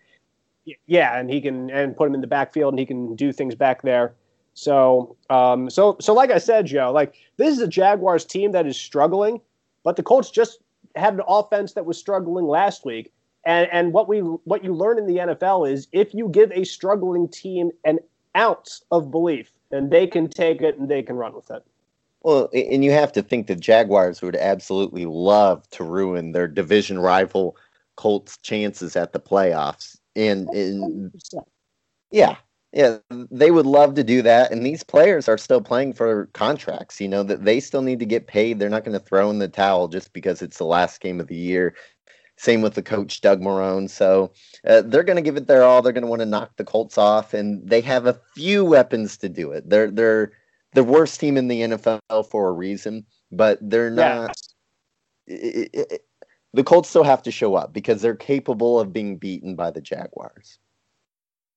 Yeah, 0.86 1.18
and 1.18 1.28
he 1.28 1.40
can 1.40 1.70
and 1.70 1.96
put 1.96 2.06
him 2.06 2.14
in 2.14 2.20
the 2.20 2.28
backfield, 2.28 2.74
and 2.74 2.78
he 2.78 2.86
can 2.86 3.16
do 3.16 3.32
things 3.32 3.54
back 3.54 3.82
there. 3.82 4.14
So, 4.60 5.16
um, 5.30 5.70
so, 5.70 5.96
so, 6.02 6.12
like 6.12 6.30
I 6.30 6.36
said, 6.36 6.66
Joe, 6.66 6.92
like 6.92 7.14
this 7.38 7.56
is 7.56 7.62
a 7.62 7.66
Jaguars 7.66 8.26
team 8.26 8.52
that 8.52 8.66
is 8.66 8.76
struggling, 8.76 9.40
but 9.84 9.96
the 9.96 10.02
Colts 10.02 10.30
just 10.30 10.58
had 10.96 11.14
an 11.14 11.22
offense 11.26 11.72
that 11.72 11.86
was 11.86 11.96
struggling 11.96 12.44
last 12.44 12.84
week. 12.84 13.10
And 13.46 13.70
and 13.72 13.94
what 13.94 14.06
we 14.06 14.18
what 14.18 14.62
you 14.62 14.74
learn 14.74 14.98
in 14.98 15.06
the 15.06 15.16
NFL 15.16 15.72
is 15.72 15.88
if 15.92 16.12
you 16.12 16.28
give 16.28 16.52
a 16.52 16.64
struggling 16.64 17.26
team 17.26 17.70
an 17.86 18.00
ounce 18.36 18.82
of 18.90 19.10
belief, 19.10 19.50
then 19.70 19.88
they 19.88 20.06
can 20.06 20.28
take 20.28 20.60
it 20.60 20.78
and 20.78 20.90
they 20.90 21.02
can 21.02 21.16
run 21.16 21.34
with 21.34 21.50
it. 21.50 21.64
Well, 22.20 22.50
and 22.52 22.84
you 22.84 22.90
have 22.90 23.12
to 23.12 23.22
think 23.22 23.46
the 23.46 23.56
Jaguars 23.56 24.20
would 24.20 24.36
absolutely 24.36 25.06
love 25.06 25.66
to 25.70 25.84
ruin 25.84 26.32
their 26.32 26.46
division 26.46 26.98
rival 26.98 27.56
Colts' 27.96 28.36
chances 28.36 28.94
at 28.94 29.14
the 29.14 29.20
playoffs. 29.20 29.96
And, 30.14 30.50
and 30.50 31.10
yeah, 32.10 32.36
yeah, 32.72 32.98
they 33.10 33.50
would 33.50 33.66
love 33.66 33.94
to 33.94 34.04
do 34.04 34.22
that. 34.22 34.52
And 34.52 34.64
these 34.64 34.84
players 34.84 35.28
are 35.28 35.38
still 35.38 35.60
playing 35.60 35.94
for 35.94 36.26
contracts. 36.32 37.00
You 37.00 37.08
know 37.08 37.22
that 37.24 37.44
they 37.44 37.58
still 37.58 37.82
need 37.82 37.98
to 37.98 38.06
get 38.06 38.28
paid. 38.28 38.58
They're 38.58 38.68
not 38.68 38.84
going 38.84 38.98
to 38.98 39.04
throw 39.04 39.28
in 39.30 39.38
the 39.38 39.48
towel 39.48 39.88
just 39.88 40.12
because 40.12 40.40
it's 40.40 40.58
the 40.58 40.64
last 40.64 41.00
game 41.00 41.20
of 41.20 41.26
the 41.26 41.36
year. 41.36 41.74
Same 42.36 42.62
with 42.62 42.74
the 42.74 42.82
coach 42.82 43.20
Doug 43.20 43.40
Marrone. 43.40 43.90
So 43.90 44.32
uh, 44.64 44.82
they're 44.82 45.02
going 45.02 45.16
to 45.16 45.22
give 45.22 45.36
it 45.36 45.46
their 45.46 45.64
all. 45.64 45.82
They're 45.82 45.92
going 45.92 46.04
to 46.04 46.08
want 46.08 46.20
to 46.20 46.26
knock 46.26 46.56
the 46.56 46.64
Colts 46.64 46.96
off, 46.96 47.34
and 47.34 47.68
they 47.68 47.80
have 47.82 48.06
a 48.06 48.20
few 48.34 48.64
weapons 48.64 49.16
to 49.18 49.28
do 49.28 49.50
it. 49.50 49.68
They're 49.68 49.90
they're 49.90 50.32
the 50.72 50.84
worst 50.84 51.18
team 51.18 51.36
in 51.36 51.48
the 51.48 51.62
NFL 51.62 52.30
for 52.30 52.48
a 52.48 52.52
reason, 52.52 53.04
but 53.32 53.58
they're 53.60 53.90
not. 53.90 54.36
Yeah. 55.26 55.36
It, 55.36 55.70
it, 55.72 55.86
it, 55.90 56.04
the 56.52 56.64
Colts 56.64 56.88
still 56.88 57.04
have 57.04 57.22
to 57.24 57.30
show 57.30 57.54
up 57.56 57.72
because 57.72 58.00
they're 58.00 58.16
capable 58.16 58.80
of 58.80 58.92
being 58.92 59.18
beaten 59.18 59.54
by 59.54 59.70
the 59.70 59.80
Jaguars. 59.80 60.58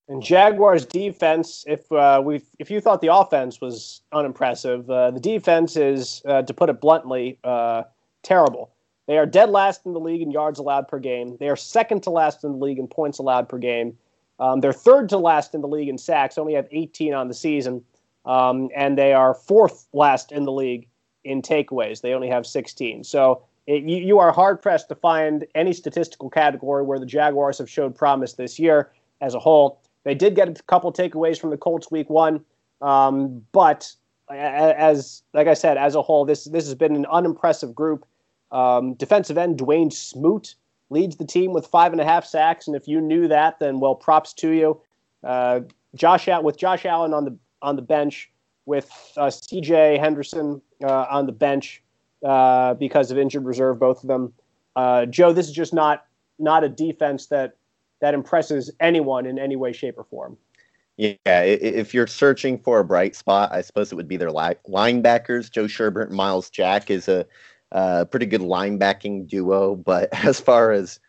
And 0.09 0.21
Jaguars 0.21 0.85
defense, 0.85 1.63
if 1.65 1.89
uh, 1.91 2.21
we 2.23 2.41
if 2.59 2.69
you 2.69 2.81
thought 2.81 3.01
the 3.01 3.13
offense 3.13 3.61
was 3.61 4.01
unimpressive, 4.11 4.89
uh, 4.89 5.11
the 5.11 5.19
defense 5.19 5.77
is, 5.77 6.21
uh, 6.25 6.41
to 6.41 6.53
put 6.53 6.69
it 6.69 6.81
bluntly, 6.81 7.39
uh, 7.43 7.83
terrible. 8.21 8.71
They 9.07 9.17
are 9.17 9.25
dead 9.25 9.49
last 9.49 9.85
in 9.85 9.93
the 9.93 9.99
league 9.99 10.21
in 10.21 10.31
yards 10.31 10.59
allowed 10.59 10.87
per 10.87 10.99
game. 10.99 11.37
They 11.39 11.49
are 11.49 11.55
second 11.55 12.03
to 12.03 12.09
last 12.09 12.43
in 12.43 12.51
the 12.53 12.57
league 12.57 12.79
in 12.79 12.87
points 12.87 13.19
allowed 13.19 13.47
per 13.47 13.57
game. 13.57 13.97
Um, 14.39 14.61
they're 14.61 14.73
third 14.73 15.09
to 15.09 15.17
last 15.17 15.53
in 15.55 15.61
the 15.61 15.67
league 15.67 15.89
in 15.89 15.97
sacks, 15.97 16.37
only 16.37 16.53
have 16.53 16.67
18 16.71 17.13
on 17.13 17.27
the 17.27 17.33
season. 17.33 17.83
Um, 18.25 18.69
and 18.75 18.97
they 18.97 19.13
are 19.13 19.33
fourth 19.33 19.87
last 19.93 20.31
in 20.31 20.45
the 20.45 20.51
league 20.51 20.87
in 21.23 21.41
takeaways. 21.41 22.01
They 22.01 22.13
only 22.13 22.29
have 22.29 22.45
16. 22.45 23.03
So 23.03 23.43
it, 23.67 23.83
you, 23.83 23.97
you, 23.97 24.19
are 24.19 24.31
hard 24.31 24.61
pressed 24.61 24.89
to 24.89 24.95
find 24.95 25.45
any 25.55 25.73
statistical 25.73 26.29
category 26.29 26.83
where 26.83 26.99
the 26.99 27.05
Jaguars 27.05 27.57
have 27.57 27.69
showed 27.69 27.95
promise 27.95 28.33
this 28.33 28.59
year 28.59 28.91
as 29.21 29.35
a 29.35 29.39
whole. 29.39 29.81
They 30.03 30.15
did 30.15 30.35
get 30.35 30.49
a 30.49 30.63
couple 30.63 30.91
takeaways 30.91 31.39
from 31.39 31.49
the 31.49 31.57
Colts 31.57 31.89
week 31.89 32.09
one, 32.09 32.43
um, 32.81 33.41
but 33.51 33.93
as 34.29 35.23
like 35.33 35.47
I 35.47 35.53
said, 35.53 35.77
as 35.77 35.95
a 35.95 36.01
whole, 36.01 36.25
this 36.25 36.45
this 36.45 36.65
has 36.65 36.75
been 36.75 36.95
an 36.95 37.05
unimpressive 37.05 37.73
group. 37.73 38.05
Um, 38.51 38.93
defensive 38.95 39.37
end 39.37 39.59
Dawuane 39.59 39.91
Smoot 39.91 40.55
leads 40.89 41.15
the 41.15 41.25
team 41.25 41.53
with 41.53 41.65
five 41.67 41.91
and 41.91 42.01
a 42.01 42.05
half 42.05 42.25
sacks, 42.25 42.67
and 42.67 42.75
if 42.75 42.87
you 42.87 43.01
knew 43.01 43.27
that, 43.27 43.59
then 43.59 43.79
well, 43.79 43.95
props 43.95 44.33
to 44.33 44.49
you. 44.51 44.81
Uh, 45.23 45.61
Josh 45.95 46.27
with 46.41 46.57
Josh 46.57 46.85
Allen 46.85 47.13
on 47.13 47.25
the 47.25 47.37
on 47.61 47.75
the 47.75 47.81
bench, 47.81 48.29
with 48.65 48.91
uh, 49.17 49.29
C.J. 49.29 49.97
Henderson 49.97 50.61
uh, 50.83 51.05
on 51.09 51.25
the 51.25 51.31
bench 51.31 51.81
uh, 52.25 52.73
because 52.73 53.11
of 53.11 53.17
injured 53.17 53.45
reserve, 53.45 53.79
both 53.79 54.03
of 54.03 54.07
them. 54.07 54.33
Uh, 54.75 55.05
Joe, 55.05 55.33
this 55.33 55.47
is 55.47 55.53
just 55.53 55.73
not 55.73 56.05
not 56.39 56.63
a 56.63 56.69
defense 56.69 57.27
that 57.27 57.57
that 58.03 58.13
impresses 58.13 58.69
anyone 58.81 59.25
in 59.25 59.39
any 59.39 59.55
way, 59.55 59.71
shape, 59.71 59.97
or 59.97 60.03
form. 60.03 60.37
Yeah, 60.97 61.15
if 61.25 61.93
you're 61.93 62.05
searching 62.05 62.59
for 62.59 62.79
a 62.79 62.83
bright 62.83 63.15
spot, 63.15 63.53
I 63.53 63.61
suppose 63.61 63.93
it 63.93 63.95
would 63.95 64.09
be 64.09 64.17
their 64.17 64.29
li- 64.29 64.57
linebackers. 64.67 65.49
Joe 65.49 65.67
Schobert 65.67 66.07
and 66.07 66.15
Myles 66.15 66.49
Jack 66.49 66.91
is 66.91 67.07
a 67.07 67.25
uh, 67.71 68.03
pretty 68.03 68.25
good 68.25 68.41
linebacking 68.41 69.29
duo. 69.29 69.75
But 69.75 70.09
as 70.25 70.37
far 70.41 70.73
as 70.73 70.99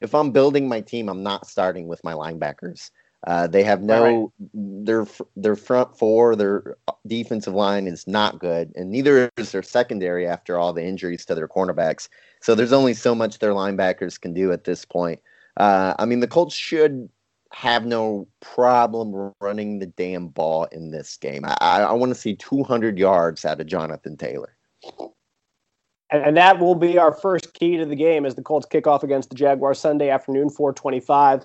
if 0.00 0.14
I'm 0.14 0.30
building 0.30 0.68
my 0.68 0.80
team, 0.80 1.08
I'm 1.08 1.24
not 1.24 1.48
starting 1.48 1.88
with 1.88 2.02
my 2.04 2.12
linebackers. 2.12 2.92
Uh, 3.26 3.48
they 3.48 3.64
have 3.64 3.82
no 3.82 4.32
right. 4.38 4.86
their 4.86 5.06
their 5.34 5.56
front 5.56 5.98
four, 5.98 6.36
their 6.36 6.76
defensive 7.08 7.54
line 7.54 7.88
is 7.88 8.06
not 8.06 8.38
good, 8.38 8.70
and 8.76 8.88
neither 8.88 9.28
is 9.36 9.50
their 9.50 9.64
secondary 9.64 10.28
after 10.28 10.56
all 10.56 10.72
the 10.72 10.84
injuries 10.84 11.26
to 11.26 11.34
their 11.34 11.48
cornerbacks. 11.48 12.08
So 12.40 12.54
there's 12.54 12.72
only 12.72 12.94
so 12.94 13.16
much 13.16 13.40
their 13.40 13.52
linebackers 13.52 14.18
can 14.18 14.32
do 14.32 14.52
at 14.52 14.62
this 14.62 14.84
point. 14.84 15.20
Uh, 15.56 15.94
I 15.98 16.04
mean, 16.06 16.20
the 16.20 16.28
Colts 16.28 16.54
should 16.54 17.08
have 17.52 17.84
no 17.84 18.28
problem 18.40 19.32
running 19.40 19.80
the 19.80 19.86
damn 19.86 20.28
ball 20.28 20.64
in 20.66 20.90
this 20.90 21.16
game. 21.16 21.44
I, 21.44 21.56
I 21.60 21.92
want 21.92 22.10
to 22.10 22.20
see 22.20 22.36
200 22.36 22.98
yards 22.98 23.44
out 23.44 23.60
of 23.60 23.66
Jonathan 23.66 24.16
Taylor 24.16 24.56
and, 26.10 26.36
that 26.36 26.58
will 26.58 26.74
be 26.74 26.98
our 26.98 27.12
first 27.12 27.54
key 27.54 27.76
to 27.76 27.84
the 27.84 27.96
game 27.96 28.26
as 28.26 28.34
the 28.34 28.42
Colts 28.42 28.66
kick 28.66 28.86
off 28.86 29.02
against 29.02 29.30
the 29.30 29.36
Jaguars 29.36 29.78
Sunday 29.78 30.10
afternoon, 30.10 30.50
425. 30.50 31.44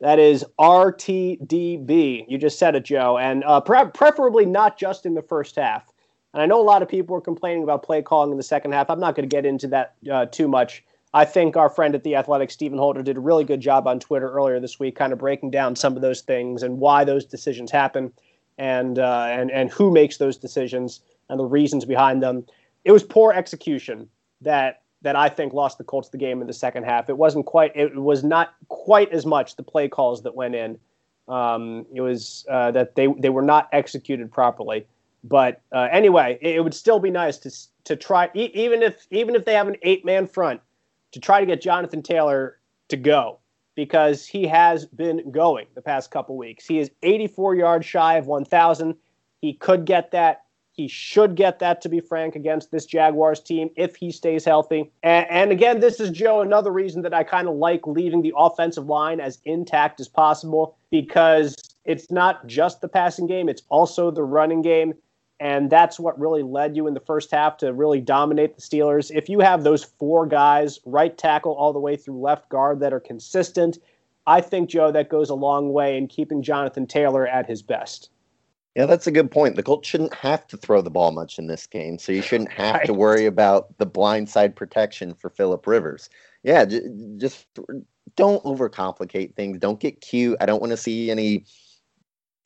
That 0.00 0.18
is 0.18 0.44
RTDB. 0.58 2.24
You 2.28 2.38
just 2.38 2.58
said 2.58 2.74
it, 2.76 2.84
Joe, 2.84 3.18
and 3.18 3.42
uh, 3.44 3.60
pre- 3.60 3.86
preferably 3.94 4.44
not 4.44 4.78
just 4.78 5.06
in 5.06 5.14
the 5.14 5.22
first 5.22 5.56
half. 5.56 5.90
And 6.34 6.42
I 6.42 6.46
know 6.46 6.60
a 6.60 6.62
lot 6.62 6.82
of 6.82 6.88
people 6.88 7.16
are 7.16 7.20
complaining 7.20 7.62
about 7.62 7.82
play 7.82 8.02
calling 8.02 8.30
in 8.30 8.36
the 8.36 8.42
second 8.42 8.72
half. 8.72 8.90
I'm 8.90 9.00
not 9.00 9.14
going 9.14 9.28
to 9.28 9.34
get 9.34 9.46
into 9.46 9.66
that 9.68 9.94
uh, 10.10 10.26
too 10.26 10.48
much. 10.48 10.84
I 11.16 11.24
think 11.24 11.56
our 11.56 11.68
friend 11.70 11.94
at 11.94 12.04
the 12.04 12.14
Athletic, 12.14 12.50
Stephen 12.50 12.78
Holder, 12.78 13.02
did 13.02 13.16
a 13.16 13.20
really 13.20 13.44
good 13.44 13.60
job 13.60 13.86
on 13.86 13.98
Twitter 13.98 14.30
earlier 14.30 14.60
this 14.60 14.78
week, 14.78 14.96
kind 14.96 15.12
of 15.12 15.18
breaking 15.18 15.50
down 15.50 15.74
some 15.74 15.96
of 15.96 16.02
those 16.02 16.20
things 16.20 16.62
and 16.62 16.78
why 16.78 17.04
those 17.04 17.24
decisions 17.24 17.70
happen, 17.70 18.12
and 18.58 18.98
uh, 18.98 19.26
and 19.30 19.50
and 19.50 19.70
who 19.70 19.90
makes 19.90 20.18
those 20.18 20.36
decisions 20.36 21.00
and 21.28 21.40
the 21.40 21.44
reasons 21.44 21.84
behind 21.84 22.22
them 22.22 22.46
it 22.86 22.92
was 22.92 23.02
poor 23.02 23.32
execution 23.32 24.08
that 24.40 24.82
that 25.02 25.16
I 25.16 25.28
think 25.28 25.52
lost 25.52 25.76
the 25.76 25.84
Colts 25.84 26.08
the 26.08 26.18
game 26.18 26.40
in 26.40 26.46
the 26.46 26.52
second 26.52 26.84
half. 26.84 27.10
It 27.10 27.18
wasn't 27.18 27.44
quite. 27.44 27.72
It 27.74 27.96
was 27.96 28.22
not 28.22 28.54
quite 28.68 29.12
as 29.12 29.26
much 29.26 29.56
the 29.56 29.64
play 29.64 29.88
calls 29.88 30.22
that 30.22 30.34
went 30.34 30.54
in. 30.54 30.78
Um, 31.28 31.84
it 31.92 32.00
was 32.00 32.46
uh, 32.48 32.70
that 32.70 32.94
they 32.94 33.08
they 33.18 33.28
were 33.28 33.42
not 33.42 33.68
executed 33.72 34.30
properly. 34.30 34.86
But 35.24 35.60
uh, 35.72 35.88
anyway, 35.90 36.38
it, 36.40 36.56
it, 36.56 36.60
would 36.60 36.74
still 36.74 37.00
be 37.00 37.10
nice 37.10 37.38
to 37.38 37.50
to 37.84 37.96
try 37.96 38.30
e- 38.34 38.52
even 38.54 38.84
if 38.84 39.08
even 39.10 39.34
if 39.34 39.44
they 39.44 39.54
have 39.54 39.66
an 39.66 39.76
eight 39.82 40.04
man 40.04 40.28
front 40.28 40.60
to 41.12 41.20
try 41.20 41.40
to 41.40 41.46
get 41.46 41.60
Jonathan 41.60 42.02
Taylor 42.02 42.58
to 42.88 42.96
go 42.96 43.38
because 43.74 44.26
he 44.26 44.46
has 44.46 44.86
been 44.86 45.30
going 45.30 45.66
the 45.74 45.82
past 45.82 46.10
couple 46.10 46.36
weeks. 46.36 46.66
He 46.66 46.78
is 46.78 46.90
84 47.02 47.54
yards 47.56 47.86
shy 47.86 48.14
of 48.14 48.26
1,000. 48.26 48.94
He 49.40 49.52
could 49.52 49.84
get 49.84 50.10
that 50.12 50.46
he 50.76 50.88
should 50.88 51.36
get 51.36 51.58
that, 51.60 51.80
to 51.80 51.88
be 51.88 52.00
frank, 52.00 52.36
against 52.36 52.70
this 52.70 52.84
Jaguars 52.84 53.40
team 53.40 53.70
if 53.76 53.96
he 53.96 54.12
stays 54.12 54.44
healthy. 54.44 54.92
And, 55.02 55.26
and 55.30 55.50
again, 55.50 55.80
this 55.80 56.00
is, 56.00 56.10
Joe, 56.10 56.42
another 56.42 56.70
reason 56.70 57.00
that 57.02 57.14
I 57.14 57.24
kind 57.24 57.48
of 57.48 57.54
like 57.56 57.86
leaving 57.86 58.20
the 58.20 58.34
offensive 58.36 58.86
line 58.86 59.18
as 59.18 59.38
intact 59.44 60.00
as 60.00 60.08
possible 60.08 60.76
because 60.90 61.56
it's 61.86 62.10
not 62.10 62.46
just 62.46 62.82
the 62.82 62.88
passing 62.88 63.26
game, 63.26 63.48
it's 63.48 63.62
also 63.70 64.10
the 64.10 64.22
running 64.22 64.60
game. 64.60 64.92
And 65.38 65.68
that's 65.68 66.00
what 66.00 66.18
really 66.18 66.42
led 66.42 66.76
you 66.76 66.86
in 66.86 66.94
the 66.94 67.00
first 67.00 67.30
half 67.30 67.58
to 67.58 67.72
really 67.72 68.00
dominate 68.00 68.56
the 68.56 68.62
Steelers. 68.62 69.10
If 69.14 69.28
you 69.28 69.40
have 69.40 69.64
those 69.64 69.84
four 69.84 70.26
guys, 70.26 70.80
right 70.86 71.16
tackle 71.16 71.52
all 71.52 71.72
the 71.72 71.78
way 71.78 71.96
through 71.96 72.20
left 72.20 72.48
guard, 72.48 72.80
that 72.80 72.94
are 72.94 73.00
consistent, 73.00 73.78
I 74.26 74.40
think, 74.40 74.70
Joe, 74.70 74.90
that 74.92 75.10
goes 75.10 75.28
a 75.28 75.34
long 75.34 75.72
way 75.72 75.98
in 75.98 76.08
keeping 76.08 76.42
Jonathan 76.42 76.86
Taylor 76.86 77.26
at 77.26 77.46
his 77.46 77.62
best. 77.62 78.10
Yeah, 78.74 78.84
that's 78.84 79.06
a 79.06 79.10
good 79.10 79.30
point. 79.30 79.56
The 79.56 79.62
Colts 79.62 79.88
shouldn't 79.88 80.12
have 80.14 80.46
to 80.48 80.56
throw 80.58 80.82
the 80.82 80.90
ball 80.90 81.10
much 81.10 81.38
in 81.38 81.46
this 81.46 81.66
game, 81.66 81.98
so 81.98 82.12
you 82.12 82.20
shouldn't 82.20 82.52
have 82.52 82.74
right. 82.74 82.86
to 82.86 82.92
worry 82.92 83.24
about 83.24 83.76
the 83.78 83.86
blindside 83.86 84.54
protection 84.54 85.14
for 85.14 85.30
Philip 85.30 85.66
Rivers. 85.66 86.10
Yeah, 86.42 86.66
j- 86.66 86.82
just 87.16 87.46
don't 88.16 88.42
overcomplicate 88.44 89.34
things. 89.34 89.58
Don't 89.58 89.80
get 89.80 90.02
cute. 90.02 90.36
I 90.40 90.46
don't 90.46 90.60
want 90.60 90.72
to 90.72 90.76
see 90.76 91.10
any 91.10 91.46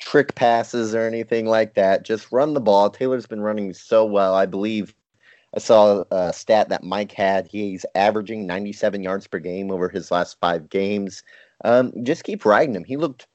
trick 0.00 0.34
passes 0.34 0.94
or 0.94 1.06
anything 1.06 1.46
like 1.46 1.74
that. 1.74 2.04
Just 2.04 2.32
run 2.32 2.54
the 2.54 2.60
ball. 2.60 2.90
Taylor's 2.90 3.26
been 3.26 3.42
running 3.42 3.72
so 3.72 4.04
well. 4.04 4.34
I 4.34 4.46
believe 4.46 4.94
I 5.54 5.58
saw 5.58 6.04
a 6.10 6.32
stat 6.32 6.68
that 6.68 6.84
Mike 6.84 7.12
had. 7.12 7.46
He's 7.46 7.84
averaging 7.94 8.46
97 8.46 9.02
yards 9.02 9.26
per 9.26 9.38
game 9.38 9.70
over 9.70 9.88
his 9.88 10.10
last 10.10 10.38
five 10.40 10.68
games. 10.68 11.22
Um, 11.64 11.92
just 12.02 12.24
keep 12.24 12.44
riding 12.44 12.74
him. 12.74 12.84
He 12.84 12.96
looked 12.96 13.26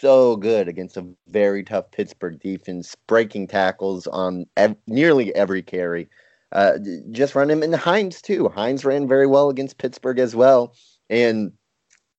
so 0.00 0.36
good 0.36 0.68
against 0.68 0.96
a 0.96 1.06
very 1.28 1.62
tough 1.62 1.90
Pittsburgh 1.90 2.40
defense, 2.40 2.96
breaking 3.06 3.46
tackles 3.46 4.06
on 4.06 4.46
ev- 4.56 4.76
nearly 4.86 5.34
every 5.34 5.62
carry. 5.62 6.08
Uh, 6.52 6.78
just 7.12 7.34
run 7.34 7.50
him 7.50 7.62
in 7.62 7.72
Hines 7.72 8.20
too. 8.20 8.48
Hines 8.48 8.84
ran 8.84 9.06
very 9.06 9.26
well 9.26 9.50
against 9.50 9.78
Pittsburgh 9.78 10.18
as 10.18 10.34
well. 10.34 10.74
And 11.08 11.52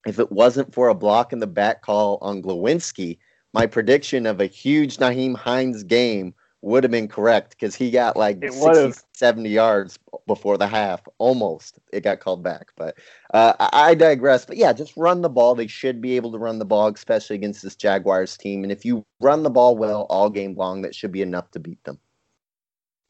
if 0.07 0.19
it 0.19 0.31
wasn't 0.31 0.73
for 0.73 0.87
a 0.87 0.95
block 0.95 1.33
in 1.33 1.39
the 1.39 1.47
back 1.47 1.81
call 1.81 2.17
on 2.21 2.41
Glowinski, 2.41 3.17
my 3.53 3.65
prediction 3.65 4.25
of 4.25 4.39
a 4.39 4.45
huge 4.45 4.97
Nyheim 4.97 5.35
Hines 5.35 5.83
game 5.83 6.33
would 6.61 6.83
have 6.83 6.91
been 6.91 7.07
correct 7.07 7.51
because 7.51 7.75
he 7.75 7.89
got 7.89 8.15
like 8.15 8.39
60, 8.41 8.93
70 9.13 9.49
yards 9.49 9.97
before 10.27 10.57
the 10.57 10.67
half. 10.67 11.01
Almost. 11.17 11.79
It 11.91 12.01
got 12.03 12.19
called 12.19 12.43
back. 12.43 12.71
But 12.75 12.97
uh, 13.33 13.53
I 13.59 13.95
digress. 13.95 14.45
But 14.45 14.57
yeah, 14.57 14.71
just 14.71 14.95
run 14.95 15.21
the 15.21 15.29
ball. 15.29 15.55
They 15.55 15.67
should 15.67 16.01
be 16.01 16.15
able 16.15 16.31
to 16.31 16.37
run 16.37 16.59
the 16.59 16.65
ball, 16.65 16.87
especially 16.87 17.35
against 17.35 17.63
this 17.63 17.75
Jaguars 17.75 18.37
team. 18.37 18.63
And 18.63 18.71
if 18.71 18.85
you 18.85 19.05
run 19.19 19.43
the 19.43 19.49
ball 19.49 19.75
well 19.75 20.05
all 20.09 20.29
game 20.29 20.55
long, 20.55 20.83
that 20.83 20.93
should 20.93 21.11
be 21.11 21.23
enough 21.23 21.49
to 21.51 21.59
beat 21.59 21.83
them. 21.83 21.99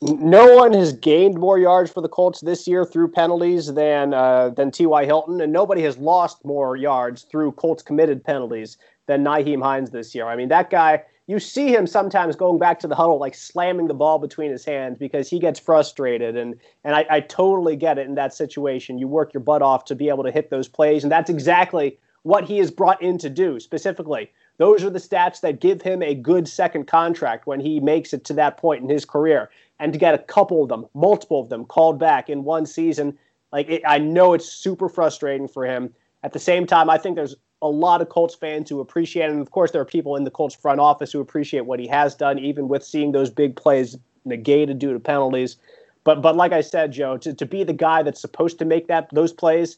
No 0.03 0.55
one 0.55 0.73
has 0.73 0.93
gained 0.93 1.37
more 1.37 1.59
yards 1.59 1.91
for 1.91 2.01
the 2.01 2.09
Colts 2.09 2.41
this 2.41 2.67
year 2.67 2.85
through 2.85 3.09
penalties 3.09 3.71
than 3.71 4.15
uh, 4.15 4.49
than 4.49 4.71
T.Y. 4.71 5.05
Hilton, 5.05 5.39
and 5.41 5.53
nobody 5.53 5.83
has 5.83 5.95
lost 5.99 6.43
more 6.43 6.75
yards 6.75 7.21
through 7.21 7.51
Colts 7.51 7.83
committed 7.83 8.23
penalties 8.23 8.77
than 9.07 9.23
Nyheim 9.23 9.61
Hines 9.61 9.91
this 9.91 10.13
year. 10.15 10.27
I 10.27 10.35
mean, 10.35 10.49
that 10.49 10.69
guy 10.69 11.03
you 11.31 11.39
see 11.39 11.73
him 11.73 11.87
sometimes 11.87 12.35
going 12.35 12.59
back 12.59 12.79
to 12.79 12.87
the 12.89 12.95
huddle, 12.95 13.17
like 13.17 13.35
slamming 13.35 13.87
the 13.87 13.93
ball 13.93 14.19
between 14.19 14.51
his 14.51 14.65
hands 14.65 14.97
because 14.97 15.29
he 15.29 15.39
gets 15.39 15.59
frustrated. 15.59 16.35
And 16.35 16.55
and 16.83 16.93
I, 16.93 17.05
I 17.09 17.19
totally 17.21 17.77
get 17.77 17.97
it 17.97 18.07
in 18.07 18.15
that 18.15 18.33
situation. 18.33 18.97
You 18.97 19.07
work 19.07 19.33
your 19.33 19.41
butt 19.41 19.61
off 19.61 19.85
to 19.85 19.95
be 19.95 20.09
able 20.09 20.23
to 20.23 20.31
hit 20.31 20.49
those 20.49 20.67
plays, 20.67 21.03
and 21.03 21.11
that's 21.11 21.29
exactly 21.29 21.97
what 22.23 22.43
he 22.43 22.59
is 22.59 22.69
brought 22.69 23.01
in 23.01 23.17
to 23.19 23.29
do 23.29 23.59
specifically. 23.59 24.29
Those 24.57 24.83
are 24.83 24.89
the 24.89 24.99
stats 24.99 25.39
that 25.41 25.61
give 25.61 25.81
him 25.81 26.03
a 26.03 26.13
good 26.13 26.47
second 26.47 26.85
contract 26.85 27.47
when 27.47 27.59
he 27.59 27.79
makes 27.79 28.13
it 28.13 28.25
to 28.25 28.33
that 28.33 28.57
point 28.57 28.83
in 28.83 28.89
his 28.89 29.05
career. 29.05 29.49
And 29.79 29.91
to 29.93 29.97
get 29.97 30.13
a 30.13 30.19
couple 30.19 30.61
of 30.61 30.69
them, 30.69 30.85
multiple 30.93 31.39
of 31.39 31.49
them 31.49 31.65
called 31.65 31.97
back 31.97 32.29
in 32.29 32.43
one 32.43 32.67
season, 32.67 33.17
like 33.51 33.69
it, 33.69 33.81
I 33.87 33.97
know 33.97 34.33
it's 34.33 34.45
super 34.45 34.89
frustrating 34.89 35.47
for 35.47 35.65
him. 35.65 35.93
At 36.23 36.33
the 36.33 36.39
same 36.39 36.67
time, 36.67 36.89
I 36.89 36.97
think 36.97 37.15
there's 37.15 37.35
a 37.61 37.67
lot 37.67 38.01
of 38.01 38.09
Colts 38.09 38.35
fans 38.35 38.69
who 38.69 38.79
appreciate 38.79 39.25
it. 39.25 39.31
And 39.31 39.41
of 39.41 39.51
course, 39.51 39.71
there 39.71 39.81
are 39.81 39.85
people 39.85 40.15
in 40.15 40.23
the 40.23 40.31
Colts 40.31 40.55
front 40.55 40.79
office 40.79 41.11
who 41.11 41.19
appreciate 41.19 41.65
what 41.65 41.79
he 41.79 41.87
has 41.87 42.15
done, 42.15 42.39
even 42.39 42.67
with 42.67 42.83
seeing 42.83 43.11
those 43.11 43.29
big 43.29 43.55
plays 43.55 43.97
negated 44.25 44.79
due 44.79 44.93
to 44.93 44.99
penalties. 44.99 45.57
But 46.03 46.21
but 46.21 46.35
like 46.35 46.51
I 46.51 46.61
said, 46.61 46.91
Joe, 46.91 47.17
to, 47.17 47.33
to 47.33 47.45
be 47.45 47.63
the 47.63 47.73
guy 47.73 48.03
that's 48.03 48.19
supposed 48.21 48.57
to 48.59 48.65
make 48.65 48.87
that 48.87 49.09
those 49.13 49.31
plays, 49.31 49.77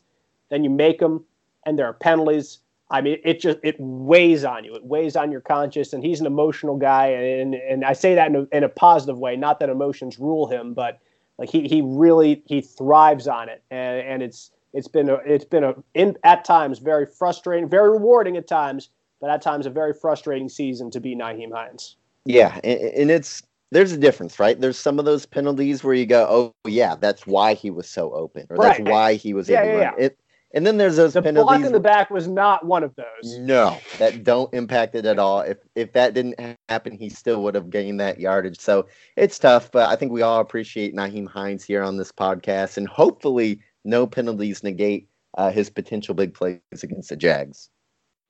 then 0.50 0.64
you 0.64 0.70
make 0.70 1.00
them, 1.00 1.26
and 1.66 1.78
there 1.78 1.86
are 1.86 1.94
penalties. 1.94 2.60
I 2.90 3.02
mean, 3.02 3.18
it 3.24 3.40
just 3.42 3.58
it 3.64 3.76
weighs 3.80 4.46
on 4.46 4.64
you. 4.64 4.76
It 4.76 4.86
weighs 4.86 5.16
on 5.16 5.32
your 5.32 5.42
conscience, 5.42 5.92
and 5.94 6.04
he's 6.04 6.22
an 6.22 6.26
emotional 6.26 6.78
guy, 6.78 7.08
and 7.08 7.56
and 7.56 7.84
I 7.84 7.94
say 7.94 8.16
that 8.16 8.30
in 8.30 8.36
a, 8.36 8.56
in 8.56 8.64
a 8.64 8.70
positive 8.70 9.18
way. 9.18 9.36
Not 9.36 9.60
that 9.60 9.70
emotions 9.70 10.20
rule 10.20 10.48
him, 10.48 10.74
but 10.74 11.00
like 11.38 11.50
he 11.50 11.68
he 11.68 11.82
really 11.84 12.42
he 12.46 12.62
thrives 12.62 13.28
on 13.28 13.50
it, 13.50 13.64
and 13.70 14.00
and 14.08 14.24
it's 14.24 14.52
it's 14.74 14.88
been 14.88 15.10
a, 15.10 15.16
it's 15.26 15.46
been 15.46 15.64
a 15.64 15.76
in, 15.94 16.18
at 16.24 16.44
times 16.46 16.80
very 16.80 17.06
frustrating, 17.06 17.70
very 17.70 17.92
rewarding 17.92 18.38
at 18.38 18.48
times, 18.48 18.90
but 19.22 19.30
at 19.30 19.42
times 19.42 19.66
a 19.66 19.70
very 19.70 19.94
frustrating 19.94 20.50
season 20.50 20.92
to 20.92 21.00
be 21.00 21.16
Nyheim 21.16 21.54
Hines. 21.54 21.96
Yeah, 22.26 22.60
and, 22.64 22.80
and 22.80 23.12
it's 23.12 23.44
there's 23.72 23.92
a 23.92 23.98
difference, 23.98 24.40
right? 24.40 24.60
There's 24.60 24.78
some 24.78 25.00
of 25.00 25.06
those 25.06 25.26
penalties 25.26 25.84
where 25.84 25.94
you 25.94 26.06
go, 26.06 26.28
oh 26.30 26.70
yeah, 26.70 26.96
that's 26.96 27.26
why 27.26 27.54
he 27.54 27.70
was 27.70 27.90
so 27.90 28.14
open, 28.14 28.48
or 28.50 28.58
right. 28.58 28.78
that's 28.78 28.90
why 28.90 29.16
he 29.16 29.34
was 29.34 29.50
yeah, 29.50 29.62
able 29.62 29.80
yeah, 29.80 29.92
to 29.92 29.98
yeah. 30.00 30.06
it. 30.06 30.20
And 30.56 30.68
then 30.68 30.78
there's 30.78 30.98
those 30.98 31.14
the 31.14 31.22
penalties. 31.24 31.58
block 31.58 31.66
in 31.66 31.72
the 31.72 31.80
back 31.80 32.12
was 32.12 32.28
not 32.28 32.64
one 32.64 32.84
of 32.84 32.94
those. 32.96 33.40
No, 33.40 33.76
that 33.98 34.24
don't 34.24 34.54
impact 34.54 34.94
it 34.94 35.06
at 35.06 35.18
all. 35.18 35.42
If 35.42 35.58
if 35.76 35.94
that 35.94 36.14
didn't 36.14 36.40
happen, 36.70 36.96
he 36.96 37.10
still 37.10 37.42
would 37.42 37.56
have 37.56 37.72
gained 37.72 38.00
that 38.00 38.20
yardage. 38.20 38.60
So 38.60 38.88
it's 39.16 39.40
tough, 39.40 39.72
but 39.72 39.90
I 39.90 39.96
think 39.96 40.12
we 40.12 40.22
all 40.22 40.40
appreciate 40.40 40.96
Nyheim 40.96 41.28
Hines 41.28 41.64
here 41.64 41.82
on 41.82 41.98
this 41.98 42.12
podcast, 42.12 42.78
and 42.78 42.88
hopefully 42.88 43.60
no 43.84 44.08
penalties 44.08 44.64
negate 44.64 45.10
uh, 45.38 45.52
his 45.52 45.70
potential 45.70 46.14
big 46.14 46.34
plays 46.34 46.60
against 46.82 47.10
the 47.10 47.16
Jags. 47.16 47.70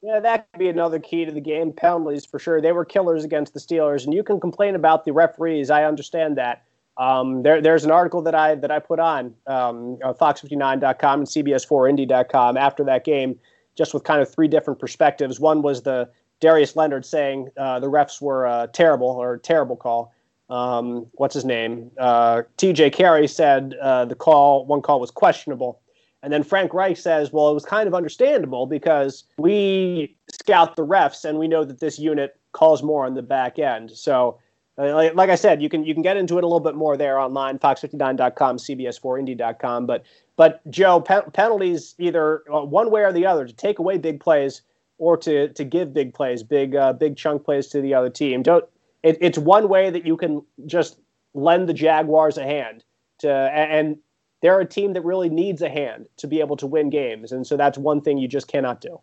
Yeah, 0.01 0.19
that 0.19 0.47
could 0.51 0.59
be 0.59 0.67
another 0.67 0.99
key 0.99 1.23
to 1.25 1.31
the 1.31 1.41
game. 1.41 1.71
Penalties 1.71 2.25
for 2.25 2.37
sure. 2.37 2.59
They 2.59 2.73
were 2.73 2.83
killers 2.83 3.23
against 3.23 3.53
the 3.53 3.59
Steelers, 3.59 4.03
and 4.03 4.13
you 4.13 4.23
can 4.23 4.39
complain 4.39 4.75
about 4.75 5.05
the 5.05 5.13
referees. 5.13 5.69
I 5.69 5.85
understand 5.85 6.37
that. 6.37 6.63
Um, 6.97 7.41
there, 7.41 7.61
there's 7.61 7.85
an 7.85 7.91
article 7.91 8.21
that 8.23 8.35
I 8.35 8.55
that 8.55 8.69
I 8.69 8.79
put 8.79 8.99
on 8.99 9.33
um, 9.47 9.97
Fox59.com 10.03 11.19
and 11.19 11.27
CBS4Indy.com 11.27 12.57
after 12.57 12.83
that 12.83 13.05
game, 13.05 13.39
just 13.75 13.93
with 13.93 14.03
kind 14.03 14.21
of 14.21 14.31
three 14.31 14.47
different 14.47 14.79
perspectives. 14.79 15.39
One 15.39 15.61
was 15.61 15.83
the 15.83 16.09
Darius 16.41 16.75
Leonard 16.75 17.05
saying 17.05 17.49
uh, 17.57 17.79
the 17.79 17.89
refs 17.89 18.21
were 18.21 18.45
uh, 18.45 18.67
terrible 18.67 19.07
or 19.07 19.37
terrible 19.37 19.77
call 19.77 20.13
um, 20.49 21.07
what's 21.13 21.33
his 21.33 21.45
name? 21.45 21.91
Uh, 21.97 22.43
T.J. 22.57 22.91
Carrie 22.91 23.27
said 23.27 23.75
uh, 23.81 24.05
the 24.05 24.15
call, 24.15 24.65
one 24.65 24.81
call 24.81 24.99
was 24.99 25.11
questionable. 25.11 25.79
And 26.21 26.31
then 26.31 26.43
Frank 26.43 26.73
Reich 26.73 26.95
says, 26.95 27.33
well, 27.33 27.49
it 27.49 27.53
was 27.53 27.65
kind 27.65 27.85
of 27.85 27.93
understandable 27.93 28.65
because 28.65 29.25
we 29.37 30.15
scout 30.31 30.77
the 30.77 30.85
refs 30.85 31.25
and 31.25 31.37
we 31.37 31.49
know 31.49 31.65
that 31.65 31.81
this 31.81 31.99
unit 31.99 32.39
calls 32.53 32.81
more 32.81 33.05
on 33.05 33.13
the 33.13 33.21
back 33.21 33.59
end. 33.59 33.91
So, 33.91 34.39
uh, 34.77 34.95
like, 34.95 35.15
like, 35.15 35.29
I 35.29 35.35
said, 35.35 35.61
you 35.61 35.69
can 35.69 35.85
you 35.85 35.93
can 35.93 36.01
get 36.01 36.17
into 36.17 36.37
it 36.37 36.43
a 36.43 36.47
little 36.47 36.61
bit 36.61 36.75
more 36.75 36.95
there 36.97 37.19
online, 37.19 37.59
fox59.com, 37.59 38.57
cbs4indy.com. 38.57 39.85
But 39.85 40.03
but 40.35 40.61
Joe, 40.71 41.01
pe- 41.01 41.29
penalties 41.33 41.93
either 41.99 42.43
uh, 42.51 42.61
one 42.61 42.89
way 42.89 43.03
or 43.03 43.11
the 43.11 43.25
other 43.25 43.45
to 43.45 43.53
take 43.53 43.77
away 43.77 43.97
big 43.97 44.19
plays 44.19 44.61
or 44.97 45.17
to 45.17 45.49
to 45.49 45.63
give 45.63 45.93
big 45.93 46.13
plays, 46.13 46.41
big 46.41 46.75
uh, 46.75 46.93
big 46.93 47.17
chunk 47.17 47.43
plays 47.43 47.67
to 47.67 47.81
the 47.81 47.93
other 47.93 48.09
team. 48.09 48.41
Don't 48.41 48.65
it, 49.03 49.17
it's 49.21 49.37
one 49.37 49.69
way 49.69 49.89
that 49.89 50.05
you 50.05 50.17
can 50.17 50.41
just 50.65 50.97
lend 51.33 51.69
the 51.69 51.73
Jaguars 51.73 52.37
a 52.37 52.43
hand 52.43 52.83
to, 53.19 53.29
and 53.31 53.97
they're 54.41 54.59
a 54.59 54.65
team 54.65 54.93
that 54.93 55.03
really 55.03 55.29
needs 55.29 55.61
a 55.61 55.69
hand 55.69 56.07
to 56.17 56.27
be 56.27 56.39
able 56.39 56.57
to 56.57 56.67
win 56.67 56.89
games, 56.89 57.31
and 57.31 57.45
so 57.45 57.57
that's 57.57 57.77
one 57.77 58.01
thing 58.01 58.17
you 58.17 58.27
just 58.27 58.47
cannot 58.47 58.81
do. 58.81 58.99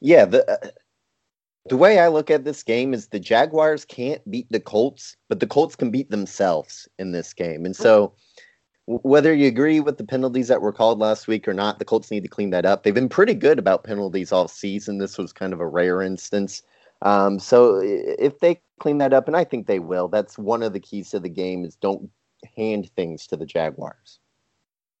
Yeah, 0.00 0.24
the 0.24 0.50
uh, 0.50 0.70
the 1.68 1.76
way 1.76 1.98
I 1.98 2.08
look 2.08 2.30
at 2.30 2.44
this 2.44 2.62
game 2.62 2.94
is 2.94 3.08
the 3.08 3.18
Jaguars 3.18 3.84
can't 3.84 4.28
beat 4.30 4.48
the 4.50 4.60
Colts, 4.60 5.16
but 5.28 5.40
the 5.40 5.46
Colts 5.46 5.76
can 5.76 5.90
beat 5.90 6.10
themselves 6.10 6.88
in 6.98 7.12
this 7.12 7.32
game, 7.32 7.64
and 7.64 7.74
so. 7.74 8.12
Whether 8.88 9.34
you 9.34 9.48
agree 9.48 9.80
with 9.80 9.98
the 9.98 10.04
penalties 10.04 10.46
that 10.46 10.62
were 10.62 10.72
called 10.72 11.00
last 11.00 11.26
week 11.26 11.48
or 11.48 11.52
not, 11.52 11.80
the 11.80 11.84
Colts 11.84 12.08
need 12.12 12.22
to 12.22 12.28
clean 12.28 12.50
that 12.50 12.64
up. 12.64 12.84
They've 12.84 12.94
been 12.94 13.08
pretty 13.08 13.34
good 13.34 13.58
about 13.58 13.82
penalties 13.82 14.30
all 14.30 14.46
season. 14.46 14.98
This 14.98 15.18
was 15.18 15.32
kind 15.32 15.52
of 15.52 15.58
a 15.58 15.66
rare 15.66 16.02
instance. 16.02 16.62
Um, 17.02 17.38
so 17.38 17.80
if 17.82 18.40
they 18.40 18.60
clean 18.80 18.98
that 18.98 19.12
up, 19.12 19.26
and 19.26 19.36
I 19.36 19.44
think 19.44 19.66
they 19.66 19.78
will, 19.78 20.08
that's 20.08 20.38
one 20.38 20.62
of 20.62 20.72
the 20.72 20.80
keys 20.80 21.10
to 21.10 21.20
the 21.20 21.28
game 21.28 21.64
is 21.64 21.76
don't 21.76 22.10
hand 22.56 22.90
things 22.96 23.26
to 23.28 23.36
the 23.36 23.46
Jaguars. 23.46 24.18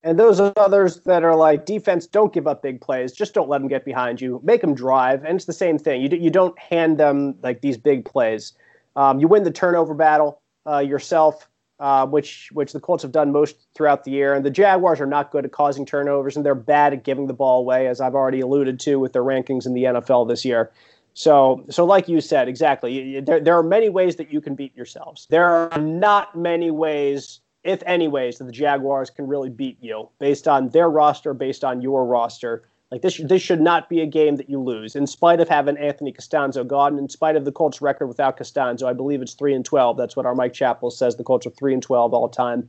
And 0.02 0.20
those 0.20 0.40
others 0.40 1.00
that 1.00 1.24
are 1.24 1.34
like 1.34 1.66
defense, 1.66 2.06
don't 2.06 2.32
give 2.32 2.46
up 2.46 2.62
big 2.62 2.80
plays. 2.80 3.12
Just 3.12 3.34
don't 3.34 3.48
let 3.48 3.58
them 3.58 3.66
get 3.66 3.84
behind 3.84 4.20
you. 4.20 4.40
Make 4.44 4.60
them 4.60 4.74
drive, 4.74 5.24
and 5.24 5.34
it's 5.34 5.46
the 5.46 5.52
same 5.52 5.78
thing. 5.78 6.00
You 6.00 6.16
you 6.16 6.30
don't 6.30 6.56
hand 6.58 6.98
them 6.98 7.34
like 7.42 7.60
these 7.60 7.76
big 7.76 8.04
plays. 8.04 8.52
Um, 8.94 9.18
you 9.18 9.26
win 9.26 9.42
the 9.42 9.50
turnover 9.50 9.94
battle 9.94 10.40
uh, 10.64 10.78
yourself, 10.78 11.48
uh, 11.80 12.06
which 12.06 12.50
which 12.52 12.72
the 12.72 12.78
Colts 12.78 13.02
have 13.02 13.10
done 13.10 13.32
most 13.32 13.56
throughout 13.74 14.04
the 14.04 14.12
year. 14.12 14.32
And 14.32 14.46
the 14.46 14.50
Jaguars 14.50 15.00
are 15.00 15.06
not 15.06 15.32
good 15.32 15.44
at 15.44 15.50
causing 15.50 15.84
turnovers, 15.84 16.36
and 16.36 16.46
they're 16.46 16.54
bad 16.54 16.92
at 16.92 17.02
giving 17.02 17.26
the 17.26 17.34
ball 17.34 17.58
away, 17.58 17.88
as 17.88 18.00
I've 18.00 18.14
already 18.14 18.40
alluded 18.40 18.78
to 18.80 19.00
with 19.00 19.12
their 19.12 19.24
rankings 19.24 19.66
in 19.66 19.74
the 19.74 19.84
NFL 19.84 20.28
this 20.28 20.44
year. 20.44 20.70
So, 21.18 21.64
so 21.70 21.86
like 21.86 22.08
you 22.10 22.20
said, 22.20 22.46
exactly. 22.46 23.20
There, 23.20 23.40
there 23.40 23.56
are 23.56 23.62
many 23.62 23.88
ways 23.88 24.16
that 24.16 24.30
you 24.30 24.42
can 24.42 24.54
beat 24.54 24.76
yourselves. 24.76 25.26
There 25.30 25.48
are 25.48 25.80
not 25.80 26.36
many 26.36 26.70
ways, 26.70 27.40
if 27.64 27.82
any 27.86 28.06
ways, 28.06 28.36
that 28.36 28.44
the 28.44 28.52
Jaguars 28.52 29.08
can 29.08 29.26
really 29.26 29.48
beat 29.48 29.78
you 29.80 30.10
based 30.18 30.46
on 30.46 30.68
their 30.68 30.90
roster, 30.90 31.32
based 31.32 31.64
on 31.64 31.80
your 31.80 32.04
roster. 32.04 32.68
Like 32.90 33.00
this, 33.00 33.18
this 33.24 33.40
should 33.40 33.62
not 33.62 33.88
be 33.88 34.02
a 34.02 34.06
game 34.06 34.36
that 34.36 34.50
you 34.50 34.60
lose. 34.60 34.94
In 34.94 35.06
spite 35.06 35.40
of 35.40 35.48
having 35.48 35.78
Anthony 35.78 36.12
Castonzo 36.12 36.66
gone, 36.66 36.98
in 36.98 37.08
spite 37.08 37.34
of 37.34 37.46
the 37.46 37.52
Colts' 37.52 37.80
record 37.80 38.08
without 38.08 38.36
Castonzo, 38.36 38.86
I 38.86 38.92
believe 38.92 39.22
it's 39.22 39.32
three 39.32 39.54
and 39.54 39.64
twelve. 39.64 39.96
That's 39.96 40.16
what 40.16 40.26
our 40.26 40.34
Mike 40.34 40.52
Chappell 40.52 40.90
says. 40.90 41.16
The 41.16 41.24
Colts 41.24 41.46
are 41.46 41.50
three 41.50 41.72
and 41.72 41.82
twelve 41.82 42.12
all 42.12 42.28
time 42.28 42.68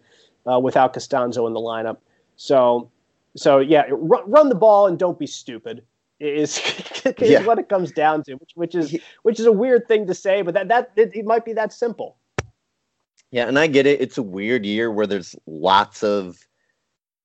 uh, 0.49 0.57
without 0.57 0.93
Castonzo 0.93 1.47
in 1.47 1.53
the 1.53 1.59
lineup. 1.59 1.97
So, 2.37 2.89
so 3.35 3.59
yeah, 3.59 3.83
run, 3.89 4.23
run 4.31 4.47
the 4.47 4.55
ball 4.55 4.87
and 4.87 4.97
don't 4.97 5.19
be 5.19 5.27
stupid 5.27 5.83
is, 6.19 6.57
is 7.05 7.29
yeah. 7.29 7.45
what 7.45 7.59
it 7.59 7.69
comes 7.69 7.91
down 7.91 8.23
to, 8.23 8.35
which, 8.35 8.51
which 8.55 8.75
is 8.75 8.97
which 9.23 9.39
is 9.39 9.45
a 9.45 9.51
weird 9.51 9.87
thing 9.87 10.07
to 10.07 10.13
say, 10.13 10.41
but 10.41 10.53
that 10.53 10.67
that 10.69 10.91
it, 10.95 11.15
it 11.15 11.25
might 11.25 11.45
be 11.45 11.53
that 11.53 11.73
simple. 11.73 12.17
Yeah, 13.31 13.47
and 13.47 13.59
I 13.59 13.67
get 13.67 13.85
it. 13.85 13.99
It's 14.01 14.17
a 14.17 14.23
weird 14.23 14.65
year 14.65 14.91
where 14.91 15.07
there's 15.07 15.35
lots 15.45 16.03
of 16.03 16.37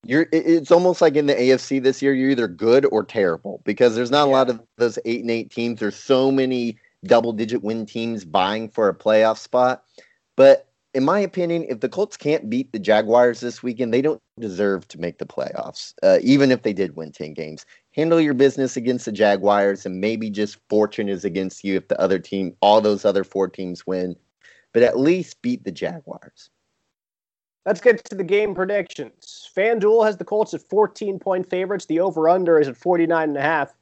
you're 0.05 0.27
it's 0.33 0.71
almost 0.71 1.01
like 1.01 1.15
in 1.15 1.27
the 1.27 1.35
AFC 1.35 1.83
this 1.83 2.03
year, 2.03 2.13
you're 2.13 2.31
either 2.31 2.49
good 2.49 2.87
or 2.87 3.05
terrible 3.05 3.63
because 3.65 3.95
there's 3.95 4.11
not 4.11 4.27
yeah. 4.27 4.33
a 4.33 4.35
lot 4.35 4.51
of 4.51 4.61
those 4.77 4.99
eight 5.05 5.21
and 5.21 5.31
eight 5.31 5.51
teams. 5.51 5.81
There's 5.81 5.97
so 5.97 6.33
many 6.33 6.79
double 7.05 7.33
digit 7.33 7.63
win 7.63 7.87
teams 7.87 8.25
vying 8.25 8.69
for 8.69 8.89
a 8.89 8.95
playoff 8.95 9.39
spot. 9.39 9.85
But 10.37 10.72
in 10.95 11.05
my 11.05 11.19
opinion, 11.21 11.65
if 11.69 11.81
the 11.81 11.89
Colts 11.89 12.17
can't 12.17 12.51
beat 12.51 12.73
the 12.73 12.79
Jaguars 12.79 13.41
this 13.41 13.63
weekend, 13.63 13.95
they 13.95 14.03
don't 14.03 14.21
deserve 14.39 14.87
to 14.89 15.01
make 15.01 15.19
the 15.19 15.27
playoffs, 15.27 15.95
uh, 16.03 16.19
even 16.23 16.51
if 16.51 16.63
they 16.63 16.73
did 16.73 16.97
win 16.97 17.13
10 17.13 17.33
games. 17.33 17.65
Handle 17.93 18.21
your 18.21 18.35
business 18.35 18.77
against 18.77 19.07
the 19.07 19.13
Jaguars, 19.13 19.87
and 19.87 20.01
maybe 20.01 20.29
just 20.29 20.59
fortune 20.69 21.09
is 21.09 21.25
against 21.25 21.65
you 21.65 21.77
if 21.77 21.89
the 21.89 22.01
other 22.01 22.19
team, 22.19 22.55
all 22.61 22.81
those 22.81 23.05
other 23.05 23.25
four 23.25 23.49
teams 23.49 23.87
win, 23.87 24.17
but 24.73 24.83
at 24.83 24.99
least 24.99 25.41
beat 25.41 25.65
the 25.65 25.73
Jaguars. 25.73 26.51
Let's 27.65 27.81
get 27.81 28.05
to 28.07 28.15
the 28.15 28.25
game 28.25 28.55
predictions. 28.55 29.49
FanDuel 29.57 30.05
has 30.05 30.17
the 30.17 30.25
Colts 30.25 30.53
at 30.53 30.69
14 30.69 31.19
point 31.19 31.49
favorites. 31.49 31.87
The 31.87 32.01
over 32.01 32.29
under 32.29 32.59
is 32.59 32.69
at 32.69 32.77
49 32.77 33.29
and 33.29 33.39
a 33.39 33.43
half. 33.43 33.73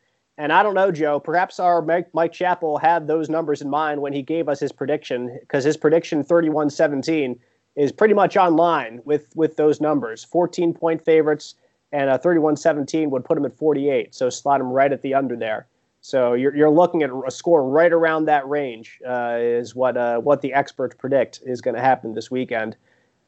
And 0.41 0.55
I 0.55 0.62
don't 0.62 0.72
know, 0.72 0.91
Joe. 0.91 1.20
Perhaps 1.20 1.61
our 1.61 1.82
Mike, 1.82 2.09
Mike 2.14 2.32
Chappell 2.32 2.78
had 2.78 3.07
those 3.07 3.28
numbers 3.28 3.61
in 3.61 3.68
mind 3.68 4.01
when 4.01 4.14
he 4.14 4.22
gave 4.22 4.49
us 4.49 4.59
his 4.59 4.72
prediction, 4.72 5.36
because 5.41 5.64
his 5.64 5.76
prediction 5.76 6.24
31 6.24 6.70
17 6.70 7.38
is 7.76 7.93
pretty 7.93 8.14
much 8.14 8.38
on 8.38 8.57
line 8.57 9.03
with, 9.05 9.36
with 9.36 9.57
those 9.57 9.82
numbers. 9.82 10.24
14 10.24 10.72
point 10.72 11.05
favorites 11.05 11.57
and 11.93 12.09
a 12.09 12.16
31 12.16 12.57
17 12.57 13.11
would 13.11 13.22
put 13.22 13.36
him 13.36 13.45
at 13.45 13.53
48. 13.53 14.14
So 14.14 14.30
slot 14.30 14.62
him 14.62 14.68
right 14.68 14.91
at 14.91 15.03
the 15.03 15.12
under 15.12 15.36
there. 15.36 15.66
So 16.01 16.32
you're, 16.32 16.57
you're 16.57 16.70
looking 16.70 17.03
at 17.03 17.11
a 17.11 17.30
score 17.30 17.68
right 17.68 17.93
around 17.93 18.24
that 18.24 18.49
range, 18.49 18.99
uh, 19.07 19.36
is 19.38 19.74
what, 19.74 19.99
uh, 19.99 20.20
what 20.20 20.41
the 20.41 20.55
experts 20.55 20.97
predict 20.99 21.41
is 21.45 21.61
going 21.61 21.76
to 21.76 21.82
happen 21.82 22.14
this 22.14 22.30
weekend. 22.30 22.78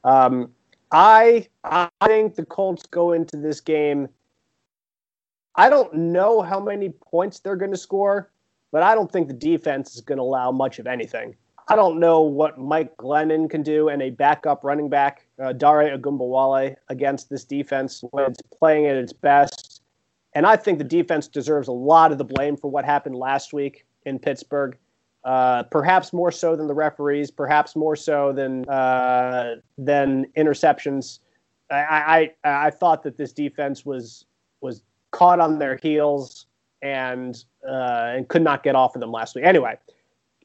Um, 0.03 0.49
I, 0.91 1.47
I 1.63 1.89
think 2.07 2.33
the 2.33 2.45
Colts 2.45 2.87
go 2.87 3.11
into 3.11 3.37
this 3.37 3.61
game 3.61 4.09
I 5.55 5.69
don't 5.69 5.93
know 5.93 6.41
how 6.41 6.59
many 6.59 6.89
points 6.89 7.39
they're 7.39 7.55
going 7.55 7.71
to 7.71 7.77
score, 7.77 8.31
but 8.71 8.83
I 8.83 8.95
don't 8.95 9.11
think 9.11 9.27
the 9.27 9.33
defense 9.33 9.95
is 9.95 10.01
going 10.01 10.17
to 10.17 10.23
allow 10.23 10.51
much 10.51 10.79
of 10.79 10.87
anything. 10.87 11.35
I 11.67 11.75
don't 11.75 11.99
know 11.99 12.21
what 12.21 12.59
Mike 12.59 12.97
Glennon 12.97 13.49
can 13.49 13.63
do 13.63 13.89
and 13.89 14.01
a 14.01 14.09
backup 14.09 14.63
running 14.63 14.89
back, 14.89 15.25
uh, 15.41 15.53
Dare 15.53 15.97
Ogunbowale, 15.97 16.75
against 16.89 17.29
this 17.29 17.45
defense 17.45 18.03
when 18.11 18.31
it's 18.31 18.41
playing 18.57 18.87
at 18.87 18.95
its 18.95 19.13
best. 19.13 19.81
And 20.33 20.45
I 20.45 20.55
think 20.57 20.79
the 20.79 20.83
defense 20.83 21.27
deserves 21.27 21.67
a 21.67 21.73
lot 21.73 22.11
of 22.11 22.17
the 22.17 22.23
blame 22.23 22.57
for 22.57 22.69
what 22.69 22.83
happened 22.83 23.15
last 23.15 23.53
week 23.53 23.85
in 24.05 24.19
Pittsburgh. 24.19 24.77
Uh, 25.23 25.63
perhaps 25.63 26.11
more 26.11 26.31
so 26.31 26.55
than 26.55 26.67
the 26.67 26.73
referees, 26.73 27.31
perhaps 27.31 27.77
more 27.77 27.95
so 27.95 28.33
than 28.33 28.67
uh, 28.67 29.55
than 29.77 30.25
interceptions. 30.35 31.19
I, 31.71 32.33
I 32.43 32.65
I 32.65 32.69
thought 32.71 33.03
that 33.03 33.15
this 33.15 33.31
defense 33.31 33.85
was 33.85 34.25
was 34.59 34.83
caught 35.13 35.39
on 35.39 35.59
their 35.59 35.77
heels 35.77 36.47
and 36.81 37.45
uh, 37.65 38.11
and 38.15 38.27
could 38.27 38.41
not 38.41 38.63
get 38.63 38.75
off 38.75 38.95
of 38.95 38.99
them 38.99 39.11
last 39.11 39.35
week. 39.35 39.45
Anyway, 39.45 39.77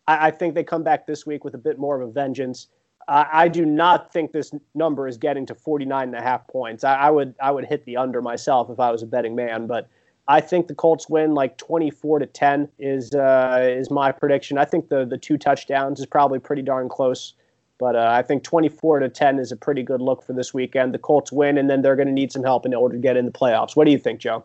I, 0.07 0.29
I 0.29 0.31
think 0.31 0.55
they 0.55 0.63
come 0.63 0.85
back 0.85 1.07
this 1.07 1.27
week 1.27 1.43
with 1.43 1.55
a 1.55 1.59
bit 1.59 1.79
more 1.79 2.01
of 2.01 2.09
a 2.09 2.13
vengeance. 2.13 2.69
Uh, 3.09 3.25
I 3.33 3.49
do 3.49 3.65
not 3.65 4.13
think 4.13 4.33
this 4.33 4.53
number 4.75 5.09
is 5.09 5.17
getting 5.17 5.47
to 5.47 5.55
49 5.55 6.09
and 6.09 6.15
a 6.15 6.21
half 6.21 6.47
points. 6.47 6.85
I, 6.85 6.95
I, 6.95 7.11
would 7.11 7.35
I 7.41 7.51
would 7.51 7.65
hit 7.65 7.87
the 7.87 7.97
under 7.97 8.21
myself 8.21 8.69
if 8.71 8.79
I 8.79 8.91
was 8.91 9.03
a 9.03 9.07
betting 9.07 9.35
man, 9.35 9.67
but 9.67 9.89
I 10.29 10.43
think 10.43 10.69
the 10.69 10.75
Colts 10.75 11.09
win 11.09 11.33
like 11.33 11.57
24 11.57 12.19
to 12.19 12.27
10 12.27 12.69
is 12.79 13.15
uh, 13.15 13.59
is 13.63 13.91
my 13.91 14.13
prediction. 14.13 14.59
I 14.59 14.65
think 14.67 14.89
the 14.91 15.05
the 15.05 15.19
two 15.19 15.39
touchdowns 15.39 15.99
is 15.99 16.07
probably 16.07 16.39
pretty 16.39 16.63
darn 16.63 16.89
close. 16.89 17.35
But 17.79 17.95
uh, 17.95 18.09
I 18.11 18.23
think 18.23 18.43
24 18.43 18.99
to 19.01 19.09
10 19.09 19.39
is 19.39 19.53
a 19.53 19.57
pretty 19.57 19.85
good 19.85 20.01
look 20.01 20.25
for 20.25 20.33
this 20.33 20.53
weekend. 20.53 20.93
The 20.93 20.99
Colts 20.99 21.31
win, 21.31 21.57
and 21.57 21.71
then 21.71 21.81
they're 21.81 21.95
going 21.95 22.09
to 22.09 22.13
need 22.13 22.33
some 22.33 22.43
help 22.43 22.67
in 22.67 22.75
order 22.75 22.97
to 22.97 23.01
get 23.01 23.17
in 23.17 23.25
the 23.25 23.31
playoffs. 23.31 23.77
What 23.77 23.85
do 23.85 23.93
you 23.93 23.99
think, 23.99 24.19
Joe? 24.19 24.45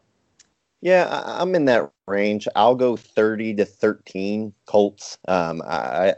Yeah, 0.84 1.24
I'm 1.26 1.56
in 1.56 1.64
that 1.66 1.90
range. 2.10 2.46
I'll 2.58 2.76
go 2.76 2.98
30 2.98 3.54
to 3.56 3.64
13 3.64 4.54
Colts. 4.66 5.18
Um, 5.30 5.62
I, 5.66 6.16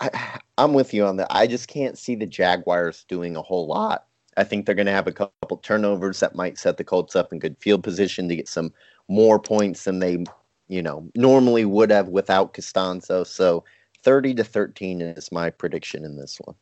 I, 0.00 0.40
I'm 0.56 0.72
with 0.72 0.94
you 0.94 1.04
on 1.04 1.18
that. 1.18 1.26
I 1.28 1.46
just 1.46 1.68
can't 1.68 1.98
see 1.98 2.14
the 2.14 2.24
Jaguars 2.24 3.04
doing 3.06 3.36
a 3.36 3.42
whole 3.42 3.66
lot. 3.66 4.06
I 4.38 4.44
think 4.44 4.64
they're 4.64 4.74
going 4.74 4.86
to 4.86 4.92
have 4.92 5.08
a 5.08 5.12
couple 5.12 5.58
turnovers 5.58 6.20
that 6.20 6.34
might 6.34 6.56
set 6.56 6.78
the 6.78 6.84
Colts 6.84 7.14
up 7.14 7.34
in 7.34 7.38
good 7.38 7.58
field 7.60 7.82
position 7.82 8.30
to 8.30 8.36
get 8.36 8.48
some 8.48 8.72
more 9.08 9.38
points 9.38 9.84
than 9.84 9.98
they, 9.98 10.24
you 10.68 10.80
know, 10.80 11.10
normally 11.14 11.66
would 11.66 11.90
have 11.90 12.08
without 12.08 12.54
Castonzo. 12.54 13.26
So 13.26 13.62
30 14.04 14.32
to 14.36 14.44
13 14.44 15.02
is 15.02 15.30
my 15.30 15.50
prediction 15.50 16.06
in 16.06 16.16
this 16.16 16.38
one. 16.42 16.56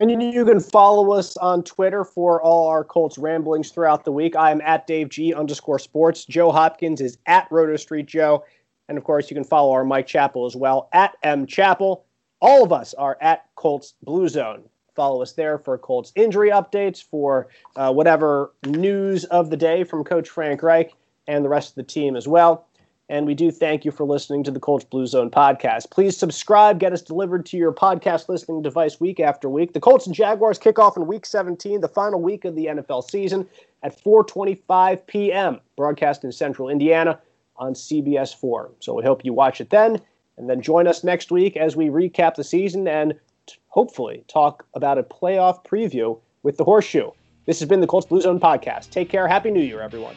And 0.00 0.22
you 0.22 0.44
can 0.44 0.60
follow 0.60 1.10
us 1.10 1.36
on 1.38 1.64
Twitter 1.64 2.04
for 2.04 2.40
all 2.40 2.68
our 2.68 2.84
Colts 2.84 3.18
ramblings 3.18 3.70
throughout 3.70 4.04
the 4.04 4.12
week. 4.12 4.36
I 4.36 4.52
am 4.52 4.60
at 4.60 4.86
Dave 4.86 5.08
G 5.08 5.34
underscore 5.34 5.80
sports. 5.80 6.24
Joe 6.24 6.52
Hopkins 6.52 7.00
is 7.00 7.18
at 7.26 7.48
Roto 7.50 7.74
Street 7.74 8.06
Joe. 8.06 8.44
And 8.88 8.96
of 8.96 9.02
course, 9.02 9.28
you 9.28 9.34
can 9.34 9.42
follow 9.42 9.72
our 9.72 9.84
Mike 9.84 10.06
Chappell 10.06 10.46
as 10.46 10.54
well 10.54 10.88
at 10.92 11.16
M 11.24 11.46
Chappell. 11.46 12.04
All 12.40 12.62
of 12.62 12.72
us 12.72 12.94
are 12.94 13.18
at 13.20 13.46
Colts 13.56 13.94
Blue 14.04 14.28
Zone. 14.28 14.62
Follow 14.94 15.20
us 15.20 15.32
there 15.32 15.58
for 15.58 15.76
Colts 15.76 16.12
injury 16.14 16.50
updates, 16.50 17.02
for 17.02 17.48
uh, 17.74 17.92
whatever 17.92 18.52
news 18.66 19.24
of 19.24 19.50
the 19.50 19.56
day 19.56 19.82
from 19.82 20.04
Coach 20.04 20.28
Frank 20.28 20.62
Reich 20.62 20.92
and 21.26 21.44
the 21.44 21.48
rest 21.48 21.70
of 21.70 21.74
the 21.74 21.82
team 21.82 22.14
as 22.14 22.28
well. 22.28 22.67
And 23.10 23.26
we 23.26 23.34
do 23.34 23.50
thank 23.50 23.86
you 23.86 23.90
for 23.90 24.04
listening 24.04 24.44
to 24.44 24.50
the 24.50 24.60
Colts 24.60 24.84
Blue 24.84 25.06
Zone 25.06 25.30
podcast. 25.30 25.90
Please 25.90 26.16
subscribe, 26.16 26.78
get 26.78 26.92
us 26.92 27.00
delivered 27.00 27.46
to 27.46 27.56
your 27.56 27.72
podcast 27.72 28.28
listening 28.28 28.60
device 28.60 29.00
week 29.00 29.18
after 29.18 29.48
week. 29.48 29.72
The 29.72 29.80
Colts 29.80 30.06
and 30.06 30.14
Jaguars 30.14 30.58
kick 30.58 30.78
off 30.78 30.96
in 30.96 31.06
week 31.06 31.24
17, 31.24 31.80
the 31.80 31.88
final 31.88 32.20
week 32.20 32.44
of 32.44 32.54
the 32.54 32.66
NFL 32.66 33.08
season, 33.10 33.48
at 33.82 34.02
4:25 34.02 35.06
p.m. 35.06 35.60
broadcast 35.76 36.22
in 36.24 36.32
Central 36.32 36.68
Indiana 36.68 37.18
on 37.56 37.72
CBS 37.72 38.34
4. 38.34 38.72
So 38.80 38.94
we 38.94 39.02
hope 39.02 39.24
you 39.24 39.32
watch 39.32 39.60
it 39.60 39.70
then, 39.70 40.00
and 40.36 40.50
then 40.50 40.60
join 40.60 40.86
us 40.86 41.02
next 41.02 41.30
week 41.30 41.56
as 41.56 41.76
we 41.76 41.86
recap 41.86 42.34
the 42.34 42.44
season 42.44 42.86
and 42.86 43.14
t- 43.46 43.56
hopefully 43.68 44.24
talk 44.28 44.66
about 44.74 44.98
a 44.98 45.02
playoff 45.02 45.64
preview 45.64 46.18
with 46.42 46.58
the 46.58 46.64
Horseshoe. 46.64 47.10
This 47.46 47.58
has 47.60 47.68
been 47.68 47.80
the 47.80 47.86
Colts 47.86 48.06
Blue 48.06 48.20
Zone 48.20 48.38
podcast. 48.38 48.90
Take 48.90 49.08
care. 49.08 49.26
Happy 49.26 49.50
New 49.50 49.62
Year, 49.62 49.80
everyone. 49.80 50.14